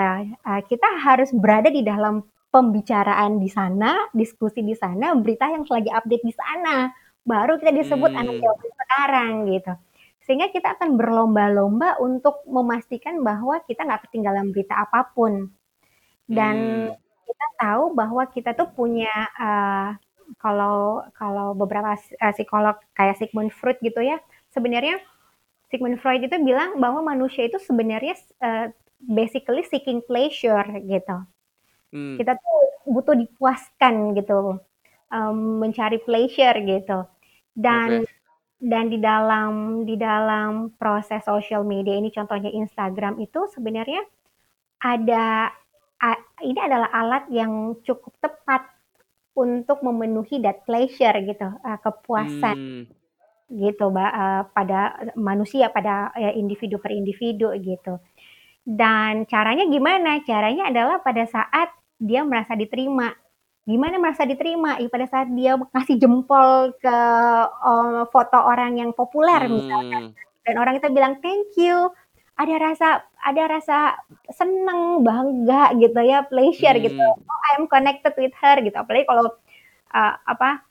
Uh, 0.42 0.62
kita 0.66 0.88
harus 1.04 1.30
berada 1.36 1.68
di 1.68 1.84
dalam 1.84 2.24
pembicaraan 2.50 3.40
di 3.40 3.48
sana 3.48 3.96
diskusi 4.12 4.60
di 4.60 4.76
sana 4.76 5.16
berita 5.16 5.48
yang 5.48 5.64
lagi 5.68 5.88
update 5.88 6.24
di 6.24 6.34
sana 6.34 6.92
baru 7.22 7.56
kita 7.56 7.72
disebut 7.72 8.12
anak 8.12 8.36
Hmm. 8.36 8.44
zaman 8.44 8.70
sekarang 8.76 9.32
gitu 9.48 9.74
sehingga 10.22 10.48
kita 10.50 10.68
akan 10.76 10.96
berlomba-lomba 10.96 12.00
untuk 12.00 12.44
memastikan 12.48 13.20
bahwa 13.22 13.60
kita 13.66 13.84
nggak 13.84 14.08
ketinggalan 14.08 14.50
berita 14.52 14.74
apa 14.80 15.12
pun 15.12 15.48
dan 16.28 16.56
Hmm. 16.92 16.98
kita 17.28 17.48
tahu 17.58 17.84
bahwa 17.96 18.24
kita 18.28 18.52
tuh 18.52 18.68
punya 18.72 19.12
uh, 19.38 19.96
kalau 20.40 21.06
kalau 21.16 21.54
beberapa 21.54 21.96
uh, 21.96 22.34
psikolog 22.34 22.76
kayak 22.96 23.20
Sigmund 23.20 23.52
Freud 23.52 23.80
gitu 23.80 24.00
ya 24.00 24.20
sebenarnya 24.50 25.00
Sigmund 25.72 25.98
Freud 26.04 26.22
itu 26.22 26.36
bilang 26.44 26.78
bahwa 26.78 27.02
manusia 27.02 27.48
itu 27.48 27.58
sebenarnya 27.58 28.16
uh, 28.44 28.68
basically 29.02 29.64
seeking 29.66 30.04
pleasure 30.06 30.68
gitu 30.86 31.18
Hmm. 31.92 32.16
kita 32.16 32.40
tuh 32.40 32.60
butuh 32.88 33.16
dipuaskan 33.20 34.16
gitu 34.16 34.56
um, 35.12 35.38
mencari 35.60 36.00
pleasure 36.08 36.56
gitu 36.64 37.04
dan 37.52 38.08
Oke. 38.08 38.12
dan 38.64 38.88
di 38.88 38.96
dalam 38.96 39.84
di 39.84 40.00
dalam 40.00 40.72
proses 40.80 41.20
social 41.28 41.68
media 41.68 42.00
ini 42.00 42.08
contohnya 42.08 42.48
Instagram 42.48 43.20
itu 43.20 43.44
sebenarnya 43.52 44.08
ada 44.80 45.52
a- 46.00 46.26
ini 46.42 46.60
adalah 46.64 46.90
alat 46.96 47.28
yang 47.28 47.76
cukup 47.84 48.16
tepat 48.24 48.72
untuk 49.36 49.84
memenuhi 49.84 50.40
that 50.40 50.64
pleasure 50.64 51.16
gitu 51.28 51.48
uh, 51.60 51.78
kepuasan 51.84 52.56
Hmm. 52.56 52.84
Gitu 53.52 53.92
uh, 53.92 54.48
pada 54.56 54.96
manusia 55.20 55.68
pada 55.68 56.16
ya, 56.16 56.32
individu 56.32 56.80
per 56.80 56.96
individu 56.96 57.52
gitu. 57.60 58.00
Dan 58.64 59.26
caranya 59.28 59.68
gimana? 59.68 60.24
Caranya 60.24 60.72
adalah 60.72 61.04
pada 61.04 61.28
saat 61.28 61.74
dia 62.00 62.24
merasa 62.24 62.56
diterima. 62.56 63.12
Gimana 63.68 64.02
merasa 64.02 64.26
diterima? 64.26 64.80
Ya 64.80 64.90
pada 64.90 65.06
saat 65.06 65.30
dia 65.36 65.60
kasih 65.76 66.00
jempol 66.02 66.74
ke 66.80 66.98
uh, 67.62 68.08
foto 68.10 68.38
orang 68.40 68.80
yang 68.80 68.92
populer 68.96 69.46
misalnya 69.46 70.00
Hmm. 70.10 70.14
dan 70.48 70.56
orang 70.58 70.82
itu 70.82 70.88
bilang 70.90 71.20
thank 71.22 71.54
you. 71.60 71.92
Ada 72.40 72.56
rasa 72.58 72.88
ada 73.22 73.44
rasa 73.46 73.78
seneng 74.34 75.06
bangga 75.06 75.78
gitu 75.78 76.00
ya 76.02 76.26
pleasure 76.26 76.78
gitu. 76.82 76.98
Hmm. 76.98 77.22
oh 77.30 77.42
I'm 77.54 77.66
connected 77.70 78.18
with 78.18 78.34
her 78.40 78.58
gitu. 78.64 78.74
Apalagi 78.74 79.06
kalau 79.06 79.30
uh, 79.94 80.14
apa 80.26 80.66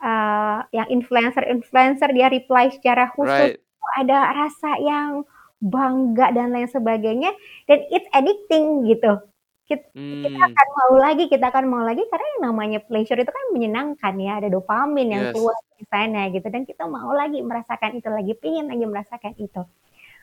uh, 0.00 0.64
yang 0.70 0.88
influencer 0.88 1.44
influencer 1.46 2.10
dia 2.12 2.28
reply 2.28 2.68
secara 2.72 3.08
khusus 3.12 3.56
Right. 3.56 3.60
ada 3.96 4.18
rasa 4.34 4.76
yang 4.82 5.24
bangga 5.56 6.36
dan 6.36 6.52
lain 6.52 6.68
sebagainya 6.68 7.32
dan 7.64 7.80
it's 7.88 8.04
addicting 8.12 8.84
gitu 8.84 9.24
kita, 9.66 9.82
kita 9.96 10.30
Hmm. 10.30 10.46
akan 10.46 10.66
mau 10.78 10.94
lagi 11.00 11.24
kita 11.26 11.48
akan 11.50 11.64
mau 11.66 11.82
lagi 11.82 12.04
karena 12.06 12.26
yang 12.38 12.42
namanya 12.52 12.78
pleasure 12.84 13.18
itu 13.18 13.32
kan 13.32 13.46
menyenangkan 13.50 14.14
ya 14.20 14.38
ada 14.38 14.48
dopamin 14.52 15.10
yang 15.10 15.24
Yes. 15.30 15.34
keluar 15.34 15.58
di 15.74 15.84
sana 15.88 16.20
gitu 16.30 16.46
dan 16.46 16.62
kita 16.62 16.84
mau 16.86 17.10
lagi 17.10 17.40
merasakan 17.42 17.98
itu 17.98 18.08
lagi 18.08 18.32
pingin 18.38 18.70
lagi 18.70 18.84
merasakan 18.86 19.32
itu 19.36 19.64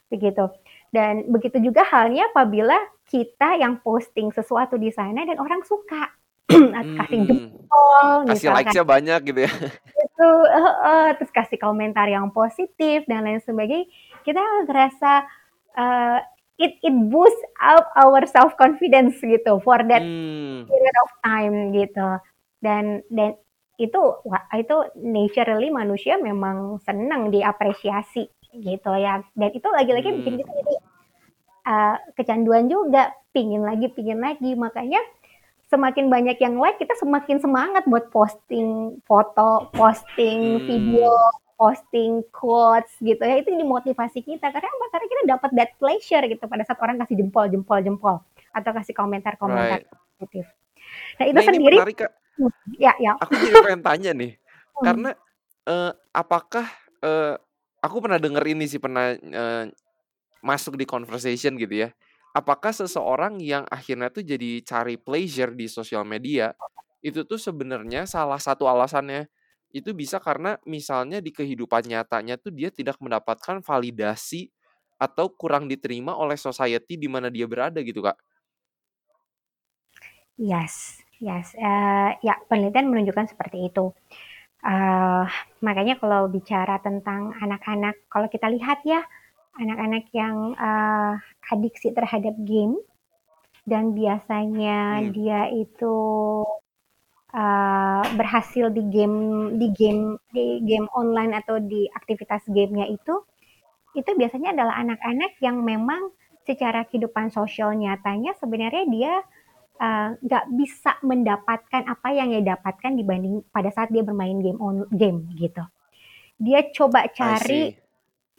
begitu 0.07 0.45
dan 0.93 1.25
begitu 1.27 1.57
juga 1.59 1.81
halnya 1.89 2.29
apabila 2.29 2.77
kita 3.09 3.57
yang 3.57 3.81
posting 3.81 4.29
sesuatu 4.29 4.77
di 4.77 4.93
sana 4.93 5.25
dan 5.25 5.41
orang 5.41 5.65
suka 5.65 6.13
kasih 6.99 7.19
Hmm. 7.23 7.27
jempol 7.27 8.27
Kasih 8.27 8.49
likes-nya 8.51 8.83
banyak 8.85 9.19
gitu 9.25 9.39
ya. 9.47 9.51
itu 9.93 10.29
eh, 10.49 10.73
eh, 10.89 11.07
terus 11.17 11.31
kasih 11.33 11.57
komentar 11.61 12.05
yang 12.09 12.29
positif 12.33 13.05
dan 13.07 13.23
lain 13.25 13.41
sebagainya 13.41 13.87
kita 14.25 14.41
ngerasa 14.67 15.11
eh, 15.77 16.19
it 16.59 16.77
it 16.81 16.95
boost 17.09 17.39
up 17.61 17.89
our 17.97 18.21
self 18.29 18.53
confidence 18.59 19.17
gitu 19.21 19.57
for 19.63 19.79
that 19.87 20.01
Hmm. 20.03 20.65
period 20.69 20.97
of 21.03 21.09
time 21.21 21.55
gitu 21.73 22.07
dan 22.61 23.01
dan 23.09 23.35
itu 23.81 23.99
wah, 24.23 24.45
itu 24.53 24.75
naturally 25.01 25.73
manusia 25.73 26.15
memang 26.21 26.77
senang 26.85 27.33
diapresiasi 27.33 28.29
gitu 28.53 28.91
ya 28.95 29.25
dan 29.33 29.49
itu 29.49 29.65
lagi-lagi 29.65 30.13
bikin 30.13 30.37
Hmm. 30.37 30.39
kita 30.45 30.51
jadi 30.61 30.75
uh, 31.65 31.95
kecanduan 32.13 32.69
juga 32.69 33.11
pingin 33.33 33.65
lagi 33.65 33.89
pingin 33.91 34.21
lagi 34.21 34.53
makanya 34.53 35.01
semakin 35.73 36.05
banyak 36.07 36.37
yang 36.37 36.61
like 36.61 36.77
kita 36.77 36.93
semakin 37.01 37.41
semangat 37.41 37.81
buat 37.89 38.13
posting 38.13 39.01
foto 39.09 39.73
posting 39.73 40.61
Hmm. 40.61 40.65
video 40.69 41.09
posting 41.57 42.21
quotes 42.29 42.93
gitu 43.01 43.17
ya 43.17 43.41
itu 43.41 43.49
jadi 43.49 43.65
motivasi 43.65 44.21
kita 44.21 44.53
karena 44.53 44.69
apa 44.69 44.85
karena 44.93 45.05
kita 45.09 45.21
dapat 45.37 45.49
that 45.57 45.71
pleasure 45.81 46.21
gitu 46.25 46.43
pada 46.45 46.61
saat 46.61 46.77
orang 46.77 47.01
kasih 47.01 47.17
jempol 47.17 47.49
jempol 47.49 47.79
jempol 47.81 48.15
atau 48.53 48.71
kasih 48.73 48.93
komentar 48.93 49.33
komentar 49.41 49.81
Right. 49.81 49.89
positif 50.21 50.45
nah 51.17 51.25
itu 51.25 51.39
Nah, 51.41 51.45
sendiri 51.49 51.77
menarik 51.81 51.97
Kak. 51.97 52.11
ya 52.77 52.93
ya 52.97 53.13
Aku 53.17 53.33
jadi 53.33 53.55
pengen 53.65 53.81
tanya 53.81 54.11
nih. 54.13 54.33
Hmm. 54.73 54.89
Karena 54.89 55.09
eh, 55.69 55.91
apakah 56.09 56.65
eh, 57.05 57.37
aku 57.77 58.01
pernah 58.01 58.17
denger 58.17 58.41
ini 58.57 58.65
sih 58.65 58.81
pernah 58.81 59.13
eh, 59.13 59.69
masuk 60.41 60.73
di 60.73 60.83
conversation 60.83 61.53
gitu 61.61 61.85
ya. 61.85 61.89
Apakah 62.33 62.73
seseorang 62.73 63.37
yang 63.37 63.63
akhirnya 63.69 64.09
tuh 64.09 64.25
jadi 64.25 64.61
cari 64.65 64.97
pleasure 64.97 65.53
di 65.53 65.69
sosial 65.69 66.01
media 66.01 66.57
itu 67.05 67.21
tuh 67.27 67.37
sebenarnya 67.37 68.09
salah 68.09 68.41
satu 68.41 68.65
alasannya 68.65 69.29
itu 69.73 69.93
bisa 69.93 70.17
karena 70.17 70.57
misalnya 70.65 71.21
di 71.21 71.29
kehidupan 71.33 71.85
nyatanya 71.85 72.37
tuh 72.41 72.49
dia 72.53 72.69
tidak 72.73 72.97
mendapatkan 73.01 73.61
validasi 73.61 74.49
atau 74.97 75.29
kurang 75.29 75.69
diterima 75.69 76.13
oleh 76.17 76.37
society 76.37 76.97
di 76.97 77.09
mana 77.09 77.29
dia 77.29 77.45
berada 77.45 77.81
gitu 77.85 78.01
kak. 78.01 78.17
Yes, 80.37 81.01
yes. 81.21 81.53
Eh, 81.53 82.09
ya, 82.25 82.33
penelitian 82.49 82.89
menunjukkan 82.89 83.33
seperti 83.37 83.69
itu. 83.69 83.93
Eh, 84.63 85.25
makanya 85.61 85.95
kalau 86.01 86.27
bicara 86.31 86.79
tentang 86.81 87.35
anak-anak, 87.37 88.07
kalau 88.09 88.27
kita 88.31 88.47
lihat 88.49 88.81
ya, 88.87 89.03
anak-anak 89.61 90.05
yang 90.13 90.35
eh, 90.57 91.13
adiksi 91.53 91.93
terhadap 91.93 92.35
game 92.43 92.75
dan 93.65 93.93
biasanya 93.95 94.77
Hmm. 94.99 95.11
dia 95.15 95.47
itu 95.53 95.95
eh, 97.33 98.03
berhasil 98.19 98.65
di 98.73 98.83
game 98.93 99.17
di 99.61 99.67
game 99.73 100.17
di 100.35 100.61
game 100.69 100.87
online 100.93 101.33
atau 101.41 101.57
di 101.61 101.89
aktivitas 101.89 102.45
gamenya 102.49 102.85
itu, 102.89 103.15
itu 103.97 104.11
biasanya 104.19 104.53
adalah 104.57 104.75
anak-anak 104.83 105.31
yang 105.41 105.61
memang 105.65 106.13
secara 106.47 106.83
kehidupan 106.89 107.31
sosial 107.31 107.73
nyatanya 107.77 108.35
sebenarnya 108.41 108.85
dia 108.89 109.13
eh, 109.81 110.09
nggak 110.25 110.45
bisa 110.59 110.91
mendapatkan 111.05 111.83
apa 111.89 112.09
yang 112.13 112.29
dia 112.33 112.43
dapatkan 112.57 112.93
dibanding 112.99 113.41
pada 113.53 113.69
saat 113.73 113.89
dia 113.93 114.03
bermain 114.05 114.37
game 114.41 114.59
on 114.61 114.85
game 114.93 115.29
gitu. 115.37 115.63
Dia 116.41 116.59
coba 116.75 117.07
cari. 117.13 117.73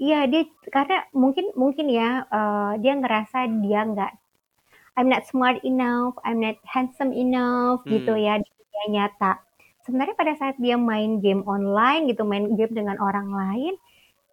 Iya, 0.02 0.26
dia 0.26 0.42
karena 0.74 1.06
mungkin 1.14 1.54
mungkin 1.54 1.86
ya, 1.86 2.26
uh, 2.26 2.74
dia 2.82 2.92
ngerasa 2.98 3.46
dia 3.62 3.80
nggak 3.86 4.12
I'm 4.98 5.08
not 5.10 5.24
smart 5.30 5.58
enough, 5.66 6.14
I'm 6.26 6.38
not 6.42 6.58
handsome 6.74 7.12
enough 7.14 7.82
gitu 7.86 8.14
Hmm. 8.14 8.24
ya 8.26 8.34
di 8.42 8.50
dunia 8.50 8.84
nyata. 8.96 9.32
Sebenarnya 9.86 10.16
pada 10.18 10.34
saat 10.40 10.56
dia 10.58 10.76
main 10.78 11.18
game 11.24 11.42
online 11.46 12.10
gitu, 12.10 12.22
main 12.26 12.46
game 12.58 12.72
dengan 12.74 12.98
orang 13.02 13.28
lain, 13.30 13.74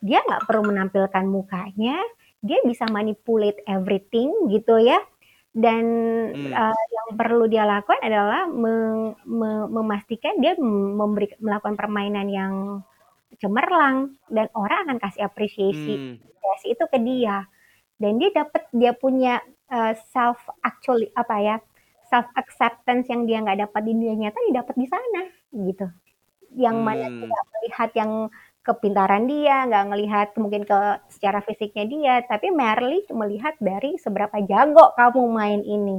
dia 0.05 0.19
nggak 0.27 0.45
perlu 0.49 0.63
menampilkan 0.71 1.25
mukanya, 1.29 1.97
dia 2.45 2.59
bisa 2.65 2.85
manipulate 2.89 3.61
everything 3.69 4.29
gitu 4.53 4.77
ya. 4.81 4.99
Dan 5.53 5.83
Hmm. 6.31 6.51
uh, 6.55 6.83
yang 6.95 7.09
perlu 7.19 7.45
dia 7.51 7.63
lakukan 7.67 7.99
adalah 8.03 8.47
me- 8.47 9.15
memastikan 9.69 10.39
dia 10.43 10.55
memberi 10.59 11.27
melakukan 11.43 11.75
permainan 11.75 12.27
yang 12.31 12.53
cemerlang 13.39 14.17
dan 14.31 14.47
orang 14.57 14.79
akan 14.89 14.97
kasih 15.03 15.23
apresiasi 15.27 15.93
Hmm. 15.97 16.17
apresiasi 16.19 16.67
itu 16.75 16.83
ke 16.91 16.97
dia 16.99 17.47
dan 18.01 18.17
dia 18.19 18.29
dapat 18.33 18.63
dia 18.73 18.91
punya 18.97 19.39
uh, 19.71 19.93
self 20.11 20.39
actually 20.65 21.07
apa 21.15 21.35
ya 21.39 21.55
self 22.11 22.27
acceptance 22.35 23.07
yang 23.07 23.23
dia 23.29 23.39
nggak 23.43 23.59
dapat 23.69 23.81
di 23.87 23.91
dunia 23.95 24.15
nyata 24.27 24.37
dia 24.49 24.55
dapat 24.61 24.75
di 24.75 24.87
sana 24.89 25.21
gitu 25.53 25.87
yang 26.57 26.77
mana 26.83 27.05
Hmm. 27.07 27.21
tidak 27.21 27.43
melihat 27.55 27.89
yang 27.95 28.11
kepintaran 28.61 29.23
dia 29.25 29.55
nggak 29.69 29.85
ngelihat 29.89 30.27
mungkin 30.37 30.63
ke 30.67 30.79
secara 31.09 31.39
fisiknya 31.41 31.85
dia 31.87 32.13
tapi 32.27 32.51
merely 32.53 33.01
melihat 33.15 33.55
dari 33.63 33.97
seberapa 33.97 34.37
jago 34.45 34.93
kamu 34.99 35.21
main 35.31 35.61
ini 35.65 35.97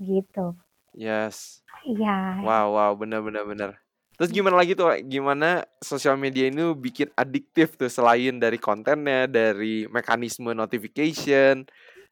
gitu 0.00 0.56
Yes. 0.96 1.62
iya 1.86 2.40
Wow, 2.40 2.74
wow, 2.76 2.92
benar 2.96 3.20
benar 3.22 3.44
benar. 3.46 3.70
Terus 4.16 4.32
gimana 4.32 4.56
lagi 4.56 4.72
tuh? 4.72 4.88
Gimana 5.04 5.64
sosial 5.84 6.16
media 6.16 6.48
ini 6.48 6.72
bikin 6.72 7.12
adiktif 7.12 7.76
tuh 7.76 7.92
selain 7.92 8.40
dari 8.40 8.56
kontennya, 8.56 9.28
dari 9.28 9.84
mekanisme 9.92 10.56
notification, 10.56 11.68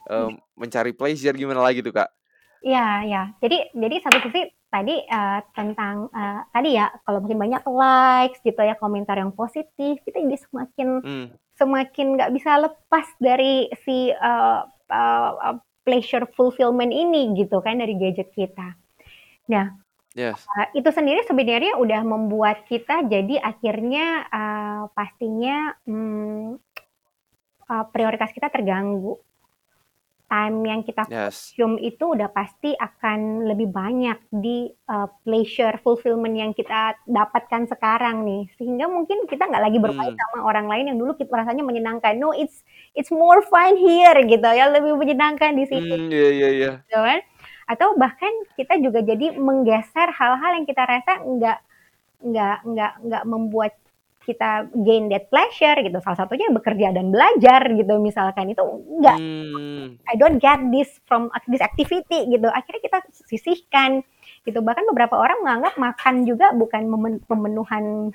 em, 0.09 0.33
mencari 0.53 0.93
pleasure 0.93 1.33
gimana 1.33 1.65
lagi 1.65 1.81
tuh, 1.81 1.97
Kak? 1.97 2.13
Iya, 2.61 2.89
ya. 3.09 3.23
Jadi 3.41 3.73
jadi 3.73 3.97
satu 4.05 4.19
sisi 4.29 4.49
tadi 4.69 4.97
uh, 5.07 5.39
tentang 5.55 6.11
uh, 6.11 6.43
tadi 6.51 6.75
ya 6.75 6.91
kalau 7.07 7.23
mungkin 7.23 7.39
banyak 7.39 7.63
likes 7.63 8.43
gitu 8.43 8.59
ya 8.59 8.75
komentar 8.75 9.15
yang 9.15 9.31
positif 9.31 10.03
kita 10.03 10.19
jadi 10.19 10.35
semakin 10.51 10.89
Hmm. 10.99 11.27
semakin 11.55 12.19
nggak 12.19 12.33
bisa 12.35 12.59
lepas 12.59 13.07
dari 13.23 13.71
si 13.87 14.11
uh, 14.11 14.67
uh, 14.91 15.31
uh, 15.39 15.57
pleasure 15.87 16.27
fulfillment 16.35 16.91
ini 16.91 17.31
gitu 17.39 17.63
kan 17.63 17.79
dari 17.79 17.95
gadget 17.95 18.35
kita. 18.35 18.75
Nah, 19.47 19.84
Yes. 20.15 20.47
uh, 20.47 20.71
itu 20.73 20.87
sendiri 20.89 21.27
sebenarnya 21.27 21.75
udah 21.75 22.01
membuat 22.03 22.63
kita 22.71 23.03
jadi 23.05 23.43
akhirnya 23.43 24.23
uh, 24.31 24.83
pastinya 24.95 25.75
hmm, 25.85 26.55
uh, 27.67 27.85
prioritas 27.91 28.31
kita 28.31 28.47
terganggu. 28.49 29.19
Time 30.25 30.65
yang 30.65 30.81
kita 30.83 31.05
Yes. 31.13 31.53
consume 31.53 31.79
itu 31.85 32.17
udah 32.17 32.33
pasti 32.33 32.73
akan 32.73 33.45
lebih 33.45 33.69
banyak 33.71 34.19
di 34.33 34.67
uh, 34.89 35.07
pleasure 35.23 35.77
fulfillment 35.79 36.33
yang 36.35 36.51
kita 36.57 36.97
dapatkan 37.05 37.69
sekarang 37.69 38.25
nih 38.25 38.49
sehingga 38.57 38.89
mungkin 38.89 39.29
kita 39.29 39.47
nggak 39.47 39.63
lagi 39.63 39.79
bermain 39.79 40.11
Hmm. 40.11 40.23
sama 40.33 40.49
orang 40.49 40.67
lain 40.67 40.85
yang 40.91 40.99
dulu 40.99 41.13
kita 41.15 41.29
rasanya 41.29 41.63
menyenangkan 41.63 42.17
no 42.17 42.33
it's 42.33 42.65
it's 42.97 43.13
more 43.13 43.45
fun 43.47 43.77
here 43.77 44.17
gitu 44.25 44.49
ya 44.49 44.73
lebih 44.73 44.97
menyenangkan 44.97 45.55
di 45.55 45.69
sini 45.69 45.93
Hmm, 45.93 46.11
iya 46.11 46.29
iya 46.33 46.49
iya. 46.51 46.71
Atau 47.65 47.97
bahkan 47.97 48.31
kita 48.59 48.77
juga 48.81 49.01
jadi 49.01 49.37
menggeser 49.37 50.13
hal-hal 50.13 50.51
yang 50.61 50.67
kita 50.69 50.83
rasa 50.85 51.25
nggak 51.25 51.59
nggak 52.25 52.59
nggak 52.65 52.93
nggak 53.05 53.25
membuat 53.29 53.73
kita 54.25 54.73
gain 54.73 55.13
that 55.13 55.29
pleasure 55.29 55.77
gitu 55.85 56.01
salah 56.01 56.25
satunya 56.25 56.49
bekerja 56.49 56.97
dan 56.97 57.13
belajar 57.13 57.61
gitu 57.77 58.01
misalkan 58.01 58.53
itu 58.53 58.65
nggak 59.01 59.19
Hmm. 59.85 60.01
I 60.09 60.17
don't 60.17 60.41
get 60.41 60.57
this 60.73 60.89
from 61.05 61.29
this 61.45 61.61
activity 61.61 62.25
gitu. 62.33 62.49
Akhirnya 62.49 62.81
kita 62.81 62.99
sisihkan 63.29 64.01
gitu. 64.49 64.65
Bahkan 64.65 64.85
beberapa 64.89 65.21
orang 65.21 65.45
menganggap 65.45 65.77
makan 65.77 66.25
juga 66.25 66.57
bukan 66.57 66.89
pemenuhan 67.29 68.15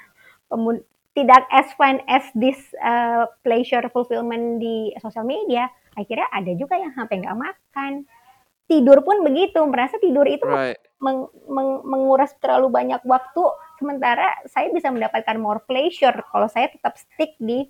pemun- 0.50 0.86
tidak 1.14 1.46
as 1.54 1.70
fun 1.78 2.02
as 2.10 2.26
this 2.34 2.58
uh, 2.82 3.30
pleasure 3.46 3.86
fulfillment 3.94 4.58
di 4.58 4.94
sosial 4.98 5.30
media. 5.30 5.70
Akhirnya 5.94 6.26
ada 6.32 6.52
juga 6.58 6.80
yang 6.80 6.96
sampai 6.98 7.22
nggak 7.22 7.38
makan. 7.38 8.08
Tidur 8.70 9.02
pun 9.02 9.26
begitu, 9.26 9.58
merasa 9.66 9.98
tidur 9.98 10.30
itu 10.30 10.46
Right. 10.46 10.78
meng- 11.02 11.34
meng- 11.50 11.82
menguras 11.82 12.38
terlalu 12.38 12.70
banyak 12.70 13.02
waktu 13.02 13.42
sementara 13.82 14.38
saya 14.46 14.70
bisa 14.70 14.94
mendapatkan 14.94 15.42
more 15.42 15.66
pleasure 15.66 16.14
kalau 16.30 16.46
saya 16.46 16.70
tetap 16.70 16.94
stick 16.94 17.34
di 17.42 17.66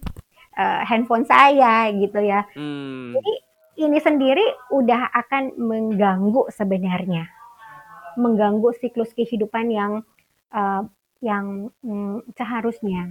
uh, 0.59 0.83
handphone 0.83 1.23
saya 1.23 1.87
gitu 1.95 2.19
ya. 2.19 2.43
Hmm. 2.51 3.15
Jadi 3.15 3.33
ini 3.79 3.97
sendiri 4.03 4.43
udah 4.75 5.07
akan 5.15 5.55
mengganggu 5.55 6.51
sebenarnya, 6.51 7.31
mengganggu 8.19 8.75
siklus 8.75 9.15
kehidupan 9.15 9.71
yang 9.71 10.03
uh, 10.51 10.83
yang 11.23 11.71
mm, 11.79 12.27
seharusnya. 12.35 13.07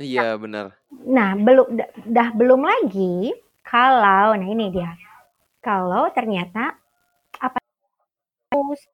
Iya 0.00 0.32
benar. 0.40 0.80
Nah, 1.04 1.36
belum 1.36 1.76
dah 2.08 2.28
belum 2.32 2.64
lagi 2.64 3.36
kalau 3.60 4.32
nah 4.32 4.48
ini 4.48 4.72
dia. 4.72 4.96
Kalau 5.60 6.08
ternyata 6.16 6.76
apa 7.40 7.58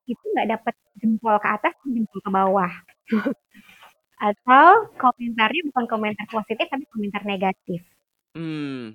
itu 0.07 0.25
nggak 0.35 0.51
dapat 0.59 0.75
jempol 0.99 1.37
ke 1.39 1.49
atas, 1.49 1.75
jempol 1.87 2.21
ke 2.21 2.31
bawah. 2.31 2.73
Atau 4.29 4.97
komentarnya 4.97 5.63
bukan 5.73 5.85
komentar 5.87 6.27
positif 6.29 6.67
tapi 6.69 6.85
komentar 6.91 7.23
negatif. 7.25 7.83
Hmm. 8.37 8.93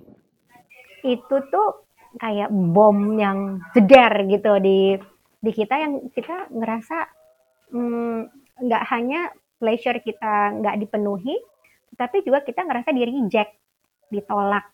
itu 1.01 1.34
tuh 1.49 1.89
kayak 2.22 2.53
bom 2.53 3.17
yang 3.17 3.57
jeder 3.74 4.30
gitu 4.30 4.61
di 4.61 4.93
di 5.41 5.49
kita 5.49 5.74
yang 5.82 6.13
kita 6.13 6.45
ngerasa 6.53 7.09
mm, 7.74 8.19
nggak 8.61 8.84
hanya 8.93 9.34
pleasure 9.57 9.97
kita 10.01 10.61
nggak 10.61 10.78
dipenuhi, 10.82 11.38
tapi 11.97 12.22
juga 12.22 12.45
kita 12.45 12.65
ngerasa 12.65 12.89
di 12.93 13.01
reject, 13.05 13.53
ditolak. 14.09 14.65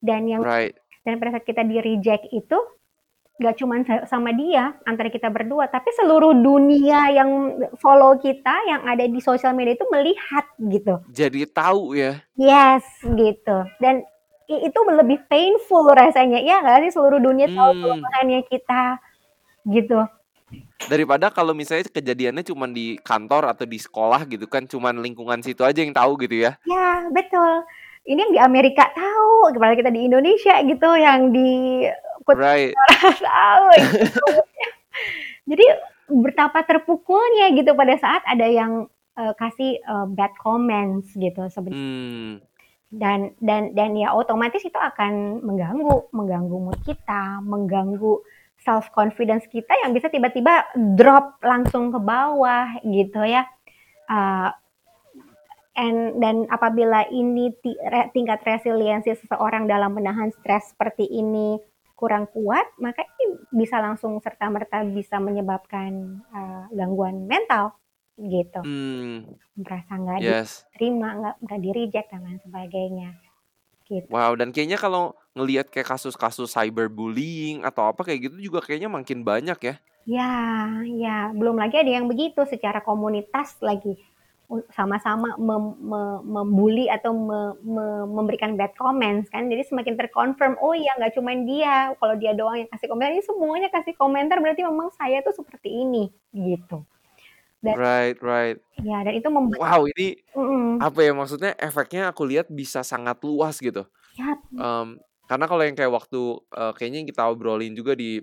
Dan 0.00 0.28
yang 0.28 0.44
Right. 0.44 0.76
Dan 1.06 1.22
pada 1.22 1.38
saat 1.38 1.46
kita 1.46 1.62
di 1.62 1.78
reject 1.78 2.26
itu 2.34 2.58
nggak 3.36 3.56
cuma 3.60 3.76
sama 4.08 4.32
dia 4.32 4.74
antara 4.88 5.12
kita 5.12 5.28
berdua, 5.28 5.68
tapi 5.68 5.92
seluruh 5.92 6.32
dunia 6.40 7.12
yang 7.12 7.30
follow 7.76 8.16
kita 8.16 8.64
yang 8.64 8.82
ada 8.88 9.04
di 9.04 9.20
sosial 9.20 9.52
media 9.52 9.76
itu 9.76 9.84
melihat 9.92 10.48
gitu. 10.56 11.04
Jadi 11.12 11.44
tahu 11.44 11.92
ya. 11.94 12.16
Yes, 12.34 12.82
gitu. 13.04 13.56
Dan 13.76 14.02
itu 14.48 14.78
lebih 14.88 15.20
painful 15.28 15.84
rasanya, 15.92 16.40
ya 16.40 16.64
nggak 16.64 16.88
sih 16.88 16.92
seluruh 16.96 17.20
dunia 17.20 17.44
tahu 17.52 17.70
Hmm. 17.76 17.82
kelemahannya 17.84 18.40
kita, 18.48 18.82
gitu. 19.68 20.00
Daripada 20.86 21.28
kalau 21.28 21.52
misalnya 21.52 21.90
kejadiannya 21.92 22.46
cuma 22.46 22.70
di 22.70 22.96
kantor 23.04 23.52
atau 23.52 23.66
di 23.68 23.76
sekolah 23.76 24.24
gitu 24.30 24.46
kan, 24.48 24.64
cuman 24.64 25.02
lingkungan 25.02 25.44
situ 25.44 25.60
aja 25.60 25.82
yang 25.82 25.92
tahu 25.92 26.16
gitu 26.24 26.46
ya. 26.46 26.56
Ya, 26.64 27.04
betul. 27.12 27.66
Ini 28.06 28.18
yang 28.22 28.32
di 28.32 28.40
Amerika 28.40 28.86
tahu, 28.94 29.50
kepala 29.50 29.74
kita 29.74 29.90
di 29.90 30.06
Indonesia 30.06 30.54
gitu, 30.62 30.88
yang 30.94 31.34
di 31.34 31.82
Right. 32.26 32.74
tahu. 33.22 33.66
gitu. 33.78 34.26
Jadi 35.46 35.66
betapa 36.10 36.66
terpukulnya 36.66 37.54
gitu 37.54 37.70
pada 37.78 37.94
saat 37.98 38.22
ada 38.26 38.46
yang 38.46 38.90
eh, 39.14 39.34
kasih 39.38 39.78
eh, 39.78 40.06
bad 40.10 40.34
comments 40.38 41.14
gitu 41.14 41.46
sebenarnya. 41.50 41.78
Hmm. 41.82 42.34
dan 42.86 43.34
dan 43.42 43.74
dan 43.74 43.98
ya 43.98 44.14
otomatis 44.14 44.62
itu 44.62 44.78
akan 44.78 45.42
mengganggu 45.42 46.06
mengganggu 46.14 46.54
mood 46.70 46.78
kita 46.86 47.42
mengganggu 47.42 48.22
self 48.62 48.94
confidence 48.94 49.42
kita 49.50 49.74
yang 49.82 49.90
bisa 49.90 50.06
tiba-tiba 50.06 50.62
drop 50.94 51.34
langsung 51.42 51.90
ke 51.90 51.98
bawah 51.98 52.78
gitu 52.86 53.26
ya 53.26 53.42
Uh, 54.06 54.54
and 55.76 56.18
dan 56.18 56.48
apabila 56.48 57.04
ini 57.12 57.52
tingkat 58.10 58.40
resiliensi 58.42 59.12
seseorang 59.12 59.68
dalam 59.68 59.92
menahan 59.92 60.32
stres 60.32 60.72
seperti 60.72 61.04
ini 61.04 61.60
kurang 61.96 62.28
kuat 62.32 62.64
maka 62.80 63.04
ini 63.20 63.40
bisa 63.52 63.80
langsung 63.80 64.20
serta 64.20 64.48
merta 64.52 64.84
bisa 64.84 65.16
menyebabkan 65.20 66.20
uh, 66.32 66.64
gangguan 66.72 67.24
mental 67.28 67.76
gitu 68.16 68.64
Hmm. 68.64 69.36
merasa 69.56 69.92
nggak 69.96 70.20
Yes. 70.24 70.64
diterima 70.64 71.08
nggak 71.20 71.36
nggak 71.44 71.60
di 71.60 71.70
reject 71.72 72.08
dan 72.12 72.20
lain 72.24 72.40
sebagainya 72.40 73.10
gitu 73.86 74.08
Wow, 74.10 74.34
dan 74.34 74.50
kayaknya 74.50 74.80
kalau 74.80 75.14
ngelihat 75.36 75.70
kayak 75.70 75.94
kasus-kasus 75.94 76.50
cyberbullying 76.50 77.62
atau 77.62 77.92
apa 77.92 78.02
kayak 78.02 78.32
gitu 78.32 78.50
juga 78.50 78.64
kayaknya 78.64 78.90
makin 78.90 79.22
banyak 79.22 79.58
ya. 79.62 79.74
Ya, 80.06 80.30
ya, 80.86 81.34
belum 81.34 81.58
lagi 81.58 81.82
ada 81.82 81.90
yang 81.90 82.06
begitu 82.06 82.38
secara 82.46 82.78
komunitas 82.78 83.58
lagi 83.58 83.98
sama-sama 84.70 85.34
mem- 85.36 85.78
me- 85.82 86.22
membuli 86.22 86.86
atau 86.86 87.10
me- 87.10 87.56
me- 87.66 88.06
memberikan 88.06 88.54
bad 88.54 88.72
comments 88.78 89.26
kan. 89.30 89.50
Jadi 89.50 89.66
semakin 89.66 89.98
terkonfirm, 89.98 90.54
oh 90.62 90.70
iya 90.72 90.94
nggak 90.98 91.18
cuma 91.18 91.34
dia, 91.34 91.92
kalau 91.98 92.14
dia 92.14 92.32
doang 92.32 92.62
yang 92.62 92.70
kasih 92.70 92.86
komentar, 92.86 93.12
ini 93.14 93.24
semuanya 93.26 93.68
kasih 93.74 93.94
komentar 93.98 94.38
berarti 94.38 94.62
memang 94.62 94.94
saya 94.94 95.18
tuh 95.26 95.34
seperti 95.34 95.68
ini 95.70 96.08
gitu. 96.30 96.86
Dan 97.58 97.74
Right, 97.74 98.16
right. 98.22 98.58
ya 98.78 99.02
dan 99.02 99.14
itu 99.16 99.28
membuat 99.32 99.58
Wow, 99.58 99.90
ini 99.90 100.20
mhm, 100.36 100.78
apa 100.78 100.98
ya 101.02 101.12
maksudnya 101.16 101.52
efeknya 101.56 102.12
aku 102.12 102.22
lihat 102.28 102.46
bisa 102.52 102.84
sangat 102.86 103.18
luas 103.24 103.58
gitu. 103.58 103.82
ya 104.14 104.36
Mmm, 104.52 105.00
karena 105.26 105.44
kalau 105.50 105.62
yang 105.66 105.74
kayak 105.74 105.90
waktu, 105.90 106.20
eee, 106.54 106.72
kayaknya 106.78 106.98
yang 107.02 107.10
kita 107.10 107.22
obrolin 107.26 107.74
juga 107.74 107.98
di 107.98 108.22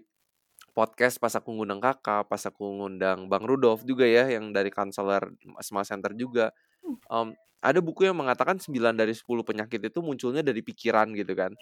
podcast 0.76 1.18
pas 1.22 1.34
aku 1.38 1.54
ngundang 1.56 1.80
Kakak, 1.84 2.28
pas 2.30 2.42
aku 2.46 2.66
ngundang 2.82 3.30
Bang 3.32 3.46
Rudolf 3.46 3.86
juga 3.88 4.06
ya 4.10 4.28
yang 4.30 4.52
dari 4.54 4.70
konselor 4.74 5.34
Smile 5.62 5.88
Center 5.88 6.12
juga. 6.18 6.52
Mmm, 7.12 7.36
ada 7.64 7.80
buku 7.84 8.08
yang 8.08 8.18
mengatakan 8.20 8.60
9 8.62 8.96
dari 8.98 9.14
10 9.16 9.44
penyakit 9.48 9.80
itu 9.84 10.00
munculnya 10.04 10.42
dari 10.46 10.62
pikiran 10.66 11.12
gitu 11.16 11.34
kan. 11.38 11.54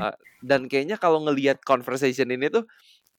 Eee, 0.00 0.14
dan 0.42 0.66
kayaknya 0.70 0.96
kalau 1.00 1.22
ngelihat 1.26 1.62
conversation 1.66 2.28
ini 2.32 2.48
tuh, 2.52 2.66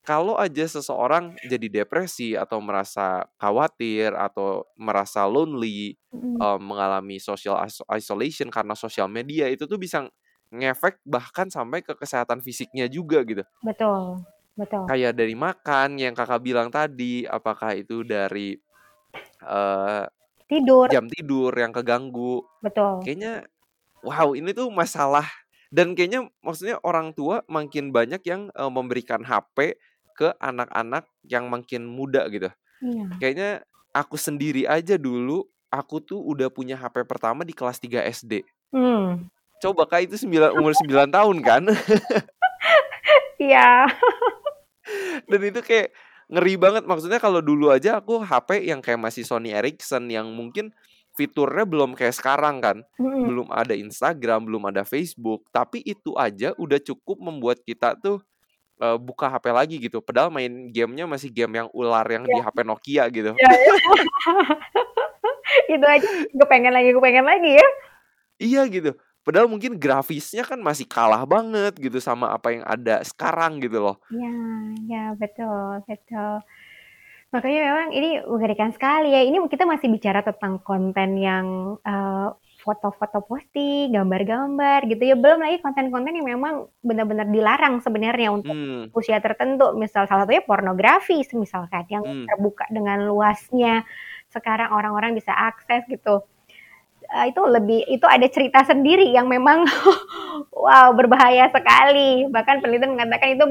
kalau 0.06 0.38
aja 0.40 0.66
seseorang 0.70 1.38
jadi 1.46 1.68
depresi 1.84 2.36
atau 2.38 2.60
merasa 2.64 3.26
khawatir 3.42 4.14
atau 4.16 4.66
merasa 4.78 5.26
lonely, 5.28 5.98
eee, 6.42 6.58
mengalami 6.62 7.18
social 7.22 7.58
iso 7.66 7.84
isolation 7.94 8.50
karena 8.54 8.74
sosial 8.78 9.08
media 9.12 9.50
itu 9.52 9.66
tuh 9.70 9.78
bisa 9.82 10.08
ngefek 10.54 11.02
bahkan 11.08 11.50
sampai 11.52 11.82
ke 11.86 11.94
kesehatan 11.98 12.40
fisiknya 12.46 12.86
juga 12.92 13.22
gitu. 13.28 13.44
Betul, 13.64 14.24
betul. 14.58 14.86
Kayak 14.90 15.14
dari 15.18 15.34
makan 15.34 15.98
yang 15.98 16.14
Kakak 16.14 16.42
bilang 16.46 16.70
tadi, 16.70 17.26
apakah 17.26 17.74
itu 17.78 18.06
dari, 18.06 18.54
eee, 19.44 20.04
Tidur, 20.50 20.90
jam 20.92 21.06
tidur 21.10 21.52
yang 21.58 21.72
keganggu. 21.76 22.44
betul. 22.62 23.02
Kayaknya 23.06 23.46
wow 24.06 24.34
ini 24.38 24.52
tuh 24.56 24.70
masalah 24.74 25.26
dan 25.74 25.94
kayaknya 25.98 26.30
maksudnya 26.46 26.78
orang 26.86 27.14
tua 27.18 27.44
makin 27.52 27.92
banyak 27.96 28.22
yang, 28.28 28.50
eee, 28.54 28.72
memberikan 28.72 29.22
HP 29.26 29.78
ke 30.18 30.34
anak-anak 30.42 31.06
yang 31.28 31.48
makin 31.52 31.86
muda 31.88 32.28
gitu. 32.32 32.50
Iya. 32.82 33.06
Kayaknya 33.22 33.64
aku 33.96 34.16
sendiri 34.20 34.66
aja 34.70 34.96
dulu, 35.00 35.46
aku 35.72 36.02
tuh 36.04 36.20
udah 36.22 36.50
punya 36.54 36.76
HP 36.80 37.04
pertama 37.08 37.44
di 37.48 37.54
kelas 37.56 37.80
3 37.82 38.04
SD. 38.06 38.44
Mmm. 38.74 39.30
Coba 39.64 39.84
Kak 39.90 40.08
itu 40.12 40.16
sembilan 40.20 40.52
umur 40.56 40.74
9 40.78 41.10
tahun 41.12 41.38
kan? 41.44 41.64
Iya. 43.40 43.88
Dan 45.30 45.42
itu 45.46 45.62
kayak 45.66 45.90
ngeri 46.30 46.58
banget, 46.58 46.84
maksudnya 46.90 47.22
kalau 47.22 47.38
dulu 47.42 47.70
aja 47.70 48.02
aku 48.02 48.18
HP 48.22 48.66
yang 48.66 48.82
kayak 48.82 48.98
masih 49.02 49.22
Sony 49.22 49.54
Ericsson 49.54 50.10
yang 50.10 50.26
mungkin 50.34 50.74
fiturnya 51.16 51.64
belum 51.64 51.94
kayak 51.96 52.18
sekarang 52.18 52.60
kan. 52.60 52.82
Mhm. 53.00 53.24
Belum 53.30 53.48
ada 53.54 53.74
Instagram, 53.78 54.46
belum 54.50 54.64
ada 54.70 54.82
Facebook, 54.84 55.46
tapi 55.54 55.82
itu 55.86 56.18
aja 56.18 56.52
udah 56.58 56.82
cukup 56.82 57.18
membuat 57.22 57.62
kita 57.64 57.96
tuh, 58.02 58.20
eee, 58.82 58.98
buka 59.00 59.30
HP 59.32 59.46
lagi 59.54 59.76
gitu. 59.80 60.02
Padahal 60.04 60.34
main 60.34 60.70
game-nya 60.74 61.06
masih 61.08 61.30
game 61.32 61.62
yang 61.64 61.70
ular 61.74 62.06
yang 62.10 62.26
di 62.28 62.36
Iya. 62.38 62.44
HP 62.50 62.58
Nokia 62.68 63.04
gitu. 63.14 63.32
Iya 63.38 63.52
iya. 63.54 63.74
Itu 65.78 65.86
aja 65.86 66.08
kepengen 66.36 66.74
lagi 66.74 66.90
kepengen 66.92 67.26
lagi 67.26 67.52
ya. 67.58 67.68
Iya 68.42 68.62
gitu. 68.68 68.92
Padahal 69.26 69.50
mungkin 69.50 69.82
grafisnya 69.82 70.46
kan 70.46 70.62
masih 70.62 70.86
kalah 70.86 71.26
banget 71.26 71.74
gitu 71.82 71.98
sama 71.98 72.30
apa 72.38 72.54
yang 72.54 72.64
ada 72.70 73.02
sekarang 73.02 73.58
gitu 73.58 73.82
loh. 73.82 73.98
Iya 74.14 74.28
iya, 74.86 74.98
betul 75.22 75.82
betul. 75.90 76.32
Makanya 77.34 77.60
memang 77.70 77.88
ini 77.98 78.10
mengerikan 78.34 78.72
sekali 78.76 79.08
ya. 79.16 79.22
Ini 79.28 79.38
kita 79.54 79.66
masih 79.74 79.90
bicara 79.96 80.22
tentang 80.28 80.54
konten 80.68 81.10
yang, 81.20 81.48
eee, 81.86 82.28
foto-foto 82.64 83.20
posting, 83.30 83.94
gambar-gambar 83.96 84.80
gitu 84.92 85.04
ya. 85.12 85.16
Belum 85.24 85.40
lagi 85.46 85.58
konten-konten 85.66 86.14
yang 86.20 86.28
memang 86.38 86.56
benar-benar 86.86 87.28
dilarang 87.32 87.82
sebenarnya 87.86 88.30
untuk 88.36 88.54
Mmm. 88.54 88.96
usia 88.98 89.20
tertentu. 89.26 89.74
Misal 89.78 90.08
salah 90.10 90.26
satunya 90.26 90.44
pornografi 90.46 91.22
misalkan 91.38 91.86
yang 91.92 92.04
Mmm. 92.04 92.30
terbuka 92.30 92.66
dengan 92.74 93.00
luasnya. 93.10 93.84
Sekarang 94.34 94.70
orang-orang 94.76 95.14
bisa 95.20 95.32
akses 95.34 95.84
gitu. 95.92 96.26
Eee, 97.06 97.32
itu 97.32 97.42
lebih 97.46 97.80
itu 97.86 98.06
ada 98.08 98.26
cerita 98.30 98.66
sendiri 98.66 99.14
yang 99.14 99.30
memang 99.30 99.66
wow 100.66 100.90
berbahaya 100.98 101.50
sekali. 101.54 102.26
Bahkan 102.30 102.62
penelitian 102.66 102.98
mengatakan 102.98 103.38
itu 103.38 103.46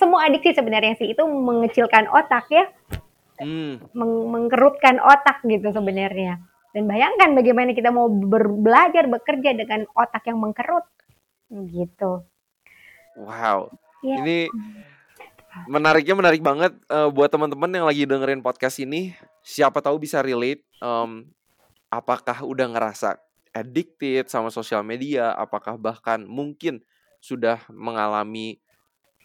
semua 0.00 0.26
adiksi 0.26 0.56
sebenarnya 0.56 0.96
sih, 0.96 1.12
itu 1.12 1.22
mengecilkan 1.22 2.08
otak 2.08 2.48
ya. 2.48 2.64
Mmm. 3.44 3.92
Meng 3.92 4.12
mengkerutkan 4.32 4.96
otak 4.98 5.44
gitu 5.44 5.68
sebenarnya. 5.70 6.40
Dan 6.72 6.88
bayangkan 6.88 7.32
bagaimana 7.36 7.72
kita 7.72 7.92
mau 7.92 8.08
ber 8.08 8.48
belajar, 8.48 9.08
bekerja 9.08 9.52
dengan 9.56 9.84
otak 9.92 10.24
yang 10.28 10.40
mengkerut. 10.40 10.84
Gitu. 11.48 12.24
Wow, 13.16 13.72
Iya. 14.04 14.20
ini 14.20 14.38
menariknya 15.64 16.12
menarik 16.12 16.44
banget, 16.44 16.76
eee, 16.84 17.08
buat 17.08 17.32
teman-teman 17.32 17.70
yang 17.72 17.86
lagi 17.88 18.04
dengerin 18.04 18.44
podcast 18.44 18.76
ini, 18.76 19.16
siapa 19.40 19.80
tahu 19.80 19.96
bisa 19.96 20.20
relate, 20.20 20.60
mmm, 20.84 21.24
apakah 21.96 22.44
udah 22.44 22.68
ngerasa 22.76 23.16
addicted 23.56 24.28
sama 24.28 24.52
sosial 24.52 24.84
media, 24.84 25.32
apakah 25.32 25.80
bahkan 25.80 26.24
mungkin 26.28 26.84
sudah 27.24 27.64
mengalami 27.72 28.60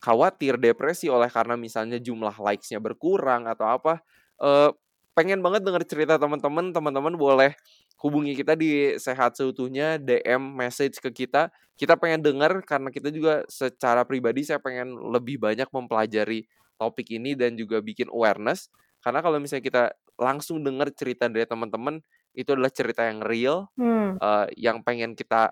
khawatir, 0.01 0.57
depresi 0.57 1.07
oleh 1.11 1.30
karena 1.30 1.53
misalnya 1.59 2.01
jumlah 2.01 2.34
likes-nya 2.41 2.82
berkurang 2.82 3.45
atau 3.45 3.67
apa, 3.69 4.01
eee, 4.41 4.69
pengen 5.13 5.43
banget 5.45 5.61
denger 5.67 5.84
cerita 5.86 6.15
teman-teman, 6.17 6.74
teman-teman 6.74 7.13
boleh 7.19 7.53
hubungi 8.01 8.34
kita 8.34 8.57
di 8.57 8.97
Sehat 8.97 9.38
Seutuhnya, 9.38 10.01
DM 10.01 10.41
message 10.57 10.97
ke 10.97 11.13
kita. 11.13 11.53
Kita 11.78 11.93
pengen 11.97 12.26
denger 12.26 12.65
karena 12.65 12.89
kita 12.89 13.13
juga 13.13 13.45
secara 13.45 14.01
pribadi 14.07 14.41
saya 14.45 14.57
pengen 14.57 14.97
lebih 15.13 15.38
banyak 15.38 15.69
mempelajari 15.69 16.45
topik 16.82 17.13
ini 17.13 17.38
dan 17.38 17.53
juga 17.53 17.78
bikin 17.84 18.09
awareness. 18.09 18.74
Karena 19.05 19.22
kalau 19.22 19.38
misalnya 19.38 19.65
kita 19.65 19.84
langsung 20.17 20.61
denger 20.65 20.93
cerita 20.97 21.30
dari 21.30 21.45
teman-teman, 21.45 22.01
itu 22.34 22.49
adalah 22.55 22.71
cerita 22.71 23.05
yang 23.07 23.19
real, 23.23 23.67
Mmm. 23.75 24.17
eee, 24.19 24.45
yang 24.59 24.79
pengen 24.84 25.13
kita 25.15 25.51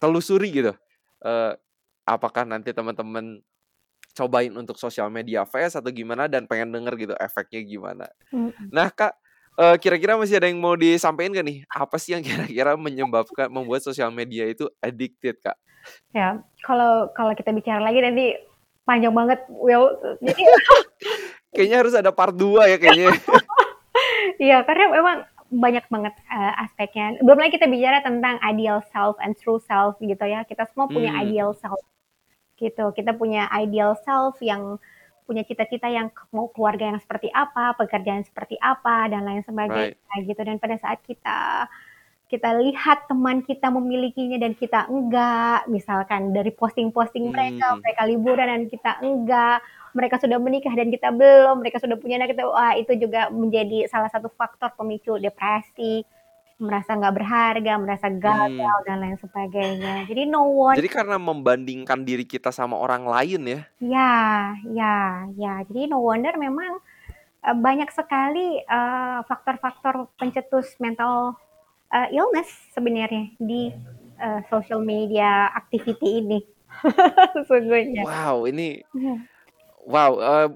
telusuri 0.00 0.48
gitu. 0.52 0.72
Eee, 1.24 1.52
apakah 2.04 2.44
nanti 2.44 2.72
teman-teman 2.72 3.40
cobain 4.14 4.52
untuk 4.54 4.78
sosial 4.78 5.10
media 5.10 5.42
fast 5.48 5.80
atau 5.80 5.90
gimana 5.90 6.30
dan 6.30 6.46
pengen 6.46 6.70
denger 6.70 6.94
gitu 6.96 7.14
efeknya 7.18 7.60
gimana. 7.66 8.06
Mhm. 8.30 8.70
Nah 8.70 8.88
Kak, 8.92 9.16
eee, 9.58 9.76
kira-kira 9.82 10.14
masih 10.14 10.38
ada 10.38 10.46
yang 10.46 10.60
mau 10.62 10.78
disampaikan 10.78 11.34
nggak 11.34 11.46
nih? 11.46 11.58
Apa 11.72 11.96
sih 11.98 12.14
yang 12.14 12.22
kira-kira 12.54 12.78
menyebabkan 12.78 13.50
membuat 13.50 13.82
sosial 13.82 14.12
media 14.14 14.46
itu 14.46 14.70
addicted, 14.78 15.40
Kak? 15.42 15.58
Ya, 16.14 16.40
kalau 16.64 17.10
kalau 17.12 17.34
kita 17.36 17.50
bicara 17.52 17.82
lagi 17.82 18.00
nanti 18.00 18.38
panjang 18.86 19.12
banget, 19.12 19.42
Will. 19.50 19.90
Jadi 20.22 20.42
Kayaknya 21.54 21.76
harus 21.86 21.94
ada 21.94 22.10
part 22.10 22.34
2 22.34 22.66
ya 22.66 22.76
kayaknya. 22.78 23.14
Iya, 24.42 24.66
karena 24.66 24.90
memang 24.90 25.16
banyak 25.52 25.84
banget, 25.92 26.14
eee, 26.30 26.52
aspeknya. 26.64 27.04
Belum 27.24 27.38
lagi 27.40 27.56
kita 27.60 27.68
bicara 27.68 28.00
tentang 28.04 28.40
ideal 28.44 28.80
self 28.92 29.16
and 29.20 29.36
true 29.38 29.60
self 29.60 29.96
gitu 30.00 30.24
ya. 30.24 30.44
Kita 30.48 30.64
semua 30.72 30.88
punya 30.92 31.12
Mmm. 31.12 31.24
ideal 31.24 31.52
self, 31.56 31.80
gitu. 32.60 32.92
Kita 32.96 33.12
punya 33.18 33.48
ideal 33.58 33.94
self 34.04 34.38
yang 34.44 34.78
punya 35.28 35.42
cita-cita 35.48 35.88
yang 35.92 36.10
mau 36.34 36.48
keluarga 36.52 36.90
yang 36.92 37.00
seperti 37.02 37.28
apa, 37.32 37.74
pekerjaan 37.80 38.24
seperti 38.26 38.56
apa, 38.60 39.08
dan 39.12 39.24
lain 39.28 39.42
Right. 39.66 39.96
sebagainya 39.98 40.14
gitu. 40.28 40.40
Dan 40.44 40.58
pada 40.62 40.76
saat 40.80 41.00
kita 41.06 41.68
kita 42.32 42.50
lihat 42.60 43.06
teman 43.10 43.40
kita 43.46 43.68
memilikinya 43.70 44.38
dan 44.42 44.54
kita 44.58 44.88
enggak, 44.90 45.68
misalkan 45.70 46.32
dari 46.36 46.50
posting-posting 46.54 47.28
mereka, 47.30 47.66
Mmm. 47.66 47.86
mereka 47.86 48.02
liburan 48.10 48.48
dan 48.50 48.62
kita 48.72 48.92
enggak, 49.04 49.60
mereka 49.96 50.16
sudah 50.22 50.38
menikah 50.42 50.74
dan 50.78 50.88
kita 50.94 51.08
belum, 51.14 51.62
mereka 51.62 51.78
sudah 51.82 51.96
punya 52.02 52.18
anak, 52.20 52.34
kita 52.34 52.44
wah 52.50 52.74
itu 52.78 52.92
juga 52.98 53.30
menjadi 53.32 53.86
salah 53.92 54.10
satu 54.12 54.28
faktor 54.34 54.70
pemicu 54.78 55.16
depresi, 55.22 56.02
merasa 56.62 56.94
nggak 56.98 57.14
berharga, 57.18 57.72
merasa 57.82 58.08
gagal, 58.12 58.76
Mmm. 58.80 58.86
dan 58.88 58.96
lain 59.02 59.18
sebagainya. 59.22 59.94
Jadi 60.10 60.22
no 60.30 60.42
one 60.54 60.80
Jadi 60.80 60.88
karena 60.90 61.16
membandingkan 61.20 62.00
diri 62.02 62.24
kita 62.26 62.50
sama 62.50 62.74
orang 62.80 63.04
lain 63.06 63.42
ya? 63.46 63.60
Ya 63.82 64.54
ya 64.70 65.26
ya. 65.34 65.52
Jadi 65.66 65.90
no 65.90 65.98
wonder 65.98 66.34
memang, 66.38 66.78
eee, 67.46 67.56
banyak 67.58 67.90
sekali, 67.94 68.62
eee, 68.62 69.18
faktor-faktor 69.30 70.08
pencetus 70.20 70.76
mental, 70.82 71.36
eee, 71.94 72.18
illness 72.18 72.50
sebenarnya 72.76 73.34
di, 73.40 73.72
eee, 74.22 74.40
social 74.52 74.80
media 74.82 75.50
activity 75.56 76.22
ini. 76.22 76.40
Sesungguhnya. 77.36 78.04
Wow, 78.04 78.48
ini 78.50 78.82
Iya. 78.94 79.28
Wow, 79.84 80.12
eee, 80.18 80.48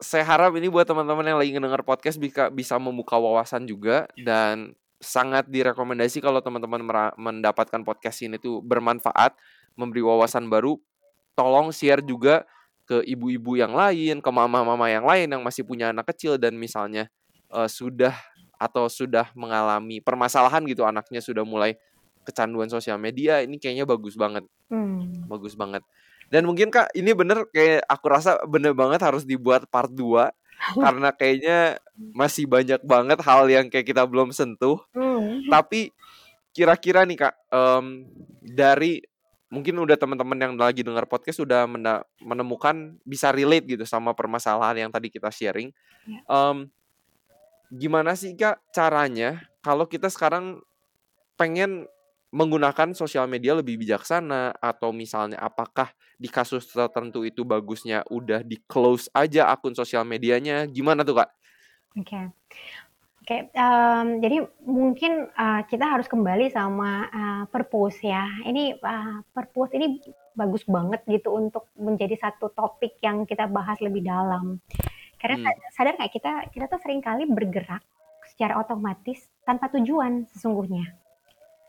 saya 0.00 0.24
harap 0.26 0.52
ini 0.56 0.68
buat 0.68 0.84
teman-teman 0.84 1.24
yang 1.24 1.38
lagi 1.40 1.50
ngedenger 1.56 1.82
podcast 1.86 2.20
bika 2.20 2.52
bisa 2.52 2.76
membuka 2.76 3.16
wawasan 3.16 3.64
juga 3.64 4.04
dan 4.20 4.76
sangat 5.00 5.48
direkomendasi 5.48 6.20
kalau 6.20 6.40
teman-teman 6.40 6.80
mendapatkan 7.16 7.80
podcast 7.84 8.24
ini 8.24 8.40
tuh 8.40 8.60
bermanfaat, 8.64 9.36
memberi 9.76 10.00
wawasan 10.04 10.48
baru, 10.48 10.76
tolong 11.36 11.72
share 11.72 12.00
juga 12.04 12.44
ke 12.84 13.00
ibu-ibu 13.04 13.56
yang 13.56 13.72
lain, 13.72 14.20
ke 14.20 14.30
mama-mama 14.32 14.88
yang 14.92 15.04
lain 15.08 15.28
yang 15.28 15.42
masih 15.44 15.64
punya 15.64 15.92
anak 15.92 16.08
kecil 16.12 16.36
dan 16.36 16.56
misalnya, 16.56 17.08
eee, 17.52 17.68
sudah 17.68 18.12
atau 18.60 18.88
sudah 18.88 19.28
mengalami 19.36 20.00
permasalahan 20.00 20.64
gitu, 20.68 20.84
anaknya 20.88 21.20
sudah 21.20 21.44
mulai 21.44 21.76
kecanduan 22.24 22.72
sosial 22.72 22.96
media, 22.96 23.44
ini 23.44 23.60
kayaknya 23.60 23.84
bagus 23.84 24.16
banget. 24.16 24.44
Mmm. 24.72 25.28
Bagus 25.28 25.52
banget. 25.52 25.84
Dan 26.32 26.48
mungkin 26.48 26.72
Kak, 26.72 26.92
ini 26.96 27.12
bener 27.12 27.48
kayak 27.50 27.84
aku 27.88 28.06
rasa 28.08 28.40
bener 28.48 28.72
banget 28.72 29.00
harus 29.02 29.22
dibuat 29.24 29.68
part 29.68 29.92
2 29.92 30.32
karena 30.72 31.10
kayaknya 31.12 31.58
masih 32.14 32.48
banyak 32.48 32.80
banget 32.82 33.18
hal 33.20 33.44
yang 33.50 33.66
kayak 33.68 33.86
kita 33.86 34.02
belum 34.08 34.32
sentuh. 34.32 34.80
Hmm. 34.96 35.44
Tapi 35.50 35.92
kira-kira 36.54 37.02
nih 37.04 37.18
kak, 37.18 37.34
um, 37.50 38.06
dari 38.40 39.02
mungkin 39.50 39.78
udah 39.78 39.94
teman-teman 39.94 40.38
yang 40.38 40.54
lagi 40.58 40.82
dengar 40.82 41.06
podcast 41.06 41.38
sudah 41.38 41.66
menemukan 42.22 42.98
bisa 43.06 43.30
relate 43.30 43.66
gitu 43.70 43.84
sama 43.86 44.10
permasalahan 44.16 44.86
yang 44.86 44.90
tadi 44.90 45.10
kita 45.10 45.30
sharing. 45.30 45.70
Um, 46.26 46.70
gimana 47.74 48.14
sih 48.14 48.34
kak 48.34 48.62
caranya 48.70 49.42
kalau 49.62 49.86
kita 49.86 50.10
sekarang 50.10 50.62
pengen 51.34 51.90
menggunakan 52.34 52.98
sosial 52.98 53.30
media 53.30 53.54
lebih 53.54 53.78
bijaksana 53.78 54.58
atau 54.58 54.90
misalnya 54.90 55.38
apakah 55.38 55.94
di 56.18 56.26
kasus 56.26 56.66
tertentu 56.66 57.22
itu 57.22 57.46
bagusnya 57.46 58.02
udah 58.10 58.42
di 58.42 58.58
close 58.66 59.06
aja 59.14 59.46
akun 59.54 59.78
sosial 59.78 60.02
medianya 60.02 60.66
gimana 60.66 61.06
tuh 61.06 61.22
kak? 61.22 61.30
Oke, 61.94 62.10
okay. 62.10 62.24
oke. 62.26 63.22
Okay, 63.22 63.40
um, 63.54 64.18
jadi 64.18 64.42
mungkin 64.66 65.30
uh, 65.30 65.62
kita 65.70 65.86
harus 65.86 66.10
kembali 66.10 66.50
sama 66.50 67.06
uh, 67.06 67.44
purpose 67.46 68.02
ya. 68.02 68.26
Ini 68.42 68.82
uh, 68.82 69.22
purpose 69.30 69.78
ini 69.78 70.02
bagus 70.34 70.66
banget 70.66 71.06
gitu 71.06 71.38
untuk 71.38 71.70
menjadi 71.78 72.18
satu 72.18 72.50
topik 72.50 72.98
yang 72.98 73.22
kita 73.30 73.46
bahas 73.46 73.78
lebih 73.78 74.02
dalam. 74.02 74.58
Karena 75.22 75.54
hmm. 75.54 75.70
sadar 75.70 75.94
nggak 75.94 76.12
kita 76.12 76.32
kita 76.50 76.66
tuh 76.66 76.82
sering 76.82 76.98
kali 76.98 77.30
bergerak 77.30 77.86
secara 78.34 78.58
otomatis 78.58 79.30
tanpa 79.46 79.70
tujuan 79.70 80.26
sesungguhnya. 80.34 81.03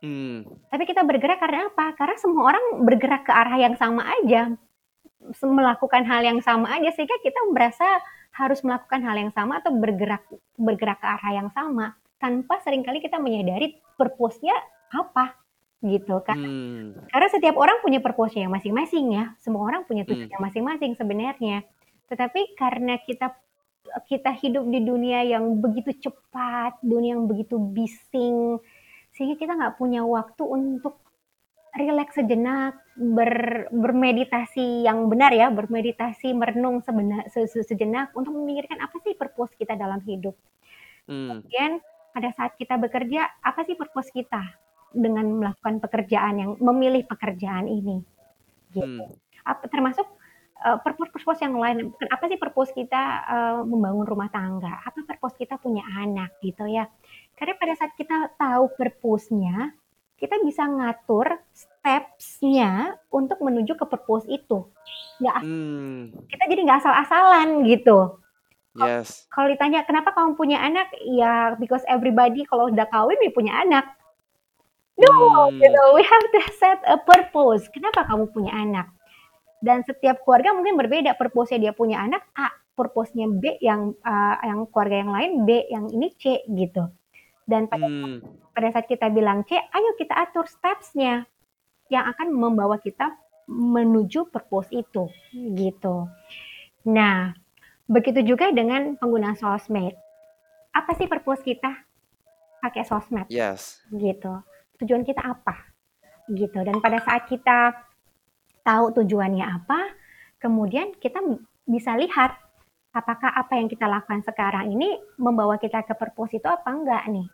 Hmm. 0.05 0.45
Tapi 0.69 0.83
kita 0.85 1.01
bergerak 1.01 1.41
karena 1.41 1.73
apa? 1.73 1.97
Karena 1.97 2.15
semua 2.21 2.53
orang 2.53 2.85
bergerak 2.85 3.25
ke 3.25 3.33
arah 3.33 3.57
yang 3.57 3.73
sama 3.73 4.05
aja, 4.21 4.53
melakukan 5.41 6.05
hal 6.05 6.21
yang 6.21 6.39
sama 6.45 6.77
aja 6.77 6.93
sehingga 6.93 7.17
kita 7.25 7.41
merasa 7.49 7.87
harus 8.35 8.61
melakukan 8.61 9.01
hal 9.01 9.15
yang 9.17 9.31
sama 9.33 9.63
atau 9.63 9.73
bergerak 9.73 10.21
bergerak 10.59 10.99
ke 11.01 11.07
arah 11.07 11.31
yang 11.33 11.49
sama 11.55 11.95
tanpa 12.19 12.59
sering 12.61 12.83
kali 12.83 12.99
kita 13.01 13.17
menyadari 13.17 13.79
purpose-nya 13.97 14.53
apa 14.93 15.39
gitu 15.81 16.21
kan. 16.21 16.37
Hmm. 16.37 16.85
Karena 17.09 17.27
setiap 17.31 17.55
orang 17.57 17.81
punya 17.81 18.01
purpose-nya 18.01 18.45
masing-masing 18.49 19.05
ya. 19.15 19.25
Semua 19.41 19.65
orang 19.65 19.85
punya 19.89 20.05
hmm. 20.05 20.09
tujuannya 20.13 20.39
masing-masing 20.41 20.91
sebenarnya. 20.97 21.65
Tetapi 22.09 22.53
karena 22.57 23.01
kita 23.01 23.33
kita 24.09 24.33
hidup 24.35 24.65
di 24.67 24.81
dunia 24.81 25.23
yang 25.23 25.61
begitu 25.61 26.09
cepat, 26.09 26.75
dunia 26.81 27.15
yang 27.15 27.29
begitu 27.29 27.55
bising, 27.55 28.59
sehingga 29.15 29.39
kita 29.39 29.55
nggak 29.55 29.75
punya 29.79 30.03
waktu 30.03 30.43
untuk 30.43 30.99
rileks 31.75 32.15
sejenak, 32.15 32.79
ber, 32.95 33.67
bermeditasi 33.71 34.87
yang 34.87 35.11
benar 35.11 35.35
ya, 35.35 35.51
bermeditasi, 35.51 36.31
merenung 36.31 36.79
sebenar, 36.83 37.27
se, 37.27 37.47
se, 37.51 37.67
sejenak 37.67 38.15
untuk 38.15 38.31
memikirkan 38.31 38.79
apa 38.79 38.95
sih 39.03 39.11
purpose 39.15 39.51
kita 39.59 39.75
dalam 39.75 39.99
hidup. 40.07 40.35
Hmm. 41.07 41.43
Kemudian 41.43 41.83
pada 42.15 42.31
saat 42.31 42.55
kita 42.55 42.79
bekerja, 42.79 43.27
apa 43.43 43.67
sih 43.67 43.75
purpose 43.75 44.07
kita 44.15 44.39
dengan 44.95 45.27
melakukan 45.27 45.83
pekerjaan 45.83 46.35
yang 46.39 46.51
memilih 46.63 47.03
pekerjaan 47.03 47.67
ini? 47.67 47.99
Gitu. 48.71 49.03
Hmm. 49.03 49.19
Apa, 49.43 49.67
termasuk 49.67 50.07
uh, 50.63 50.79
purpose-purpose 50.79 51.43
yang 51.43 51.59
lain. 51.59 51.91
Apa 52.07 52.31
sih 52.31 52.39
purpose 52.39 52.71
kita 52.71 53.01
uh, 53.27 53.59
membangun 53.67 54.07
rumah 54.07 54.31
tangga? 54.31 54.79
Apa 54.87 55.03
purpose 55.03 55.35
kita 55.35 55.59
punya 55.59 55.83
anak 55.99 56.39
gitu 56.39 56.63
ya? 56.71 56.87
Karena 57.35 57.53
pada 57.59 57.73
saat 57.75 57.91
kita 57.99 58.35
tahu 58.39 58.71
purpose-nya, 58.79 59.75
kita 60.15 60.39
bisa 60.47 60.63
ngatur 60.63 61.35
steps-nya 61.51 62.95
untuk 63.11 63.43
menuju 63.43 63.75
ke 63.75 63.85
purpose 63.85 64.23
itu. 64.31 64.63
Nggak, 65.19 65.37
hmm. 65.43 66.01
Kita 66.31 66.43
jadi 66.47 66.61
nggak 66.63 66.79
asal-asalan 66.79 67.67
gitu. 67.67 68.23
Yes. 68.75 69.27
Kalau 69.31 69.47
ditanya 69.47 69.87
kenapa 69.87 70.11
kamu 70.11 70.35
punya 70.35 70.59
anak, 70.59 70.91
ya 71.03 71.55
because 71.59 71.83
everybody 71.87 72.43
kalau 72.47 72.67
udah 72.67 72.87
kawin 72.91 73.19
dia 73.23 73.31
punya 73.31 73.55
anak. 73.63 73.87
No, 74.95 75.11
hmm. 75.51 75.59
you 75.59 75.67
know, 75.67 75.91
we 75.91 76.03
have 76.03 76.27
to 76.31 76.39
set 76.55 76.79
a 76.87 76.95
purpose. 76.99 77.67
Kenapa 77.71 78.07
kamu 78.07 78.31
punya 78.31 78.55
anak? 78.55 78.87
Dan 79.59 79.83
setiap 79.83 80.23
keluarga 80.23 80.55
mungkin 80.55 80.79
berbeda 80.79 81.19
purpose-nya 81.19 81.59
dia 81.59 81.73
punya 81.75 82.03
anak 82.03 82.23
A, 82.35 82.51
purpose-nya 82.75 83.27
B 83.27 83.59
yang 83.59 83.91
uh, 84.03 84.35
yang 84.43 84.67
keluarga 84.71 84.95
yang 85.03 85.11
lain 85.11 85.31
B, 85.43 85.49
yang 85.67 85.85
ini 85.91 86.15
C 86.15 86.43
gitu. 86.47 86.87
Dan 87.45 87.69
pada, 87.69 87.85
hmm. 87.85 88.51
pada 88.51 88.67
saat 88.73 88.89
kita 88.89 89.07
bilang 89.13 89.45
C, 89.45 89.53
ayo 89.53 89.93
kita 90.01 90.17
atur 90.17 90.49
steps-nya 90.49 91.29
yang 91.93 92.05
akan 92.09 92.33
membawa 92.33 92.81
kita 92.81 93.13
menuju 93.45 94.33
purpose 94.33 94.73
itu, 94.73 95.05
gitu. 95.53 96.09
Nah, 96.89 97.37
begitu 97.85 98.25
juga 98.25 98.49
dengan 98.49 98.97
pengguna 98.97 99.37
sosmed. 99.37 99.93
Apa 100.73 100.97
sih 100.97 101.05
purpose 101.05 101.45
kita 101.45 101.69
pakai 102.65 102.83
sosmed? 102.89 103.29
Yes. 103.29 103.85
Gitu. 103.93 104.33
Tujuan 104.81 105.05
kita 105.05 105.21
apa? 105.21 105.69
Gitu. 106.25 106.57
Dan 106.65 106.81
pada 106.81 106.97
saat 107.05 107.29
kita 107.29 107.77
tahu 108.65 108.97
tujuannya 108.97 109.45
apa, 109.45 109.93
kemudian 110.41 110.97
kita 110.97 111.21
bisa 111.69 111.93
lihat 111.93 112.33
apakah 112.95 113.29
apa 113.29 113.61
yang 113.61 113.69
kita 113.69 113.85
lakukan 113.85 114.25
sekarang 114.25 114.73
ini 114.73 114.97
membawa 115.21 115.61
kita 115.61 115.85
ke 115.85 115.93
purpose 115.93 116.41
itu 116.41 116.47
apa 116.49 116.69
enggak 116.73 117.05
nih? 117.13 117.27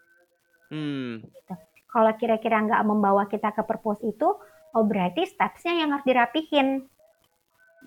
Hmm. 0.71 1.21
Gitu. 1.27 1.53
Kalau 1.91 2.11
kira-kira 2.15 2.63
enggak 2.63 2.81
membawa 2.87 3.27
kita 3.27 3.51
ke 3.51 3.67
purpose 3.67 4.01
itu, 4.07 4.31
oh 4.71 4.83
berarti 4.87 5.27
stepsnya 5.27 5.83
yang 5.83 5.91
harus 5.91 6.07
dirapihin. 6.07 6.87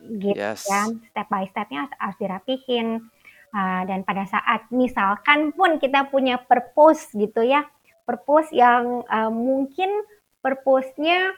Gitu 0.05 0.37
yes. 0.37 0.69
kan, 0.69 1.01
step 1.09 1.27
by 1.33 1.49
stepnya 1.49 1.89
harus 1.97 2.19
dirapihin. 2.21 3.09
Uh, 3.55 3.87
dan 3.87 4.03
pada 4.03 4.27
saat 4.27 4.67
misalkan 4.75 5.55
pun 5.55 5.79
kita 5.79 6.11
punya 6.11 6.37
purpose 6.43 7.15
gitu 7.15 7.41
ya, 7.41 7.65
purpose 8.05 8.53
yang 8.53 9.07
uh, 9.09 9.31
mungkin 9.31 10.05
purpose-nya 10.45 11.33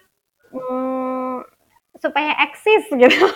hmm, 0.50 1.46
supaya 2.00 2.32
eksis 2.44 2.84
gitu. 2.92 3.26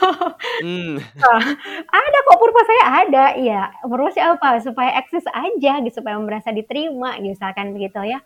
Hmm. 0.60 1.00
Nah, 1.00 1.40
ada 1.88 2.18
kok 2.28 2.40
purpose 2.40 2.68
saya 2.68 2.84
ada, 3.06 3.24
iya. 3.36 3.62
Purpose 3.84 4.20
apa? 4.20 4.60
Supaya 4.60 5.00
eksis 5.00 5.24
aja 5.32 5.80
gitu, 5.80 6.00
supaya 6.00 6.20
merasa 6.20 6.52
diterima, 6.52 7.16
misalkan 7.20 7.72
begitu 7.72 8.00
ya. 8.04 8.20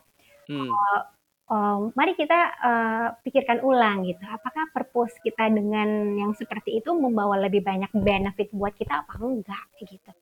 Hmm. 0.51 0.69
Uh, 0.69 1.01
um, 1.49 1.81
mari 1.95 2.19
kita 2.19 2.41
uh, 2.61 3.07
pikirkan 3.23 3.63
ulang 3.63 4.05
gitu. 4.05 4.21
Apakah 4.27 4.69
purpose 4.75 5.15
kita 5.23 5.49
dengan 5.49 6.19
yang 6.19 6.33
seperti 6.35 6.83
itu 6.83 6.91
membawa 6.93 7.39
lebih 7.39 7.63
banyak 7.65 7.91
benefit 7.95 8.51
buat 8.51 8.75
kita 8.75 9.07
apa 9.07 9.15
enggak 9.23 9.67
gitu. 9.87 10.13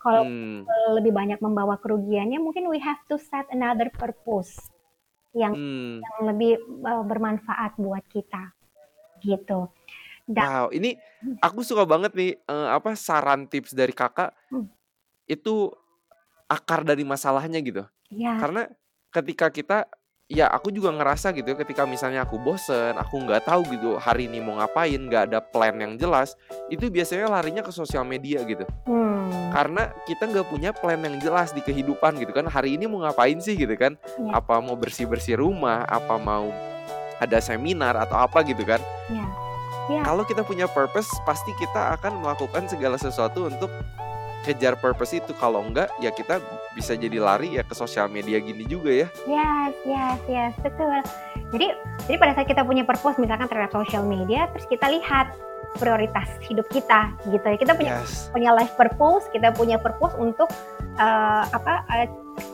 Kalau 0.00 0.22
hmm. 0.22 0.62
lebih 0.94 1.10
banyak 1.10 1.42
membawa 1.42 1.82
kerugiannya, 1.82 2.38
mungkin 2.38 2.70
we 2.70 2.78
have 2.78 3.00
to 3.10 3.18
set 3.18 3.48
another 3.50 3.90
purpose 3.90 4.70
yang 5.36 5.52
hmm. 5.52 6.00
yang 6.00 6.16
lebih 6.32 6.56
uh, 6.86 7.04
bermanfaat 7.04 7.76
buat 7.76 8.06
kita 8.08 8.55
gitu. 9.26 9.66
Da 10.26 10.42
wow, 10.42 10.66
ini 10.74 10.98
aku 11.38 11.62
suka 11.62 11.86
banget 11.86 12.14
nih 12.14 12.32
uh, 12.50 12.74
apa 12.74 12.98
saran 12.98 13.46
tips 13.46 13.74
dari 13.74 13.94
kakak 13.94 14.34
hmm. 14.50 14.66
itu 15.30 15.70
akar 16.50 16.82
dari 16.82 17.06
masalahnya 17.06 17.62
gitu. 17.62 17.86
Ya. 18.10 18.34
Karena 18.38 18.66
ketika 19.14 19.50
kita 19.54 19.86
ya 20.26 20.50
aku 20.50 20.74
juga 20.74 20.90
ngerasa 20.90 21.30
gitu 21.30 21.54
ketika 21.54 21.86
misalnya 21.86 22.26
aku 22.26 22.42
bosen, 22.42 22.98
aku 22.98 23.22
nggak 23.22 23.46
tahu 23.46 23.62
gitu 23.70 23.94
hari 24.02 24.26
ini 24.26 24.42
mau 24.42 24.58
ngapain, 24.58 24.98
nggak 24.98 25.30
ada 25.30 25.38
plan 25.38 25.78
yang 25.78 25.94
jelas, 25.94 26.34
itu 26.66 26.90
biasanya 26.90 27.30
larinya 27.30 27.62
ke 27.62 27.70
sosial 27.70 28.02
media 28.02 28.42
gitu. 28.42 28.66
Hmm. 28.90 29.30
Karena 29.54 29.94
kita 30.10 30.26
nggak 30.26 30.46
punya 30.50 30.70
plan 30.74 30.98
yang 30.98 31.22
jelas 31.22 31.54
di 31.54 31.62
kehidupan 31.62 32.18
gitu 32.18 32.34
kan. 32.34 32.50
Hari 32.50 32.74
ini 32.74 32.90
mau 32.90 33.06
ngapain 33.06 33.38
sih 33.38 33.54
gitu 33.54 33.72
kan? 33.78 33.94
Ya. 34.18 34.42
Apa 34.42 34.58
mau 34.58 34.74
bersih 34.74 35.06
bersih 35.06 35.38
rumah, 35.38 35.86
apa 35.86 36.18
mau 36.18 36.50
ada 37.20 37.38
seminar 37.40 37.96
atau 37.96 38.16
apa 38.20 38.44
gitu 38.44 38.62
kan. 38.66 38.80
Ya. 39.08 39.26
Ya. 39.86 40.02
Kalau 40.02 40.26
kita 40.26 40.42
punya 40.42 40.66
purpose, 40.66 41.06
pasti 41.22 41.54
kita 41.62 41.94
akan 41.94 42.18
melakukan 42.18 42.66
segala 42.66 42.98
sesuatu 42.98 43.46
untuk 43.46 43.70
kejar 44.42 44.74
purpose 44.78 45.14
itu. 45.14 45.30
Kalau 45.38 45.62
enggak, 45.62 45.90
ya 46.02 46.10
kita 46.10 46.42
bisa 46.74 46.98
jadi 46.98 47.22
lari 47.22 47.54
ya 47.54 47.62
ke 47.62 47.74
sosial 47.74 48.10
media 48.10 48.42
gini 48.42 48.66
juga 48.66 48.90
ya. 48.90 49.08
Yes, 49.30 49.74
yes, 49.86 50.18
yes, 50.26 50.52
betul. 50.58 50.90
Jadi, 51.54 51.66
jadi 52.10 52.16
pada 52.18 52.32
saat 52.34 52.50
kita 52.50 52.66
punya 52.66 52.82
purpose, 52.82 53.18
misalkan 53.22 53.46
terhadap 53.46 53.70
sosial 53.70 54.02
media, 54.02 54.50
terus 54.50 54.66
kita 54.66 54.90
lihat 54.90 55.30
prioritas 55.78 56.26
hidup 56.50 56.66
kita, 56.74 57.14
gitu 57.30 57.46
ya. 57.46 57.56
Kita 57.58 57.72
punya 57.78 58.02
yes. 58.02 58.26
punya 58.34 58.50
life 58.58 58.74
purpose, 58.74 59.30
kita 59.30 59.54
punya 59.54 59.78
purpose 59.78 60.18
untuk 60.18 60.50
uh, 60.98 61.46
apa 61.46 61.86
uh, 61.86 62.06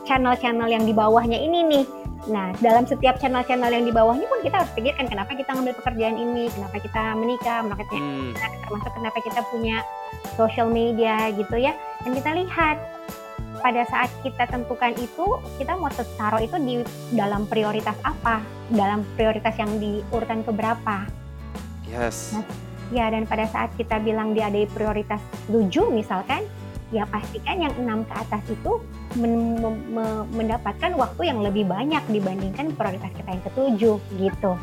channel-channel 0.05 0.69
yang 0.69 0.85
di 0.85 0.93
bawahnya 0.93 1.41
ini 1.41 1.65
nih 1.65 1.85
Nah, 2.23 2.55
dalam 2.63 2.87
setiap 2.87 3.19
channel-channel 3.19 3.67
yang 3.67 3.83
di 3.83 3.91
bawahnya 3.91 4.23
pun 4.31 4.39
kita 4.39 4.63
harus 4.63 4.71
pikirkan 4.71 5.11
kenapa 5.11 5.35
kita 5.35 5.51
ngambil 5.51 5.75
pekerjaan 5.75 6.15
ini, 6.15 6.47
kenapa 6.55 6.79
kita 6.79 7.01
menikah, 7.19 7.59
kenapa 7.67 7.83
kita, 7.83 7.99
hmm. 7.99 8.31
termasuk 8.63 8.91
kenapa 8.95 9.17
kita 9.19 9.41
punya 9.51 9.77
social 10.39 10.69
media 10.71 11.27
gitu 11.35 11.55
ya. 11.59 11.75
Dan 12.07 12.15
kita 12.15 12.29
lihat 12.39 12.77
pada 13.59 13.83
saat 13.91 14.11
kita 14.23 14.43
tentukan 14.47 14.95
itu, 14.95 15.25
kita 15.59 15.75
mau 15.75 15.91
taruh 15.91 16.39
itu 16.39 16.55
di 16.59 16.75
dalam 17.11 17.43
prioritas 17.47 17.95
apa, 18.07 18.39
dalam 18.71 19.03
prioritas 19.19 19.55
yang 19.59 19.71
diurutan 19.79 20.47
keberapa. 20.47 21.07
Yes. 21.87 22.35
Nah, 22.35 22.43
ya 22.95 23.11
dan 23.11 23.27
pada 23.27 23.47
saat 23.51 23.71
kita 23.75 23.99
bilang 23.99 24.31
dia 24.31 24.47
ada 24.47 24.63
prioritas 24.71 25.19
7 25.51 25.91
misalkan, 25.91 26.47
ya 26.93 27.03
pastikan 27.09 27.57
yang 27.57 27.73
enam 27.81 28.05
ke 28.05 28.13
atas 28.13 28.43
itu 28.47 28.77
men 29.17 29.57
men 29.89 30.29
mendapatkan 30.29 30.93
waktu 30.93 31.33
yang 31.33 31.41
lebih 31.41 31.65
banyak 31.65 32.01
dibandingkan 32.07 32.77
prioritas 32.77 33.09
kita 33.17 33.29
yang 33.33 33.43
ketujuh 33.49 33.97
gitu. 34.21 34.53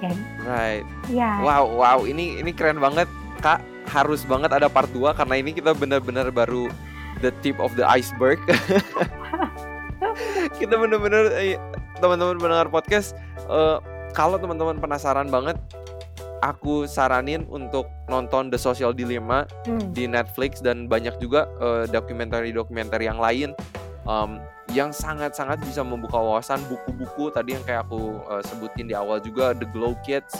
Jadi, 0.00 0.16
right. 0.48 0.84
Ya. 1.12 1.44
Wow, 1.44 1.76
wow, 1.76 1.98
ini 2.08 2.40
ini 2.40 2.56
keren 2.56 2.80
banget, 2.80 3.06
Kak. 3.44 3.60
Harus 3.84 4.24
banget 4.24 4.48
ada 4.48 4.66
part 4.66 4.88
2 4.96 5.12
karena 5.12 5.34
ini 5.38 5.52
kita 5.52 5.76
benar-benar 5.76 6.32
baru 6.32 6.72
the 7.20 7.30
tip 7.44 7.60
of 7.60 7.76
the 7.76 7.84
iceberg. 7.84 8.40
kita 10.60 10.74
benar-benar 10.80 11.36
eh, 11.36 11.60
teman-teman 12.00 12.40
mendengar 12.40 12.72
podcast 12.72 13.12
uh, 13.46 13.78
kalau 14.16 14.40
teman-teman 14.40 14.80
penasaran 14.80 15.28
banget 15.28 15.60
aku 16.40 16.88
saranin 16.88 17.44
untuk 17.48 17.88
nonton 18.08 18.48
The 18.48 18.58
Social 18.60 18.96
Dilemma 18.96 19.44
hmm. 19.68 19.92
di 19.92 20.08
Netflix 20.08 20.64
dan 20.64 20.88
banyak 20.88 21.16
juga 21.20 21.46
uh, 21.60 21.84
dokumenter-dokumenter 21.88 23.00
yang 23.00 23.20
lain 23.20 23.52
um, 24.08 24.40
yang 24.72 24.94
sangat-sangat 24.94 25.60
bisa 25.62 25.84
membuka 25.84 26.16
wawasan. 26.16 26.60
Buku-buku 26.66 27.30
tadi 27.32 27.56
yang 27.56 27.64
kayak 27.64 27.86
aku 27.88 28.22
uh, 28.26 28.42
sebutin 28.42 28.88
di 28.88 28.94
awal 28.96 29.20
juga 29.20 29.52
The 29.52 29.68
Glow 29.70 29.94
Kids 30.02 30.34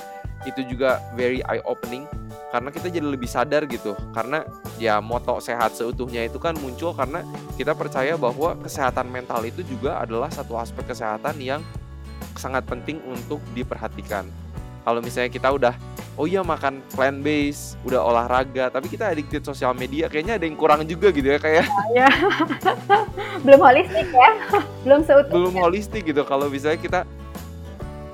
itu 0.48 0.64
juga 0.64 1.04
very 1.12 1.44
eye 1.52 1.60
opening 1.68 2.08
karena 2.48 2.72
kita 2.72 2.88
jadi 2.88 3.04
lebih 3.04 3.28
sadar 3.28 3.68
gitu. 3.68 3.92
Karena 4.16 4.40
ya 4.80 4.98
moto 4.98 5.36
sehat 5.38 5.76
seutuhnya 5.76 6.24
itu 6.24 6.40
kan 6.40 6.56
muncul 6.56 6.96
karena 6.96 7.20
kita 7.60 7.76
percaya 7.76 8.16
bahwa 8.16 8.56
kesehatan 8.56 9.12
mental 9.12 9.44
itu 9.44 9.60
juga 9.68 10.00
adalah 10.00 10.32
satu 10.32 10.56
aspek 10.56 10.88
kesehatan 10.88 11.36
yang 11.38 11.60
sangat 12.40 12.64
penting 12.64 13.04
untuk 13.04 13.42
diperhatikan 13.52 14.24
kalau 14.84 15.00
misalnya 15.04 15.30
kita 15.32 15.48
udah 15.52 15.74
oh 16.20 16.28
iya 16.28 16.44
makan 16.44 16.84
plant 16.92 17.24
based 17.24 17.80
udah 17.88 18.00
olahraga 18.00 18.68
tapi 18.68 18.92
kita 18.92 19.08
addicted 19.08 19.40
sosial 19.40 19.72
media 19.72 20.10
kayaknya 20.10 20.36
ada 20.36 20.44
yang 20.44 20.58
kurang 20.58 20.84
juga 20.84 21.08
gitu 21.14 21.28
ya 21.32 21.38
kayak. 21.40 21.66
Ya 21.90 22.06
belum 23.42 23.60
holistik 23.60 24.06
ya. 24.14 24.30
Belum 24.86 25.00
seutuhnya. 25.02 25.34
Belum 25.34 25.54
holistik 25.58 26.02
gitu. 26.06 26.22
Kalau 26.22 26.46
misalnya 26.46 26.78
kita 26.78 27.00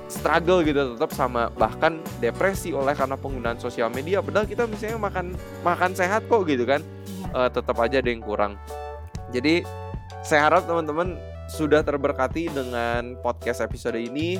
struggle 0.07 0.63
gitu 0.63 0.95
tetap 0.95 1.11
sama 1.13 1.51
bahkan 1.59 1.99
depresi 2.23 2.71
oleh 2.71 2.95
karena 2.95 3.19
penggunaan 3.19 3.59
sosial 3.59 3.91
media 3.91 4.23
padahal 4.23 4.47
kita 4.47 4.63
misalnya 4.65 4.97
makan 4.97 5.35
makan 5.67 5.91
sehat 5.91 6.23
kok 6.31 6.47
gitu 6.47 6.63
kan 6.63 6.79
uh, 7.35 7.51
tetap 7.51 7.75
aja 7.77 7.99
ada 7.99 8.09
yang 8.09 8.23
kurang. 8.23 8.55
Jadi 9.35 9.67
saya 10.23 10.47
harap 10.47 10.63
teman-teman 10.65 11.19
sudah 11.47 11.83
terberkati 11.83 12.51
dengan 12.51 13.15
podcast 13.23 13.63
episode 13.63 13.99
ini 13.99 14.39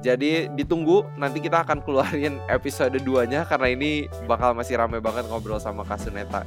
jadi 0.00 0.48
ditunggu 0.56 1.04
nanti 1.20 1.44
kita 1.44 1.60
akan 1.64 1.84
keluarin 1.84 2.40
episode 2.56 2.96
2-nya 2.96 3.44
karena 3.44 3.68
ini 3.68 4.08
bakal 4.24 4.56
masih 4.56 4.80
rame 4.80 4.98
banget 4.98 5.28
ngobrol 5.28 5.60
sama 5.60 5.84
Kasuneta. 5.84 6.44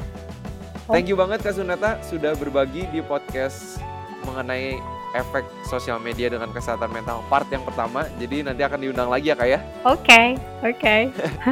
Thank 0.90 1.08
you 1.08 1.16
banget 1.16 1.46
Kasuneta 1.46 2.02
sudah 2.04 2.36
berbagi 2.36 2.90
di 2.92 3.00
podcast 3.00 3.80
mengenai 4.26 4.76
efek 5.14 5.46
sosial 5.70 6.02
media 6.02 6.28
dengan 6.28 6.50
kesehatan 6.50 6.90
mental 6.90 7.22
part 7.30 7.46
yang 7.54 7.62
pertama. 7.62 8.10
Jadi 8.18 8.42
nanti 8.42 8.66
akan 8.66 8.80
diundang 8.82 9.08
lagi 9.14 9.30
ya 9.30 9.38
kak 9.38 9.48
ya. 9.48 9.60
Oke, 9.86 10.02
okay, 10.02 10.28
oke. 10.66 10.82
Okay. 10.82 11.02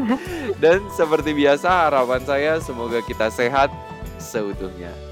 Dan 0.63 0.81
seperti 0.97 1.31
biasa 1.37 1.69
harapan 1.87 2.21
saya 2.25 2.57
semoga 2.57 2.99
kita 3.05 3.29
sehat 3.29 3.69
seutuhnya. 4.17 5.10